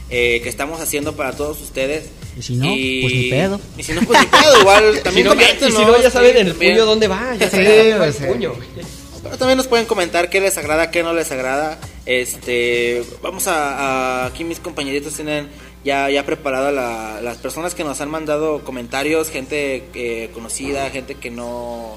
eh, 0.09 0.41
que 0.43 0.49
estamos 0.49 0.81
haciendo 0.81 1.17
para 1.17 1.33
todos 1.33 1.61
ustedes. 1.61 2.05
Y 2.39 2.43
si 2.43 2.55
no, 2.55 2.67
pues 2.69 3.13
ni 3.15 3.31
pedo. 3.31 3.61
Y 3.77 3.83
si 3.83 3.93
no, 3.93 4.03
pues 4.03 4.21
ni 4.21 4.27
pedo. 4.27 4.61
Igual 4.61 4.95
Si 4.97 5.03
también 5.03 5.27
no, 5.27 5.33
comenten, 5.33 5.69
y 5.69 5.73
si 5.73 5.85
no, 5.85 6.01
ya 6.01 6.11
saben 6.11 6.37
en 6.37 6.47
el 6.47 6.53
También. 6.53 6.73
puño 6.75 6.87
dónde 6.87 7.09
va. 7.09 7.35
Ya 7.35 7.51
Sí, 7.51 7.57
saben 7.57 8.03
el 8.03 8.15
puño. 8.15 8.53
Pero 9.25 9.37
también 9.37 9.57
nos 9.59 9.67
pueden 9.67 9.85
comentar 9.87 10.31
qué 10.31 10.41
les 10.41 10.57
agrada, 10.57 10.93
qué 10.93 11.03
no 11.03 11.13
les 11.13 11.31
agrada. 11.33 11.79
Este, 12.07 13.03
vamos 13.21 13.49
a, 13.49 14.23
a- 14.23 14.27
aquí 14.27 14.45
mis 14.45 14.61
compañeritos 14.61 15.13
tienen 15.15 15.49
ya 15.85 16.11
ya 16.11 16.25
preparada 16.27 16.73
la- 16.73 17.21
las 17.21 17.39
personas 17.39 17.75
que 17.75 17.85
nos 17.85 18.01
han 18.01 18.11
mandado 18.11 18.65
comentarios, 18.65 19.31
gente 19.31 19.89
eh, 19.95 20.31
conocida, 20.35 20.91
gente 20.91 21.15
que 21.15 21.31
no 21.31 21.97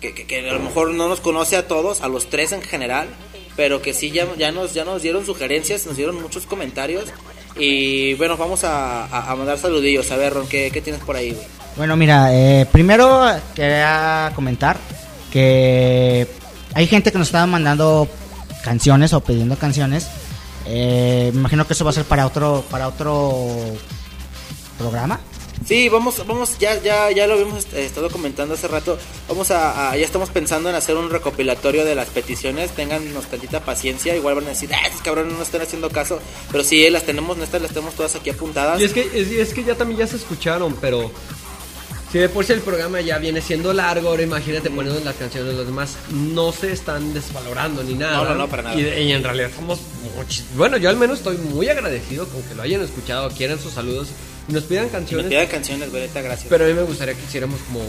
que, 0.00 0.48
a 0.48 0.52
lo 0.52 0.60
mejor 0.60 0.92
no 0.92 1.08
nos 1.08 1.20
conoce 1.20 1.56
a 1.56 1.66
todos, 1.66 2.02
a 2.02 2.08
los 2.08 2.28
tres 2.28 2.52
en 2.52 2.62
general, 2.62 3.08
pero 3.56 3.80
que 3.82 3.94
sí 3.94 4.10
ya, 4.10 4.26
ya 4.36 4.52
nos 4.52 4.74
ya 4.74 4.84
nos 4.84 5.02
dieron 5.02 5.24
sugerencias, 5.24 5.86
nos 5.86 5.96
dieron 5.96 6.20
muchos 6.20 6.46
comentarios 6.46 7.06
y 7.58 8.14
bueno, 8.14 8.36
vamos 8.36 8.60
a, 8.64 9.08
mandar 9.36 9.58
saludillos. 9.58 10.10
A 10.10 10.16
ver, 10.16 10.34
Ron, 10.34 10.46
¿qué, 10.46 10.70
tienes 10.84 11.02
por 11.02 11.16
ahí? 11.16 11.36
Bueno, 11.76 11.96
mira, 11.96 12.34
eh, 12.34 12.66
primero 12.70 13.24
quería 13.54 14.32
comentar 14.34 14.76
que 15.32 16.26
hay 16.74 16.86
gente 16.86 17.10
que 17.12 17.18
nos 17.18 17.28
estaba 17.28 17.46
mandando 17.46 18.08
canciones 18.62 19.12
o 19.12 19.20
pidiendo 19.20 19.56
canciones. 19.56 20.06
Eh, 20.66 21.30
me 21.32 21.40
imagino 21.40 21.66
que 21.66 21.72
eso 21.74 21.84
va 21.84 21.90
a 21.90 21.94
ser 21.94 22.04
para 22.04 22.26
otro 22.26 22.64
para 22.70 22.88
otro 22.88 23.46
programa. 24.78 25.20
Sí, 25.64 25.88
vamos, 25.88 26.24
vamos, 26.26 26.58
ya, 26.58 26.80
ya, 26.82 27.10
ya 27.10 27.26
lo 27.26 27.32
habíamos 27.32 27.64
eh, 27.72 27.86
estado 27.86 28.10
comentando 28.10 28.54
hace 28.54 28.68
rato. 28.68 28.98
Vamos 29.26 29.50
a, 29.50 29.90
a- 29.90 29.96
ya 29.96 30.04
estamos 30.04 30.28
pensando 30.28 30.68
en 30.68 30.74
hacer 30.76 30.96
un 30.96 31.08
recopilatorio 31.10 31.84
de 31.84 31.94
las 31.94 32.08
peticiones. 32.08 32.70
Téngannos 32.72 33.24
tantita 33.24 33.60
paciencia. 33.64 34.14
Igual 34.14 34.34
van 34.36 34.44
a 34.44 34.48
decir, 34.50 34.70
ah, 34.74 34.86
estos 34.86 35.00
cabrones 35.00 35.32
no 35.32 35.42
están 35.42 35.62
haciendo 35.62 35.88
caso. 35.90 36.20
Pero 36.52 36.62
sí, 36.62 36.88
las 36.90 37.04
tenemos, 37.04 37.38
estas 37.38 37.62
las 37.62 37.70
tenemos 37.72 37.94
todas 37.94 38.14
aquí 38.14 38.30
apuntadas. 38.30 38.78
Y 38.80 38.84
es 38.84 38.92
que, 38.92 39.00
es, 39.14 39.28
es 39.30 39.54
que 39.54 39.64
ya 39.64 39.74
también 39.74 39.98
ya 40.00 40.06
se 40.06 40.16
escucharon, 40.16 40.76
pero 40.78 41.10
si 42.16 42.22
de 42.22 42.28
por 42.30 42.44
sí 42.46 42.52
el 42.54 42.60
programa 42.60 43.00
ya 43.02 43.18
viene 43.18 43.42
siendo 43.42 43.72
largo, 43.74 44.08
ahora 44.08 44.22
imagínate 44.22 44.70
poniendo 44.70 44.98
las 45.04 45.16
canciones 45.16 45.50
de 45.50 45.56
los 45.58 45.66
demás, 45.66 45.96
no 46.10 46.50
se 46.50 46.72
están 46.72 47.12
desvalorando 47.12 47.82
ni 47.82 47.92
nada. 47.94 48.16
No, 48.18 48.24
no, 48.30 48.34
no, 48.36 48.48
para 48.48 48.62
nada. 48.62 48.74
Y, 48.74 48.80
y 48.86 49.12
en 49.12 49.22
realidad 49.22 49.50
somos 49.54 49.80
Bueno, 50.56 50.78
yo 50.78 50.88
al 50.88 50.96
menos 50.96 51.18
estoy 51.18 51.36
muy 51.36 51.68
agradecido 51.68 52.26
con 52.28 52.42
que 52.42 52.54
lo 52.54 52.62
hayan 52.62 52.80
escuchado, 52.80 53.28
quieran 53.30 53.58
sus 53.60 53.72
saludos 53.74 54.08
y 54.48 54.52
nos 54.54 54.62
pidan 54.64 54.84
Si 54.86 54.92
nos 54.92 55.00
canciones. 55.00 55.26
pidan 55.28 55.46
canciones, 55.48 55.92
neta, 55.92 56.22
gracias. 56.22 56.46
Pero 56.48 56.64
a 56.64 56.68
mí 56.68 56.72
me 56.74 56.82
gustaría 56.84 57.12
que 57.14 57.22
hiciéramos 57.22 57.60
como 57.62 57.80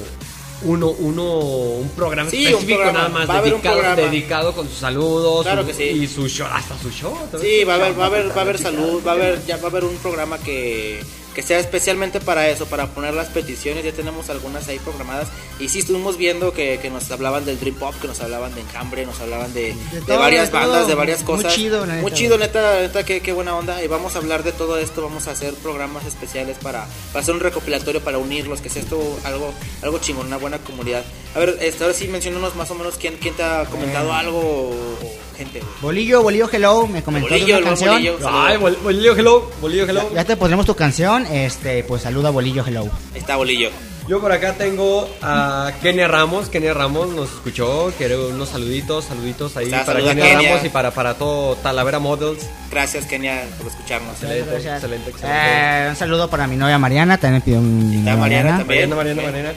uno, 0.64 0.90
uno, 0.90 1.24
un 1.40 1.90
programa 1.92 2.30
Sí, 2.30 2.38
un 2.38 2.48
específico 2.48 2.80
programa. 2.80 2.98
nada 3.00 3.10
más 3.10 3.30
Va 3.30 3.36
a 3.36 3.38
haber 3.38 3.54
un 3.54 3.62
dedicado, 3.62 3.96
dedicado 3.96 4.54
con 4.56 4.68
sus 4.68 4.78
saludos 4.80 5.44
Claro 5.46 5.62
su- 5.62 5.68
que 5.68 5.74
sí. 5.74 5.84
y 5.84 6.08
su 6.08 6.28
show, 6.28 6.48
hasta 6.52 6.78
su 6.80 6.90
show. 6.92 7.16
Sí, 7.40 7.64
va 7.64 7.74
a 7.74 7.76
haber, 7.78 7.98
va 8.00 8.04
a 8.04 8.08
haber, 8.08 8.30
va 8.32 8.36
a 8.36 8.42
haber 8.42 8.58
salud, 8.58 9.02
va 9.08 9.12
a 9.12 9.16
haber, 9.16 9.46
ya 9.46 9.58
va 9.58 9.64
a 9.64 9.68
haber 9.68 9.84
un 9.86 9.96
programa 9.98 10.38
que, 10.40 11.00
que 11.38 11.44
sea 11.44 11.60
especialmente 11.60 12.20
para 12.20 12.50
eso, 12.50 12.66
para 12.66 12.88
poner 12.88 13.14
las 13.14 13.28
peticiones. 13.28 13.86
Ya 13.86 13.92
tenemos 13.92 14.28
algunas 14.32 14.68
ahí 14.70 14.80
programadas. 14.80 15.28
Y 15.60 15.70
sí 15.70 15.78
estuvimos 15.80 16.18
viendo 16.18 16.52
que, 16.52 16.80
que 16.82 16.90
nos 16.90 17.12
hablaban 17.12 17.46
del 17.46 17.60
Dream 17.60 17.76
Pop, 17.76 17.94
que 18.02 18.08
nos 18.08 18.20
hablaban 18.22 18.56
de 18.56 18.62
Enjambre, 18.62 19.06
nos 19.06 19.20
hablaban 19.22 19.54
de, 19.54 19.76
de, 19.92 20.02
todo, 20.02 20.18
varias 20.18 20.48
de 20.52 20.58
bandas, 20.58 20.88
de 20.88 20.96
varias 20.96 21.20
Muy 21.20 21.28
cosas. 21.36 21.54
chido, 21.54 21.86
la 21.86 21.94
Muy 21.94 22.06
neta. 22.06 22.16
chido, 22.16 22.38
neta, 22.40 22.80
neta, 22.82 23.06
qué, 23.06 23.22
qué 23.22 23.34
buena 23.34 23.56
onda. 23.56 23.84
Y 23.84 23.88
vamos 23.88 24.16
a 24.16 24.18
hablar 24.18 24.42
de 24.44 24.52
todo 24.52 24.80
esto, 24.80 25.04
vamos 25.04 25.28
a 25.28 25.32
hacer 25.34 25.54
programas 25.54 26.08
especiales 26.08 26.58
para, 26.58 26.88
para 27.14 27.22
hacer 27.22 27.36
un 27.36 27.40
recopilatorio, 27.42 28.02
para 28.02 28.18
unirlos, 28.18 28.60
que 28.60 28.70
sea 28.70 28.82
esto 28.82 29.00
algo, 29.24 29.54
algo 29.84 30.00
chingón, 30.00 30.26
una 30.26 30.38
buena 30.38 30.58
comunidad. 30.58 31.04
A 31.36 31.40
ver, 31.40 31.60
este, 31.62 31.84
ahora 31.84 31.94
sí 31.96 32.08
menciónanos 32.08 32.56
más 32.56 32.72
o 32.72 32.74
menos 32.76 32.96
quién, 32.96 33.16
quién 33.22 33.36
te 33.36 33.44
ha 33.44 33.66
comentado 33.66 34.12
algo 34.12 34.40
o, 34.40 34.72
o 34.72 35.38
gente. 35.38 35.62
Bolillo, 35.84 36.24
Bolillo 36.24 36.50
Hello, 36.52 36.88
me 36.88 37.04
comentó 37.04 37.28
de 37.32 37.40
Bolillo, 37.42 37.58
una 37.60 37.68
canción. 37.68 37.94
Bolillo. 37.94 38.18
Ay, 38.28 38.58
bol- 38.58 38.78
bolillo 38.82 39.16
hello, 39.16 39.52
bolillo 39.62 39.84
hello. 39.88 40.10
Ya 40.16 40.26
te 40.26 40.36
pondremos 40.36 40.66
tu 40.66 40.74
canción, 40.76 41.27
este, 41.32 41.84
pues 41.84 42.02
saluda 42.04 42.30
a 42.30 42.32
Bolillo 42.32 42.64
Hello. 42.66 42.90
Ahí 43.14 43.20
está 43.20 43.36
Bolillo. 43.36 43.70
Yo 44.08 44.22
por 44.22 44.32
acá 44.32 44.54
tengo 44.54 45.10
a 45.22 45.72
Kenia 45.82 46.08
Ramos. 46.08 46.48
Kenia 46.48 46.74
Ramos 46.74 47.10
nos 47.10 47.30
escuchó. 47.30 47.92
Quiero 47.98 48.30
unos 48.30 48.48
saluditos, 48.50 49.04
saluditos 49.06 49.58
ahí 49.58 49.66
Está, 49.66 49.84
para 49.86 50.00
Kenia, 50.00 50.24
Kenia. 50.24 50.50
Ramos 50.50 50.66
y 50.66 50.70
para, 50.70 50.92
para 50.92 51.16
todo 51.16 51.58
Talavera 51.58 52.00
Models. 52.00 52.48
Gracias, 52.72 53.06
Kenia, 53.06 53.44
por 53.58 53.68
escucharnos. 53.68 54.14
Excelente, 54.14 54.50
Gracias. 54.50 54.74
excelente, 54.76 55.10
excelente. 55.10 55.40
Eh, 55.42 55.88
un 55.90 55.96
saludo 55.98 56.30
para 56.30 56.48
mi 56.48 56.56
novia 56.56 56.78
Mariana, 56.78 57.18
también 57.18 57.42
pidió 57.42 57.60
un 57.60 58.06
Mariana 58.06 58.60
también. 58.60 58.90
Mariana, 58.90 58.96
Mariana, 58.96 59.22
Mariana. 59.24 59.54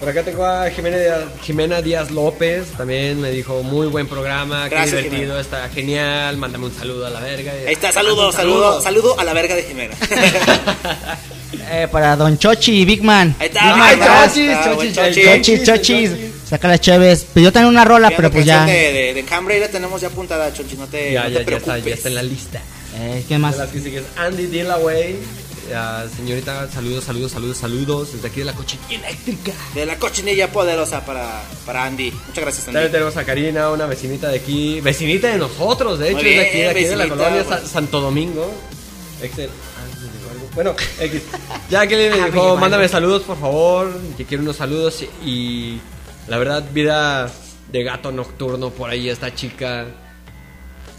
Por 0.00 0.08
acá 0.08 0.22
tengo 0.22 0.44
a 0.46 0.70
Jimena 0.70 0.96
Díaz, 0.96 1.24
Jimena 1.42 1.82
Díaz 1.82 2.10
López. 2.12 2.68
También 2.76 3.20
me 3.20 3.30
dijo 3.32 3.62
muy 3.64 3.88
buen 3.88 4.06
programa, 4.06 4.68
Gracias, 4.68 4.90
qué 5.02 5.10
divertido, 5.10 5.22
Jimena. 5.34 5.40
está 5.40 5.68
genial. 5.70 6.36
Mándame 6.36 6.66
un 6.66 6.74
saludo 6.74 7.06
a 7.06 7.10
la 7.10 7.18
verga. 7.20 7.52
Ahí 7.66 7.72
está, 7.72 7.90
saludo, 7.90 8.28
Un 8.28 8.32
saludo, 8.32 8.80
saludo 8.80 9.18
a 9.18 9.24
la 9.24 9.32
verga 9.32 9.54
de 9.54 9.62
Jimena. 9.64 9.94
Eh, 11.70 11.86
para 11.90 12.16
Don 12.16 12.38
Chochi 12.38 12.80
y 12.80 12.84
Big 12.86 13.02
Man. 13.02 13.34
Ahí 13.38 13.48
está, 13.48 13.74
Big 13.74 13.82
Ay, 13.82 13.96
Man, 13.96 14.08
chochis, 14.28 14.48
está, 14.50 14.64
chochis, 14.64 14.76
buen 14.76 14.94
chochis, 14.94 15.24
Chochis, 15.24 15.64
chochis. 15.64 16.10
chochis. 16.10 16.48
Saca 16.48 16.68
las 16.68 16.80
chéves. 16.80 17.24
Pidió 17.34 17.52
también 17.52 17.70
una 17.74 17.84
rola, 17.84 18.10
pero 18.16 18.30
pues 18.30 18.46
ya. 18.46 18.64
De, 18.64 18.72
de, 18.92 19.14
de 19.14 19.24
la 19.24 19.68
tenemos 19.68 20.00
ya 20.00 20.08
apuntada, 20.08 20.50
Chonchi, 20.52 20.76
no 20.76 20.86
te, 20.86 21.12
Ya, 21.12 21.24
no 21.24 21.28
ya, 21.30 21.44
te 21.44 21.50
ya 21.50 21.56
está, 21.58 21.64
preocupes. 21.72 21.84
ya 21.90 21.94
está 21.94 22.08
en 22.08 22.14
la 22.14 22.22
lista. 22.22 22.60
Eh, 22.96 23.24
¿Qué 23.28 23.36
más? 23.38 23.52
De 23.52 23.58
las 23.64 23.68
que 23.70 23.80
sigues, 23.80 24.02
Andy 24.16 24.46
Dillaway. 24.46 25.16
Ah, 25.74 26.04
señorita, 26.16 26.70
saludos, 26.70 27.04
saludos, 27.04 27.32
saludos, 27.32 27.56
saludos. 27.58 28.12
Desde 28.12 28.28
aquí 28.28 28.40
de 28.40 28.46
la 28.46 28.52
cochinilla 28.54 28.94
eléctrica. 29.08 29.52
De 29.74 29.86
la 29.86 29.98
cochinilla 29.98 30.50
poderosa 30.50 31.04
para, 31.04 31.42
para 31.66 31.84
Andy. 31.84 32.10
Muchas 32.10 32.42
gracias, 32.44 32.64
También 32.64 32.84
Andy. 32.86 32.92
tenemos 32.92 33.16
a 33.16 33.24
Karina, 33.24 33.70
una 33.70 33.86
vecinita 33.86 34.28
de 34.28 34.36
aquí. 34.38 34.80
Vecinita 34.80 35.28
de 35.28 35.38
nosotros, 35.38 35.98
de 35.98 36.08
hecho, 36.10 36.18
Muy 36.22 36.28
es 36.30 36.36
de 36.36 36.40
aquí, 36.46 36.50
de, 36.52 36.58
bien, 36.58 36.70
aquí 36.70 36.84
de 36.84 36.96
la 36.96 37.08
colonia 37.08 37.42
bueno. 37.42 37.60
Sa- 37.62 37.66
Santo 37.66 38.00
Domingo. 38.00 38.50
Excel. 39.22 39.50
Ah. 39.50 40.54
Bueno, 40.54 40.74
X. 41.00 41.22
Ya 41.70 41.86
que 41.86 41.96
le 41.96 42.12
Ah, 42.12 42.16
me 42.16 42.30
dijo, 42.30 42.56
mándame 42.56 42.88
saludos, 42.88 43.22
por 43.22 43.38
favor. 43.38 43.92
Que 44.16 44.24
quiero 44.24 44.42
unos 44.42 44.56
saludos. 44.56 45.04
Y 45.24 45.78
la 46.28 46.38
verdad, 46.38 46.64
vida 46.72 47.30
de 47.70 47.82
gato 47.82 48.10
nocturno 48.10 48.70
por 48.70 48.88
ahí, 48.90 49.08
esta 49.10 49.34
chica. 49.34 49.86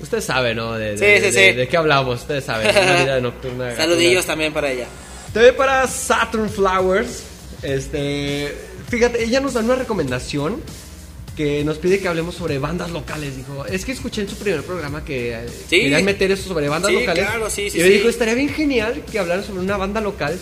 Usted 0.01 0.21
sabe, 0.21 0.55
¿no? 0.55 0.73
De, 0.75 0.95
de, 0.95 0.97
Sí, 0.97 1.25
sí, 1.25 1.31
de- 1.35 1.51
sí. 1.51 1.57
de 1.57 1.67
qué 1.67 1.77
hablamos, 1.77 2.21
ustedes 2.21 2.43
saben. 2.45 2.69
Una 2.69 2.95
vida 3.03 3.19
nocturna. 3.19 3.75
Saludillos 3.77 4.25
también 4.25 4.53
para 4.53 4.71
ella. 4.71 4.87
También 5.33 5.55
para 5.55 5.85
Saturn 5.87 6.49
Flowers. 6.49 7.23
Este. 7.61 8.55
Fíjate, 8.89 9.23
ella 9.23 9.39
nos 9.39 9.53
da 9.53 9.59
una 9.61 9.75
recomendación 9.75 10.61
que 11.37 11.63
nos 11.63 11.77
pide 11.77 11.99
que 11.99 12.07
hablemos 12.07 12.35
sobre 12.35 12.59
bandas 12.59 12.89
locales. 12.91 13.37
Dijo, 13.37 13.65
es 13.65 13.85
que 13.85 13.91
escuché 13.91 14.21
en 14.21 14.29
su 14.29 14.35
primer 14.35 14.63
programa 14.63 15.05
que 15.05 15.33
eh, 15.33 15.45
Sí. 15.69 15.81
querían 15.81 16.03
meter 16.03 16.31
eso 16.31 16.47
sobre 16.47 16.67
bandas 16.67 16.89
Sí, 16.91 16.99
locales. 16.99 17.25
claro, 17.25 17.49
sí, 17.49 17.69
sí, 17.69 17.79
y 17.79 17.81
me 17.83 17.89
dijo, 17.89 18.09
estaría 18.09 18.33
bien 18.33 18.49
genial 18.49 19.03
que 19.09 19.19
hablaran 19.19 19.43
sobre 19.45 19.61
una 19.61 19.77
banda 19.77 20.01
local 20.01 20.37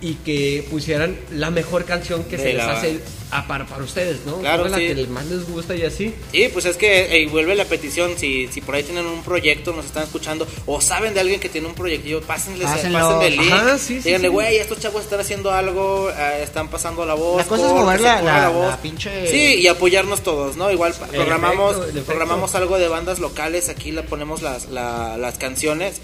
y 0.00 0.14
que 0.14 0.66
pusieran 0.70 1.16
la 1.32 1.50
mejor 1.50 1.84
canción 1.84 2.22
que 2.24 2.36
De 2.36 2.42
se 2.44 2.52
les 2.54 2.62
hace 2.64 3.00
a 3.30 3.46
para, 3.46 3.66
para 3.66 3.82
ustedes, 3.84 4.24
¿no? 4.24 4.38
Claro, 4.38 4.64
sí. 4.64 4.70
la 4.70 4.78
que 4.78 5.06
más 5.08 5.26
les 5.26 5.46
gusta 5.50 5.74
y 5.76 5.82
así. 5.82 6.14
Sí, 6.32 6.48
pues 6.52 6.64
es 6.64 6.76
que 6.78 7.20
eh, 7.22 7.26
vuelve 7.26 7.54
la 7.56 7.64
petición. 7.66 8.12
Si, 8.16 8.46
si 8.48 8.60
por 8.62 8.74
ahí 8.76 8.84
tienen 8.84 9.04
un 9.04 9.22
proyecto, 9.22 9.72
nos 9.74 9.84
están 9.84 10.04
escuchando, 10.04 10.46
o 10.66 10.80
saben 10.80 11.12
de 11.14 11.20
alguien 11.20 11.38
que 11.40 11.48
tiene 11.50 11.66
un 11.66 11.74
proyectillo, 11.74 12.22
pásenles, 12.22 12.66
Pásenlo. 12.66 12.98
pasen 13.00 13.22
el 13.32 13.36
link. 13.38 13.52
Ajá, 13.52 13.76
sí, 13.76 13.96
sí, 14.00 14.02
Díganle, 14.04 14.28
sí. 14.28 14.32
güey, 14.32 14.56
estos 14.56 14.78
chavos 14.80 15.02
están 15.02 15.20
haciendo 15.20 15.50
algo, 15.52 16.08
eh, 16.10 16.40
están 16.42 16.68
pasando 16.68 17.04
la 17.04 17.14
voz. 17.14 17.36
La 17.38 17.44
cosa 17.44 17.66
es 17.66 17.72
por- 17.72 17.80
mover 17.82 17.96
que 17.98 18.02
se 18.04 18.08
la- 18.08 18.22
la- 18.22 18.48
voz. 18.48 18.68
la 18.68 18.80
pinche- 18.82 19.26
Sí, 19.30 19.56
y 19.56 19.66
apoyarnos 19.66 20.22
todos, 20.22 20.56
¿no? 20.56 20.70
Igual 20.70 20.94
programamos, 20.94 21.72
efecto, 21.72 21.82
el 21.84 21.90
efecto. 21.90 22.06
programamos 22.06 22.54
algo 22.54 22.78
de 22.78 22.88
bandas 22.88 23.18
locales, 23.18 23.68
aquí 23.68 23.90
le 23.92 24.04
ponemos 24.04 24.40
las, 24.40 24.70
la- 24.70 25.18
las 25.18 25.36
canciones 25.36 26.00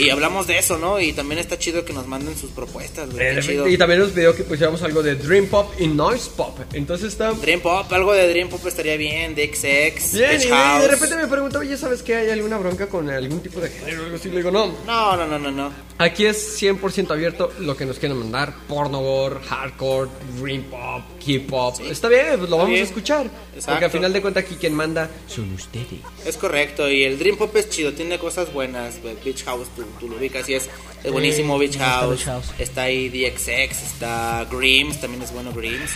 y, 0.00 0.04
y 0.04 0.10
hablamos 0.10 0.46
de 0.46 0.58
eso, 0.58 0.78
¿no? 0.78 1.00
Y 1.00 1.12
también 1.12 1.40
está 1.40 1.58
chido 1.58 1.84
que 1.84 1.92
nos 1.92 2.06
manden 2.06 2.36
sus 2.38 2.50
propuestas, 2.52 3.10
güey. 3.10 3.21
Y 3.68 3.78
también 3.78 4.00
nos 4.00 4.10
pidió 4.10 4.34
que 4.34 4.44
pusiéramos 4.44 4.82
algo 4.82 5.02
de 5.02 5.14
Dream 5.16 5.46
Pop 5.46 5.72
y 5.78 5.86
Noise 5.86 6.30
Pop. 6.36 6.58
Entonces 6.72 7.08
está 7.08 7.32
Dream 7.32 7.60
Pop, 7.60 7.90
algo 7.92 8.12
de 8.12 8.28
Dream 8.28 8.48
Pop 8.48 8.64
estaría 8.66 8.96
bien, 8.96 9.34
de 9.34 9.46
XX, 9.54 10.12
Bien, 10.14 10.40
y 10.40 10.48
House. 10.48 10.82
de 10.82 10.88
repente 10.88 11.16
me 11.16 11.26
preguntó, 11.26 11.58
oye, 11.60 11.76
¿sabes 11.76 12.02
qué? 12.02 12.16
¿Hay 12.16 12.30
alguna 12.30 12.58
bronca 12.58 12.86
con 12.88 13.08
algún 13.08 13.40
tipo 13.40 13.60
de 13.60 13.68
género 13.70 14.02
o 14.02 14.04
algo 14.04 14.16
así? 14.16 14.28
Le 14.30 14.36
digo, 14.36 14.50
no. 14.50 14.74
No, 14.86 15.16
no, 15.16 15.26
no, 15.26 15.38
no, 15.38 15.50
no. 15.50 15.72
Aquí 15.98 16.26
es 16.26 16.60
100% 16.60 17.10
abierto 17.10 17.52
lo 17.60 17.76
que 17.76 17.84
nos 17.84 17.98
quieran 17.98 18.18
mandar. 18.18 18.54
Porno 18.68 19.00
gore, 19.00 19.36
hardcore, 19.46 20.10
dream 20.40 20.64
pop, 20.64 21.02
hip 21.24 21.52
hop. 21.52 21.74
Está 21.88 22.08
bien, 22.08 22.38
pues 22.38 22.50
lo 22.50 22.56
vamos 22.56 22.70
bien. 22.70 22.82
a 22.82 22.86
escuchar. 22.86 23.26
Exacto. 23.26 23.72
Porque 23.72 23.84
al 23.84 23.90
final 23.90 24.12
de 24.12 24.20
cuentas 24.22 24.44
aquí 24.44 24.56
quien 24.56 24.74
manda 24.74 25.08
son 25.28 25.52
ustedes. 25.54 26.00
Es 26.26 26.36
correcto, 26.36 26.90
y 26.90 27.04
el 27.04 27.18
Dream 27.18 27.36
Pop 27.36 27.54
es 27.56 27.68
chido, 27.68 27.92
tiene 27.92 28.18
cosas 28.18 28.52
buenas. 28.52 29.00
Beach 29.24 29.44
House, 29.44 29.68
tú, 29.76 29.84
tú 30.00 30.08
lo 30.08 30.16
ubicas 30.16 30.48
y 30.48 30.54
es, 30.54 30.68
es 31.04 31.10
buenísimo 31.12 31.58
Beach 31.58 31.72
gusta 31.72 31.84
House. 31.90 32.10
Beach 32.10 32.24
House. 32.26 32.46
Está 32.58 32.82
ahí 32.82 33.08
DXX, 33.08 33.82
está 33.92 34.46
Grims, 34.50 35.00
también 35.00 35.22
es 35.22 35.32
bueno 35.32 35.52
Grims. 35.52 35.90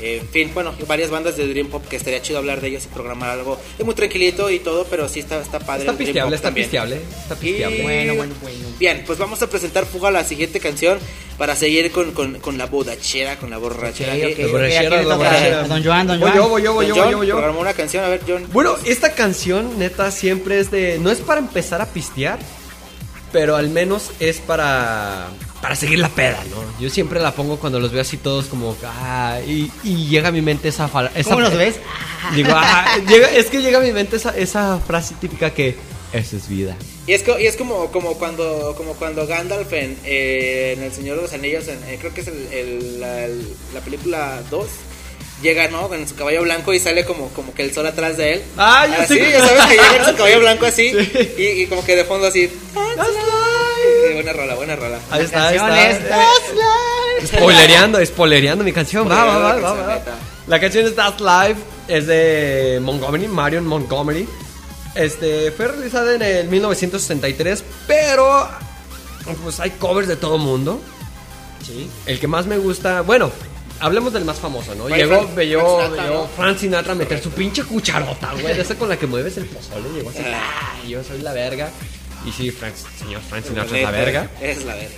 Eh, 0.00 0.18
en 0.20 0.28
fin, 0.28 0.50
bueno, 0.54 0.74
varias 0.88 1.10
bandas 1.10 1.36
de 1.36 1.46
Dream 1.46 1.68
Pop 1.68 1.86
que 1.88 1.96
estaría 1.96 2.20
chido 2.22 2.38
hablar 2.38 2.60
de 2.60 2.68
ellos 2.68 2.84
y 2.84 2.88
programar 2.88 3.30
algo. 3.30 3.58
Es 3.78 3.84
muy 3.84 3.94
tranquilito 3.94 4.50
y 4.50 4.58
todo, 4.58 4.84
pero 4.90 5.08
sí 5.08 5.20
está, 5.20 5.40
está 5.40 5.60
padre. 5.60 5.82
Está 5.86 5.96
pisteable, 5.96 6.36
está 6.36 6.48
también. 6.48 6.66
pisteable. 6.66 6.96
Está 6.96 7.34
Y- 7.34 7.38
pisteable. 7.38 7.82
Bueno, 7.82 8.14
bueno, 8.16 8.34
bueno. 8.42 8.58
Bien, 8.78 9.04
pues 9.06 9.18
vamos 9.18 9.40
a 9.42 9.48
presentar 9.48 9.86
Fuga 9.86 10.10
la 10.10 10.24
siguiente 10.24 10.58
canción 10.60 10.98
para 11.38 11.54
seguir 11.56 11.90
con, 11.92 12.12
con, 12.12 12.34
con 12.40 12.58
la 12.58 12.66
bodachera, 12.66 13.38
con 13.38 13.50
la 13.50 13.58
borrachera. 13.58 14.12
Ok, 14.14 14.18
Eh, 14.20 14.32
ok, 14.32 14.38
eh, 14.38 14.44
ok, 14.46 14.50
borrachera, 14.52 15.02
la 15.02 15.16
borrachera. 15.16 15.68
Don 15.68 15.84
Joan, 15.84 16.06
Don 16.06 16.20
Joan. 16.20 16.34
yo, 16.34 16.48
voy 16.48 16.62
yo, 16.62 16.72
voy 16.74 16.86
yo, 16.88 16.94
voy 16.96 17.10
yo, 17.10 17.16
voy 17.18 17.26
yo. 17.28 17.34
programó 17.36 17.60
una 17.60 17.72
canción, 17.74 18.04
a 18.04 18.08
ver, 18.08 18.20
John. 18.26 18.46
Bueno, 18.52 18.74
esta 18.84 19.12
canción, 19.14 19.78
neta, 19.78 20.10
siempre 20.10 20.58
es 20.58 20.70
de. 20.70 20.98
No 20.98 21.10
es 21.10 21.20
para 21.20 21.40
empezar 21.40 21.80
a 21.80 21.86
pistear, 21.86 22.38
pero 23.32 23.56
al 23.56 23.70
menos 23.70 24.10
es 24.20 24.38
para. 24.38 25.28
Para 25.60 25.76
seguir 25.76 26.00
la 26.00 26.08
peda, 26.08 26.42
¿no? 26.50 26.56
Yo 26.80 26.90
siempre 26.90 27.20
la 27.20 27.32
pongo 27.36 27.56
cuando 27.58 27.78
los 27.78 27.92
veo 27.92 28.00
así 28.02 28.16
todos 28.16 28.46
como. 28.46 28.76
Ah, 28.84 29.38
y, 29.46 29.70
y 29.84 30.08
llega 30.08 30.28
a 30.28 30.32
mi 30.32 30.42
mente 30.42 30.68
esa. 30.68 30.90
esa 31.14 31.30
¿Cómo 31.30 31.40
los 31.40 31.56
ves? 31.56 31.76
Digo, 32.34 32.50
ah, 32.52 32.96
llega- 33.08 33.30
es 33.30 33.46
que 33.46 33.60
llega 33.62 33.78
a 33.78 33.80
mi 33.80 33.92
mente 33.92 34.16
esa, 34.16 34.36
esa 34.36 34.78
frase 34.86 35.14
típica 35.20 35.50
que. 35.54 35.76
Esa 36.12 36.36
es 36.36 36.46
vida. 36.48 36.76
Y 37.06 37.12
es, 37.14 37.24
y 37.40 37.46
es 37.46 37.56
como, 37.56 37.86
como 37.90 38.14
cuando 38.18 38.74
como 38.76 38.92
cuando 38.94 39.26
Gandalf 39.26 39.72
en, 39.72 39.96
eh, 40.04 40.74
en 40.76 40.82
El 40.82 40.92
Señor 40.92 41.16
de 41.16 41.22
los 41.22 41.32
Anillos, 41.32 41.66
en- 41.68 41.82
eh, 41.84 41.96
creo 41.98 42.12
que 42.12 42.20
es 42.20 42.26
el, 42.28 42.48
el- 42.52 43.00
la, 43.00 43.24
el- 43.24 43.48
la 43.72 43.80
película 43.80 44.42
2, 44.50 44.66
llega, 45.42 45.68
¿no? 45.68 45.92
En 45.92 46.08
su 46.08 46.14
caballo 46.14 46.42
blanco 46.42 46.72
y 46.72 46.78
sale 46.78 47.04
como, 47.04 47.28
como 47.30 47.52
que 47.52 47.62
el 47.62 47.74
sol 47.74 47.86
atrás 47.86 48.16
de 48.16 48.34
él. 48.34 48.42
Ah, 48.56 48.86
ya 48.86 49.02
así, 49.02 49.18
sé. 49.18 49.30
ya 49.32 49.46
sabes 49.46 49.64
que 49.66 49.72
llega 49.74 49.96
en 49.96 50.04
su 50.06 50.16
caballo 50.16 50.40
blanco 50.46 50.66
así 50.66 50.90
Sí. 50.92 51.34
y, 51.38 51.42
y 51.62 51.66
como 51.66 51.84
que 51.84 51.96
de 51.96 52.04
fondo 52.04 52.26
así. 52.28 52.48
Sí, 52.48 54.14
buena 54.14 54.32
rola, 54.32 54.54
buena 54.54 54.76
rola. 54.76 54.98
Ahí 55.10 55.24
está, 55.24 55.48
ahí 55.48 55.56
está. 55.56 55.90
es 57.20 57.28
Spoilereando, 57.28 58.04
spoilereando 58.04 58.64
mi 58.64 58.72
canción. 58.72 59.10
Va, 59.10 59.24
va, 59.24 59.38
va, 59.38 59.72
va. 59.72 60.02
La 60.46 60.60
canción 60.60 60.86
es 60.86 60.94
That's 60.96 61.20
Live, 61.20 61.56
es 61.88 62.06
de 62.06 62.78
Montgomery, 62.82 63.28
Marion 63.28 63.66
Montgomery. 63.66 64.28
Este, 64.94 65.50
fue 65.52 65.68
realizada 65.68 66.14
en 66.14 66.22
el 66.22 66.48
1963, 66.48 67.62
pero 67.86 68.48
pues 69.42 69.60
hay 69.60 69.70
covers 69.70 70.08
de 70.08 70.16
todo 70.16 70.36
mundo. 70.38 70.80
Sí. 71.66 71.88
El 72.06 72.18
que 72.18 72.26
más 72.26 72.46
me 72.46 72.58
gusta, 72.58 73.02
bueno, 73.02 73.30
hablemos 73.82 74.12
del 74.12 74.24
más 74.24 74.38
famoso, 74.38 74.74
¿no? 74.74 74.88
Llegó, 74.88 75.16
Frank- 75.22 75.34
veo, 75.34 75.60
Frank 75.76 75.80
Sinatra, 75.90 76.04
veo 76.04 76.14
¿no? 76.22 76.28
Frank 76.28 76.58
Sinatra 76.58 76.92
a 76.92 76.94
meter 76.96 77.22
su 77.22 77.30
pinche 77.30 77.64
cucharota, 77.64 78.32
güey, 78.40 78.58
esa 78.60 78.74
con 78.76 78.88
la 78.88 78.96
que 78.96 79.06
mueves 79.06 79.36
el 79.36 79.44
pozole, 79.46 79.88
llegó 79.94 80.10
así, 80.10 80.20
Ah. 80.24 80.40
¡ah! 80.82 80.86
yo 80.86 81.02
soy 81.04 81.20
la 81.20 81.32
verga. 81.32 81.70
Y 82.24 82.32
sí, 82.32 82.50
Frank, 82.50 82.74
señor 82.98 83.20
Frank 83.28 83.44
Sinatra 83.44 83.76
es 83.76 83.82
la 83.84 83.90
verga. 83.90 84.30
Es 84.40 84.64
la 84.64 84.74
verga. 84.74 84.94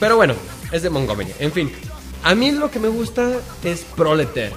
Pero 0.00 0.16
bueno, 0.16 0.34
es 0.72 0.82
de 0.82 0.90
Montgomery. 0.90 1.30
En 1.38 1.52
fin, 1.52 1.72
a 2.22 2.34
mí 2.34 2.50
lo 2.50 2.70
que 2.70 2.80
me 2.80 2.88
gusta 2.88 3.30
es 3.62 3.80
Proleter. 3.96 4.52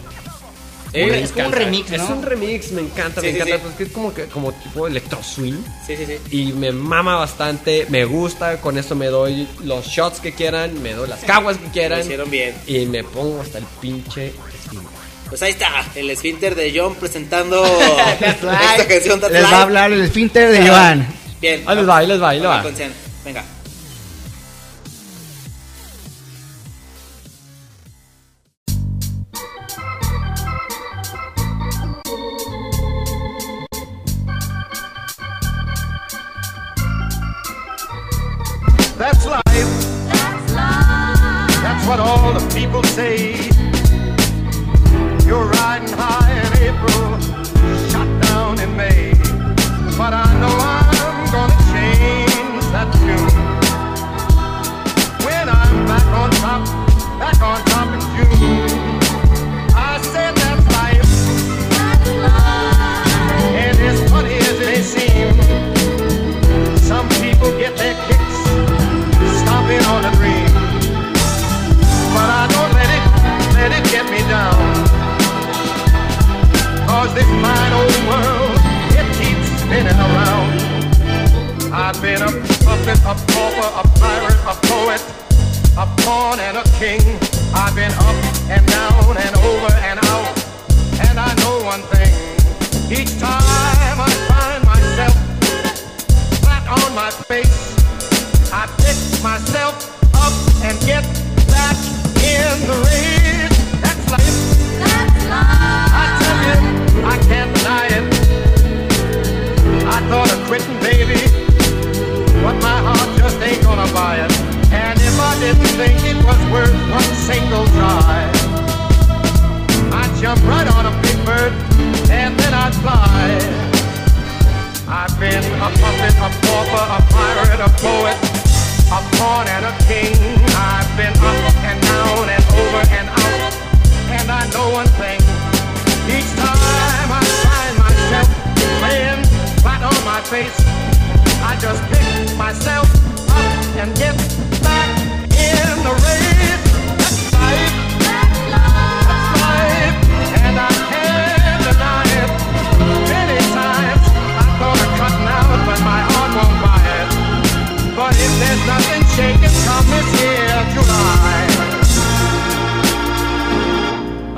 Es 0.94 1.12
Me 1.12 1.28
como 1.34 1.48
un 1.48 1.54
remix, 1.54 1.90
¿no? 1.92 2.04
Es 2.04 2.10
un 2.10 2.24
remix, 2.24 2.72
me 2.72 2.82
encanta, 2.82 3.22
Sí, 3.22 3.28
me 3.28 3.34
sí, 3.34 3.38
encanta. 3.40 3.58
sí. 3.58 3.62
Porque 3.64 3.84
es 3.84 3.92
como, 3.92 4.14
que, 4.14 4.26
como 4.26 4.52
tipo 4.54 4.88
electro 4.88 5.22
swing. 5.22 5.56
Sí, 5.86 5.96
sí, 5.98 6.06
sí. 6.06 6.18
Y 6.38 6.54
me 6.54 6.72
mama 6.72 7.16
bastante, 7.16 7.86
me 7.90 8.06
gusta. 8.06 8.60
Con 8.62 8.78
esto 8.78 8.96
me 8.96 9.08
doy 9.08 9.48
los 9.64 9.86
shots 9.88 10.20
que 10.20 10.34
quieran, 10.34 10.82
me 10.82 10.94
doy 10.94 11.10
las 11.10 11.20
caguas 11.22 11.58
que 11.58 11.66
Lo 11.68 11.72
quieran. 11.72 12.00
hicieron 12.02 12.30
bien. 12.32 12.56
Y 12.68 12.86
me 12.86 13.04
pongo 13.04 13.42
hasta 13.42 13.58
el 13.58 13.66
pinche 13.82 14.28
esfínter. 14.28 14.90
Pues 15.30 15.42
ahí 15.44 15.52
está, 15.52 15.70
el 15.96 16.10
esfínter 16.10 16.56
de 16.56 16.74
John 16.74 16.96
presentando 16.96 17.66
esta 18.22 18.88
canción 18.88 19.20
Les 19.30 19.44
va 19.44 19.50
a 19.58 19.62
hablar 19.64 19.92
el 19.92 20.02
esfínter 20.02 20.52
de. 20.52 20.68
Joan. 20.70 21.06
Bien. 21.42 21.64
Ahí 21.66 21.76
les 21.76 21.88
va, 21.90 21.98
ahí 21.98 22.08
les 22.08 22.22
va, 22.22 22.30
ahí 22.30 22.40
les 22.40 22.48
va. 22.48 22.64
Venga. 23.26 23.44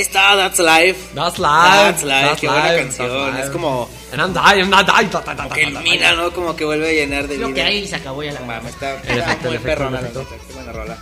Ahí 0.00 0.06
está, 0.06 0.34
That's 0.34 0.58
Life. 0.58 0.96
That's 1.14 1.38
life. 1.38 1.50
That's 1.60 2.02
Life, 2.04 2.26
that's 2.28 2.40
qué 2.40 2.46
buena 2.48 2.64
life, 2.72 2.82
canción. 2.84 3.08
that's 3.10 3.32
life. 3.34 3.44
Es 3.44 3.50
como 3.50 3.90
And 4.12 4.20
I'm 4.22 4.32
dying, 4.32 4.60
I'm 4.62 4.70
not 4.70 4.86
dying. 4.86 5.10
Ta, 5.10 5.20
ta, 5.22 5.36
ta, 5.36 5.46
ta, 5.46 5.54
que 5.54 5.62
ilumina, 5.64 6.14
¿no? 6.14 6.32
Como 6.32 6.56
que 6.56 6.64
vuelve 6.64 6.88
a 6.88 6.92
llenar 6.92 7.28
de 7.28 7.36
Lo 7.36 7.48
vida. 7.48 7.56
que 7.56 7.62
hay 7.62 7.78
y 7.80 7.86
se 7.86 7.96
acabó 7.96 8.22
ya 8.22 8.32
la 8.32 8.40
mames, 8.40 8.72
está, 8.72 8.96
está 8.96 9.12
efecto, 9.14 9.48
muy 9.50 9.58
perrona, 9.58 10.00
la 10.00 10.08
buena 10.54 10.72
rola. 10.72 10.98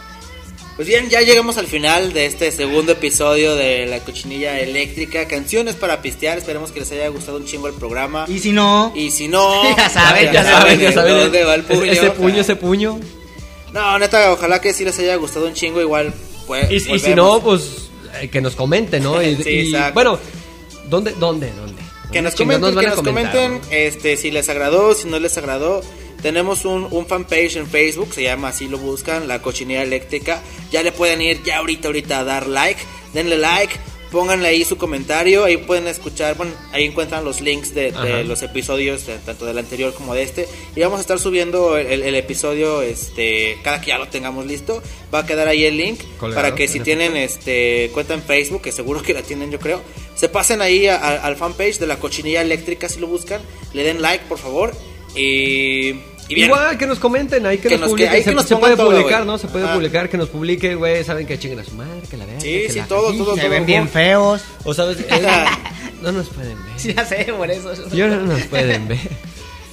Pues 0.74 0.86
bien, 0.88 1.08
ya 1.10 1.20
llegamos 1.22 1.58
al 1.58 1.66
final 1.68 2.12
de 2.12 2.26
este 2.26 2.50
segundo 2.52 2.92
episodio 2.92 3.54
de 3.56 3.86
La 3.86 4.00
Cochinilla 4.00 4.58
Eléctrica. 4.60 5.26
Canciones 5.28 5.74
para 5.76 6.02
pistear. 6.02 6.38
Esperemos 6.38 6.70
que 6.72 6.80
les 6.80 6.90
haya 6.92 7.08
gustado 7.08 7.36
un 7.38 7.44
chingo 7.46 7.66
el 7.68 7.74
programa. 7.74 8.24
Y 8.28 8.38
si 8.40 8.52
no, 8.52 8.92
Y 8.96 9.10
si 9.12 9.26
no, 9.28 9.62
Ya 9.76 9.88
saben, 9.88 10.32
Ya 10.32 10.44
saben, 10.44 10.78
ya 10.80 10.88
en 10.88 10.94
saben. 10.94 11.18
dónde 11.18 11.44
va 11.44 11.54
el 11.54 11.60
Ese- 11.62 11.74
puño. 11.74 11.92
Ese 11.92 12.10
puño, 12.10 12.40
ese 12.40 12.56
puño. 12.56 13.00
No, 13.72 13.98
neta, 13.98 14.32
ojalá 14.32 14.60
que 14.60 14.72
sí 14.72 14.84
les 14.84 14.98
haya 14.98 15.16
gustado 15.16 15.46
un 15.46 15.54
chingo. 15.54 15.80
Igual, 15.80 16.12
pues. 16.46 16.70
Y, 16.70 16.76
y 16.94 16.98
si 17.00 17.12
no, 17.14 17.40
pues 17.40 17.88
que 18.30 18.40
nos 18.40 18.56
comenten, 18.56 19.02
¿no? 19.02 19.22
Y, 19.22 19.36
Sí, 19.36 19.50
y, 19.50 19.60
exacto. 19.70 19.94
bueno, 19.94 20.18
¿dónde, 20.88 21.12
dónde, 21.12 21.52
dónde? 21.52 21.82
Que 22.12 22.22
nos 22.22 22.34
¿Dónde 22.34 22.54
chingados 22.54 22.74
comenten, 22.74 22.90
que 22.90 22.96
nos 22.96 23.06
comenten 23.06 23.60
este, 23.70 24.16
si 24.16 24.30
les 24.30 24.48
agradó, 24.48 24.94
si 24.94 25.08
no 25.08 25.18
les 25.18 25.36
agradó. 25.38 25.82
Tenemos 26.22 26.64
un, 26.64 26.88
un 26.90 27.06
fanpage 27.06 27.56
en 27.56 27.68
Facebook, 27.68 28.12
se 28.12 28.22
llama 28.24 28.48
así 28.48 28.66
lo 28.66 28.78
buscan, 28.78 29.28
La 29.28 29.40
Cochinilla 29.40 29.82
Eléctrica. 29.82 30.42
Ya 30.72 30.82
le 30.82 30.90
pueden 30.90 31.20
ir 31.20 31.42
ya 31.44 31.58
ahorita, 31.58 31.88
ahorita 31.88 32.18
a 32.20 32.24
dar 32.24 32.46
like. 32.48 32.80
Denle 33.14 33.38
like, 33.38 33.72
pónganle 34.10 34.48
ahí 34.48 34.64
su 34.64 34.76
comentario. 34.76 35.44
Ahí 35.44 35.56
pueden 35.58 35.86
escuchar, 35.86 36.36
bueno, 36.36 36.52
ahí 36.72 36.84
encuentran 36.84 37.24
los 37.24 37.40
links 37.40 37.74
de, 37.74 37.92
de 37.92 38.24
los 38.24 38.42
episodios, 38.42 39.06
de- 39.06 39.18
tanto 39.18 39.46
del 39.46 39.58
anterior 39.58 39.92
como 39.94 40.14
de 40.14 40.22
este. 40.22 40.48
Y 40.76 40.80
vamos 40.80 40.98
a 40.98 41.00
estar 41.02 41.18
subiendo 41.18 41.76
el, 41.76 42.02
el- 42.02 42.14
episodio 42.14 42.82
este 42.82 43.58
cada 43.62 43.80
que 43.80 43.88
ya 43.88 43.98
lo 43.98 44.08
tengamos 44.08 44.46
listo. 44.46 44.82
Va 45.14 45.20
a 45.20 45.26
quedar 45.26 45.48
ahí 45.48 45.64
el 45.64 45.76
link 45.76 46.00
Colgado, 46.18 46.42
para 46.42 46.54
que 46.54 46.68
si 46.68 46.78
en 46.78 46.84
tienen 46.84 47.16
este 47.16 47.90
cuenta 47.94 48.14
en 48.14 48.22
Facebook, 48.22 48.62
que 48.62 48.72
seguro 48.72 49.02
que 49.02 49.14
la 49.14 49.22
tienen 49.22 49.50
yo 49.50 49.58
creo, 49.58 49.82
se 50.16 50.28
pasen 50.28 50.60
ahí 50.62 50.86
a- 50.86 50.96
a- 50.96 51.16
al 51.26 51.36
fanpage 51.36 51.78
de 51.78 51.86
la 51.86 51.98
cochinilla 51.98 52.42
eléctrica 52.42 52.88
si 52.88 52.98
lo 53.00 53.06
buscan, 53.06 53.40
le 53.72 53.82
den 53.84 54.02
like 54.02 54.24
por 54.28 54.38
favor 54.38 54.72
y, 55.14 55.88
y 56.28 56.34
bien. 56.34 56.46
Igual 56.48 56.76
que 56.78 56.86
nos 56.86 56.98
comenten, 56.98 57.46
ahí 57.46 57.58
que, 57.58 57.68
Que 57.68 57.78
nos, 57.78 57.90
publiquen. 57.90 58.10
que- 58.10 58.16
ahí 58.16 58.22
que 58.24 58.30
se, 58.30 58.34
nos 58.34 58.44
se 58.44 58.54
pongan 58.54 58.60
puede 58.60 58.76
todo, 58.76 58.90
publicar. 59.00 59.26
¿no? 59.26 59.38
Se 59.38 59.48
puede 59.48 59.66
Ah. 59.66 59.74
publicar, 59.74 60.08
que 60.08 60.16
nos 60.18 60.28
publique, 60.28 60.74
güey. 60.74 61.02
Saben 61.04 61.26
que 61.26 61.38
chinguen 61.38 61.60
a 61.60 61.64
su 61.64 61.72
madre, 61.74 62.02
que 62.10 62.16
la 62.16 62.26
vean. 62.26 62.40
Sí, 62.40 62.62
que 62.66 62.70
sí, 62.72 62.78
la 62.78 62.86
todo, 62.86 63.06
caguen. 63.06 63.24
todo, 63.24 63.34
se 63.34 63.40
todo. 63.42 63.50
ven 63.50 63.66
bien 63.66 63.88
feos. 63.88 64.42
O 64.64 64.74
sabes, 64.74 64.98
Eh, 65.00 65.04
no 66.02 66.12
nos 66.12 66.28
pueden 66.28 66.56
ver. 66.64 66.72
Sí, 66.78 66.94
ya 66.94 67.04
sé, 67.04 67.24
por 67.36 67.50
eso. 67.50 67.72
Yo 67.94 68.08
no 68.08 68.16
nos 68.20 68.42
pueden 68.42 68.88
ver. 68.88 68.98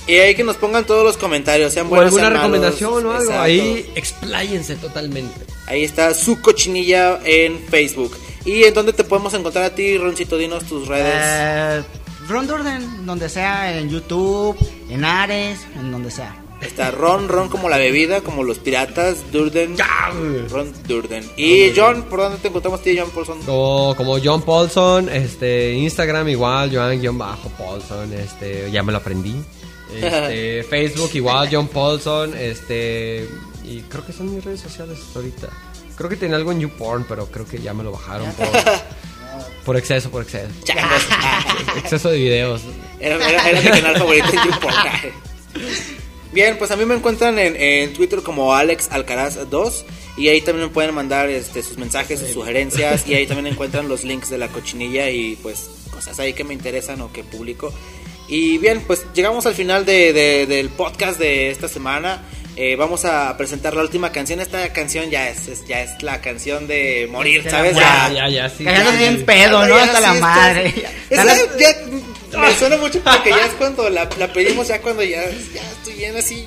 Y 0.07 0.15
ahí 0.17 0.35
que 0.35 0.43
nos 0.43 0.55
pongan 0.57 0.85
todos 0.85 1.03
los 1.03 1.17
comentarios, 1.17 1.73
sean 1.73 1.87
O 1.87 1.89
buenos, 1.89 2.05
alguna 2.13 2.23
sean 2.25 2.33
malos. 2.33 2.51
recomendación 2.51 2.93
o 2.93 3.11
algo. 3.11 3.21
Exacto. 3.23 3.41
Ahí 3.41 3.89
expláyense 3.95 4.75
totalmente. 4.75 5.33
Ahí 5.67 5.83
está 5.83 6.13
su 6.13 6.39
cochinilla 6.41 7.19
en 7.25 7.59
Facebook. 7.69 8.15
¿Y 8.45 8.65
en 8.65 8.73
dónde 8.75 8.93
te 8.93 9.03
podemos 9.03 9.33
encontrar 9.33 9.63
a 9.65 9.69
ti, 9.73 9.97
Roncito? 9.97 10.37
Dinos 10.37 10.63
tus 10.65 10.87
redes. 10.87 11.11
Eh, 11.15 11.81
Ron 12.27 12.47
Durden, 12.47 13.05
donde 13.05 13.29
sea, 13.29 13.77
en 13.77 13.89
YouTube, 13.89 14.57
en 14.89 15.05
Ares, 15.05 15.59
en 15.75 15.91
donde 15.91 16.09
sea. 16.09 16.35
Está 16.61 16.89
Ron, 16.89 17.27
Ron 17.27 17.49
como 17.49 17.69
la 17.69 17.77
bebida, 17.77 18.21
como 18.21 18.43
los 18.43 18.57
piratas, 18.57 19.31
Durden. 19.31 19.75
Ya. 19.75 20.11
Ron 20.49 20.73
Durden. 20.87 21.23
Y 21.37 21.71
John, 21.75 22.03
¿por 22.03 22.19
dónde 22.21 22.39
te 22.39 22.47
encontramos 22.47 22.81
ti, 22.81 22.97
John 22.97 23.11
Paulson? 23.11 23.39
Como, 23.45 23.93
como 23.95 24.17
John 24.23 24.41
Paulson, 24.41 25.09
este, 25.09 25.73
Instagram 25.73 26.27
igual, 26.29 26.71
Joan-Paulson, 26.73 28.13
este, 28.13 28.71
ya 28.71 28.81
me 28.81 28.91
lo 28.91 28.97
aprendí. 28.99 29.35
Este, 29.93 30.63
Facebook 30.69 31.11
igual, 31.13 31.49
John 31.51 31.67
Paulson, 31.67 32.33
este, 32.35 33.29
y 33.63 33.81
creo 33.81 34.05
que 34.05 34.13
son 34.13 34.33
mis 34.33 34.43
redes 34.43 34.61
sociales 34.61 34.99
ahorita. 35.13 35.49
Creo 35.95 36.09
que 36.09 36.15
tenía 36.15 36.37
algo 36.37 36.51
en 36.51 36.61
YouPorn, 36.61 37.05
pero 37.07 37.27
creo 37.27 37.45
que 37.45 37.61
ya 37.61 37.73
me 37.73 37.83
lo 37.83 37.91
bajaron 37.91 38.31
por, 38.33 38.47
por 39.65 39.77
exceso, 39.77 40.09
por 40.11 40.23
exceso. 40.23 40.47
Changos. 40.63 41.03
Exceso 41.77 42.09
de 42.09 42.17
videos. 42.17 42.61
Era, 42.99 43.15
era- 43.29 43.49
era 43.49 43.61
mi 43.61 43.67
canal 43.81 43.97
favorito 43.97 44.27
YouPorn. 44.31 44.75
Bien, 46.31 46.57
pues 46.57 46.71
a 46.71 46.75
mí 46.75 46.85
me 46.85 46.95
encuentran 46.95 47.39
en, 47.39 47.55
en 47.55 47.93
Twitter 47.93 48.21
como 48.21 48.53
Alex 48.53 48.89
Alcaraz 48.91 49.49
2 49.49 49.85
y 50.17 50.27
ahí 50.27 50.41
también 50.41 50.67
me 50.67 50.73
pueden 50.73 50.93
mandar 50.93 51.29
este, 51.29 51.63
sus 51.63 51.77
mensajes, 51.77 52.19
sus 52.19 52.29
sugerencias 52.31 53.07
y 53.07 53.13
ahí 53.15 53.25
también 53.25 53.47
encuentran 53.53 53.87
los 53.87 54.03
links 54.03 54.29
de 54.29 54.37
la 54.37 54.49
cochinilla 54.49 55.09
y 55.09 55.37
pues 55.37 55.69
cosas 55.91 56.19
ahí 56.19 56.33
que 56.33 56.43
me 56.43 56.53
interesan 56.53 56.99
o 57.01 57.11
que 57.13 57.23
publico. 57.23 57.73
Y 58.27 58.57
bien, 58.57 58.81
pues 58.85 59.05
llegamos 59.13 59.45
al 59.45 59.53
final 59.53 59.85
de- 59.85 60.11
de- 60.11 60.45
del 60.45 60.69
podcast 60.69 61.19
de 61.19 61.51
esta 61.51 61.67
semana. 61.69 62.23
Eh, 62.57 62.75
vamos 62.77 63.03
a 63.03 63.35
presentar 63.37 63.73
la 63.75 63.81
última 63.81 64.11
canción. 64.11 64.39
Esta 64.39 64.71
canción 64.71 65.09
ya 65.09 65.27
es, 65.29 65.47
es- 65.49 65.65
ya 65.67 65.81
es 65.81 66.01
la 66.01 66.21
canción 66.21 66.67
de 66.67 67.07
morir, 67.11 67.43
De 67.43 67.49
¿sabes? 67.51 67.75
Ya, 67.75 68.11
ya, 68.13 68.29
ya, 68.29 68.49
sí. 68.49 68.65
Andas 68.67 68.93
ya. 68.93 68.99
bien 68.99 69.25
pedo, 69.25 69.65
¿no? 69.67 69.75
Ya, 69.77 69.83
Hasta 69.83 69.99
la 69.99 70.13
sí, 70.13 70.19
madre. 70.19 70.73
está- 71.09 71.35
Ya 71.59 71.75
ya 72.31 72.39
me 72.39 72.53
suena 72.59 72.77
mucho 72.77 72.99
porque 73.01 73.29
ya 73.29 73.45
es 73.45 73.53
cuando 73.57 73.89
la, 73.89 74.09
la 74.17 74.31
pedimos, 74.31 74.67
ya 74.67 74.79
cuando 74.81 75.03
ya, 75.03 75.21
ya 75.53 75.61
estoy 75.71 75.93
bien 75.97 76.15
así. 76.15 76.45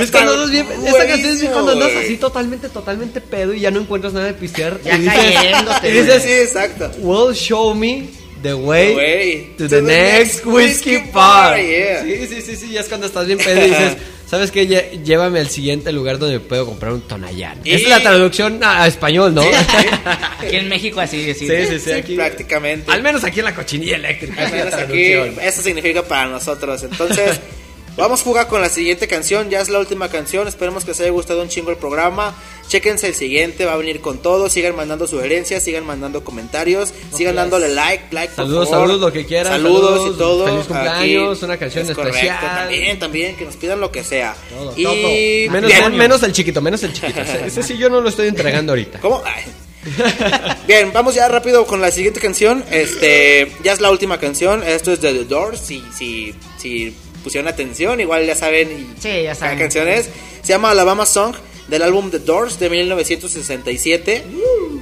Es 0.00 0.10
cuando 0.10 0.32
andas 0.32 0.50
bien, 0.50 0.66
esta 0.86 1.06
canción 1.06 1.32
es 1.36 1.44
cuando 1.50 1.72
andas 1.72 1.92
así 2.02 2.16
totalmente, 2.16 2.68
totalmente 2.70 3.20
pedo 3.20 3.52
y 3.54 3.60
ya 3.60 3.70
no 3.70 3.80
encuentras 3.80 4.12
nada 4.14 4.26
de 4.26 4.34
pistear. 4.34 4.80
Ya 4.82 4.96
y 4.96 5.00
dices, 5.02 5.14
cayéndote, 5.34 5.88
y 5.88 5.92
Sí, 5.92 5.98
dices, 6.00 6.22
sí, 6.22 6.32
exacto. 6.32 6.90
Will 6.98 7.34
show 7.34 7.74
me 7.74 8.06
the 8.42 8.54
way, 8.54 8.94
Way 8.96 9.54
to 9.58 9.68
the, 9.68 9.82
next 9.82 10.44
whiskey 10.46 10.98
bar. 11.12 11.58
yeah. 11.60 12.02
Sí, 12.02 12.26
sí, 12.28 12.40
sí, 12.42 12.56
sí, 12.56 12.70
ya 12.72 12.80
es 12.80 12.88
cuando 12.88 13.06
estás 13.06 13.26
bien 13.26 13.38
pedo 13.38 13.60
y 13.60 13.68
dices, 13.68 13.96
¿sabes 14.26 14.50
qué? 14.50 14.66
Llévame 15.04 15.40
al 15.40 15.48
siguiente 15.48 15.92
lugar 15.92 16.18
donde 16.18 16.40
puedo 16.40 16.66
comprar 16.66 16.92
un 16.92 17.00
Tonayán. 17.02 17.58
Y- 17.64 17.70
Esa 17.72 17.82
es 17.84 17.88
la 17.88 18.00
traducción 18.00 18.62
a, 18.62 18.82
a 18.82 18.86
español, 18.86 19.34
¿no? 19.34 19.42
Aquí 20.40 20.56
en 20.56 20.68
México 20.68 21.00
así, 21.00 21.30
así. 21.30 21.46
Sí, 21.48 21.54
sí, 21.66 21.78
sí, 21.78 21.78
Sí, 21.80 21.90
aquí. 21.92 22.14
prácticamente. 22.16 22.90
Al 22.90 23.02
menos 23.02 23.24
aquí 23.24 23.40
en 23.40 23.44
la 23.46 23.54
cochinilla 23.54 23.96
eléctrica. 23.96 24.40
Al 24.40 24.46
esa 24.48 24.56
es 24.56 24.70
la 24.72 24.76
aquí, 24.82 25.10
traducción. 25.12 25.44
eso 25.44 25.62
significa 25.62 26.02
para 26.02 26.26
nosotros. 26.28 26.82
Entonces, 26.82 27.40
vamos 27.96 28.20
a 28.20 28.24
jugar 28.24 28.48
con 28.48 28.60
la 28.60 28.68
siguiente 28.68 29.06
canción. 29.08 29.50
Ya 29.50 29.60
es 29.60 29.68
la 29.68 29.78
última 29.78 30.08
canción. 30.08 30.48
Esperemos 30.48 30.84
que 30.84 30.90
les 30.92 31.00
haya 31.00 31.10
gustado 31.10 31.42
un 31.42 31.48
chingo 31.48 31.70
el 31.70 31.76
programa. 31.76 32.34
Chéquense 32.68 33.08
el 33.08 33.14
siguiente, 33.14 33.66
va 33.66 33.74
a 33.74 33.76
venir 33.76 34.00
con 34.00 34.18
todo. 34.18 34.48
Sigan 34.48 34.74
mandando 34.74 35.06
sugerencias, 35.06 35.62
sigan 35.62 35.84
mandando 35.84 36.24
comentarios, 36.24 36.94
sigan 37.14 37.34
dándole 37.36 37.68
like, 37.68 38.04
like, 38.10 38.28
por 38.34 38.46
Saludos, 38.46 38.70
favor. 38.70 38.88
saludos, 38.88 39.00
lo 39.02 39.12
que 39.12 39.26
quieran, 39.26 39.52
Saludos, 39.52 39.90
saludos, 39.90 40.14
y 40.14 40.18
todo. 40.18 40.44
feliz 40.46 40.66
cumpleaños, 40.66 41.42
una 41.42 41.56
canción 41.58 41.86
es 41.88 41.94
correcto, 41.94 42.16
especial. 42.18 42.40
También, 42.40 42.98
también, 42.98 43.36
que 43.36 43.44
nos 43.44 43.56
pidan 43.56 43.80
lo 43.80 43.92
que 43.92 44.02
sea. 44.02 44.34
Todo, 44.48 44.72
y 44.76 44.82
todo. 44.82 45.52
Menos, 45.52 45.70
Bien. 45.70 45.96
menos 45.96 46.22
el 46.22 46.32
chiquito, 46.32 46.62
menos 46.62 46.82
el 46.82 46.92
chiquito. 46.94 47.20
Ese, 47.20 47.46
ese 47.46 47.62
sí 47.62 47.76
yo 47.76 47.90
no 47.90 48.00
lo 48.00 48.08
estoy 48.08 48.28
entregando 48.28 48.72
ahorita. 48.72 48.98
¿Cómo? 49.00 49.22
Ay. 49.24 49.44
Bien, 50.66 50.90
vamos 50.94 51.14
ya 51.14 51.28
rápido 51.28 51.66
con 51.66 51.82
la 51.82 51.90
siguiente 51.90 52.18
canción. 52.18 52.64
Este, 52.70 53.52
ya 53.62 53.72
es 53.74 53.80
la 53.82 53.90
última 53.90 54.18
canción. 54.18 54.62
Esto 54.62 54.92
es 54.92 55.02
de 55.02 55.12
The 55.12 55.24
Doors. 55.24 55.60
Si, 55.60 55.84
si, 55.96 56.34
si 56.56 56.94
pusieron 57.24 57.48
atención, 57.48 58.00
igual 58.00 58.24
ya 58.26 58.36
saben. 58.36 58.70
y 58.70 59.02
Sí, 59.02 59.22
ya 59.24 59.30
qué 59.30 59.34
saben. 59.34 59.58
canción 59.58 59.88
es. 59.88 60.08
Se 60.42 60.48
llama 60.52 60.70
Alabama 60.70 61.04
Song 61.06 61.34
del 61.66 61.82
álbum 61.82 62.10
The 62.10 62.20
Doors 62.20 62.60
de 62.60 62.70
1967. 62.70 64.24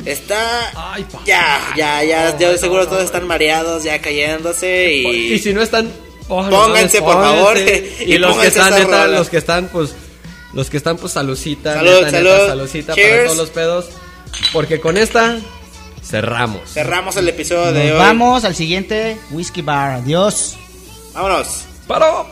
Está. 0.04 0.92
Ay, 0.92 1.04
pa. 1.10 1.22
Ya, 1.24 1.72
ya, 1.76 2.02
ya. 2.04 2.36
yo 2.38 2.50
de 2.50 2.58
seguro 2.58 2.86
todos 2.88 3.04
están 3.04 3.26
mareados, 3.26 3.84
ya 3.84 4.00
cayéndose. 4.00 4.92
Y, 4.92 5.32
Y 5.34 5.38
si 5.38 5.54
no 5.54 5.62
están, 5.62 5.90
oh, 6.28 6.44
Pónganse, 6.50 7.00
por 7.00 7.14
favor, 7.14 7.56
y 8.00 8.12
Y, 8.14 8.18
los 8.18 8.36
que 8.36 8.48
están, 8.48 8.74
neta, 8.74 9.06
los 9.06 9.28
que 9.30 9.36
están, 9.38 9.68
pues, 9.68 9.94
los 10.52 10.68
que 10.68 10.76
están, 10.76 10.96
pues, 10.98 11.12
salucita, 11.12 11.74
Salud, 11.74 11.90
neta, 12.04 12.10
neta, 12.10 12.18
salud. 12.36 12.46
salucita 12.48 12.94
Cheers. 12.94 13.10
para 13.12 13.24
todos 13.26 13.38
los 13.38 13.50
pedos. 13.50 13.86
Porque 14.52 14.80
con 14.80 14.96
esta 14.98 15.38
cerramos. 16.04 16.68
cerramos 16.72 17.16
el 17.16 17.28
episodio 17.28 17.72
de 17.72 17.92
hoy. 17.92 17.98
vamos 17.98 18.44
al 18.44 18.56
siguiente 18.56 19.16
Whiskey 19.30 19.62
Bar. 19.62 20.00
Adiós. 20.00 20.56
Vámonos. 21.14 21.66
¡Paro! 21.92 22.26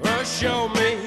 Well, 0.00 0.24
show 0.24 0.68
me 0.68 1.01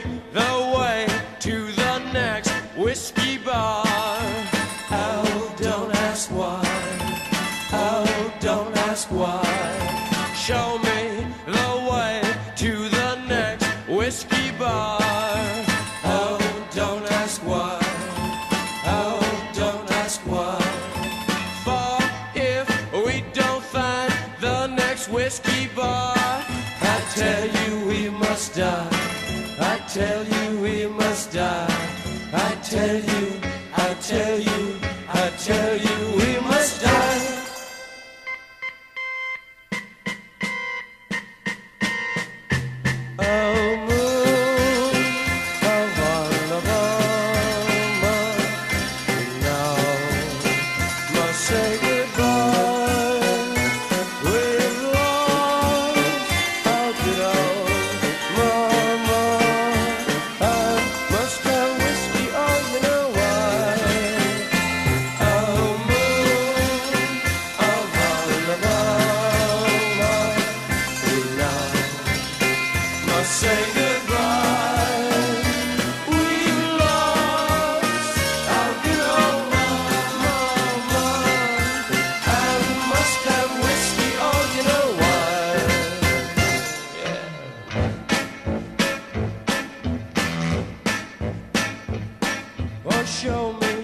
show 93.21 93.53
me 93.53 93.75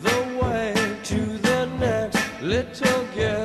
the 0.00 0.38
way 0.42 0.74
to 1.04 1.20
the 1.38 1.66
next 1.78 2.42
little 2.42 3.04
girl. 3.14 3.39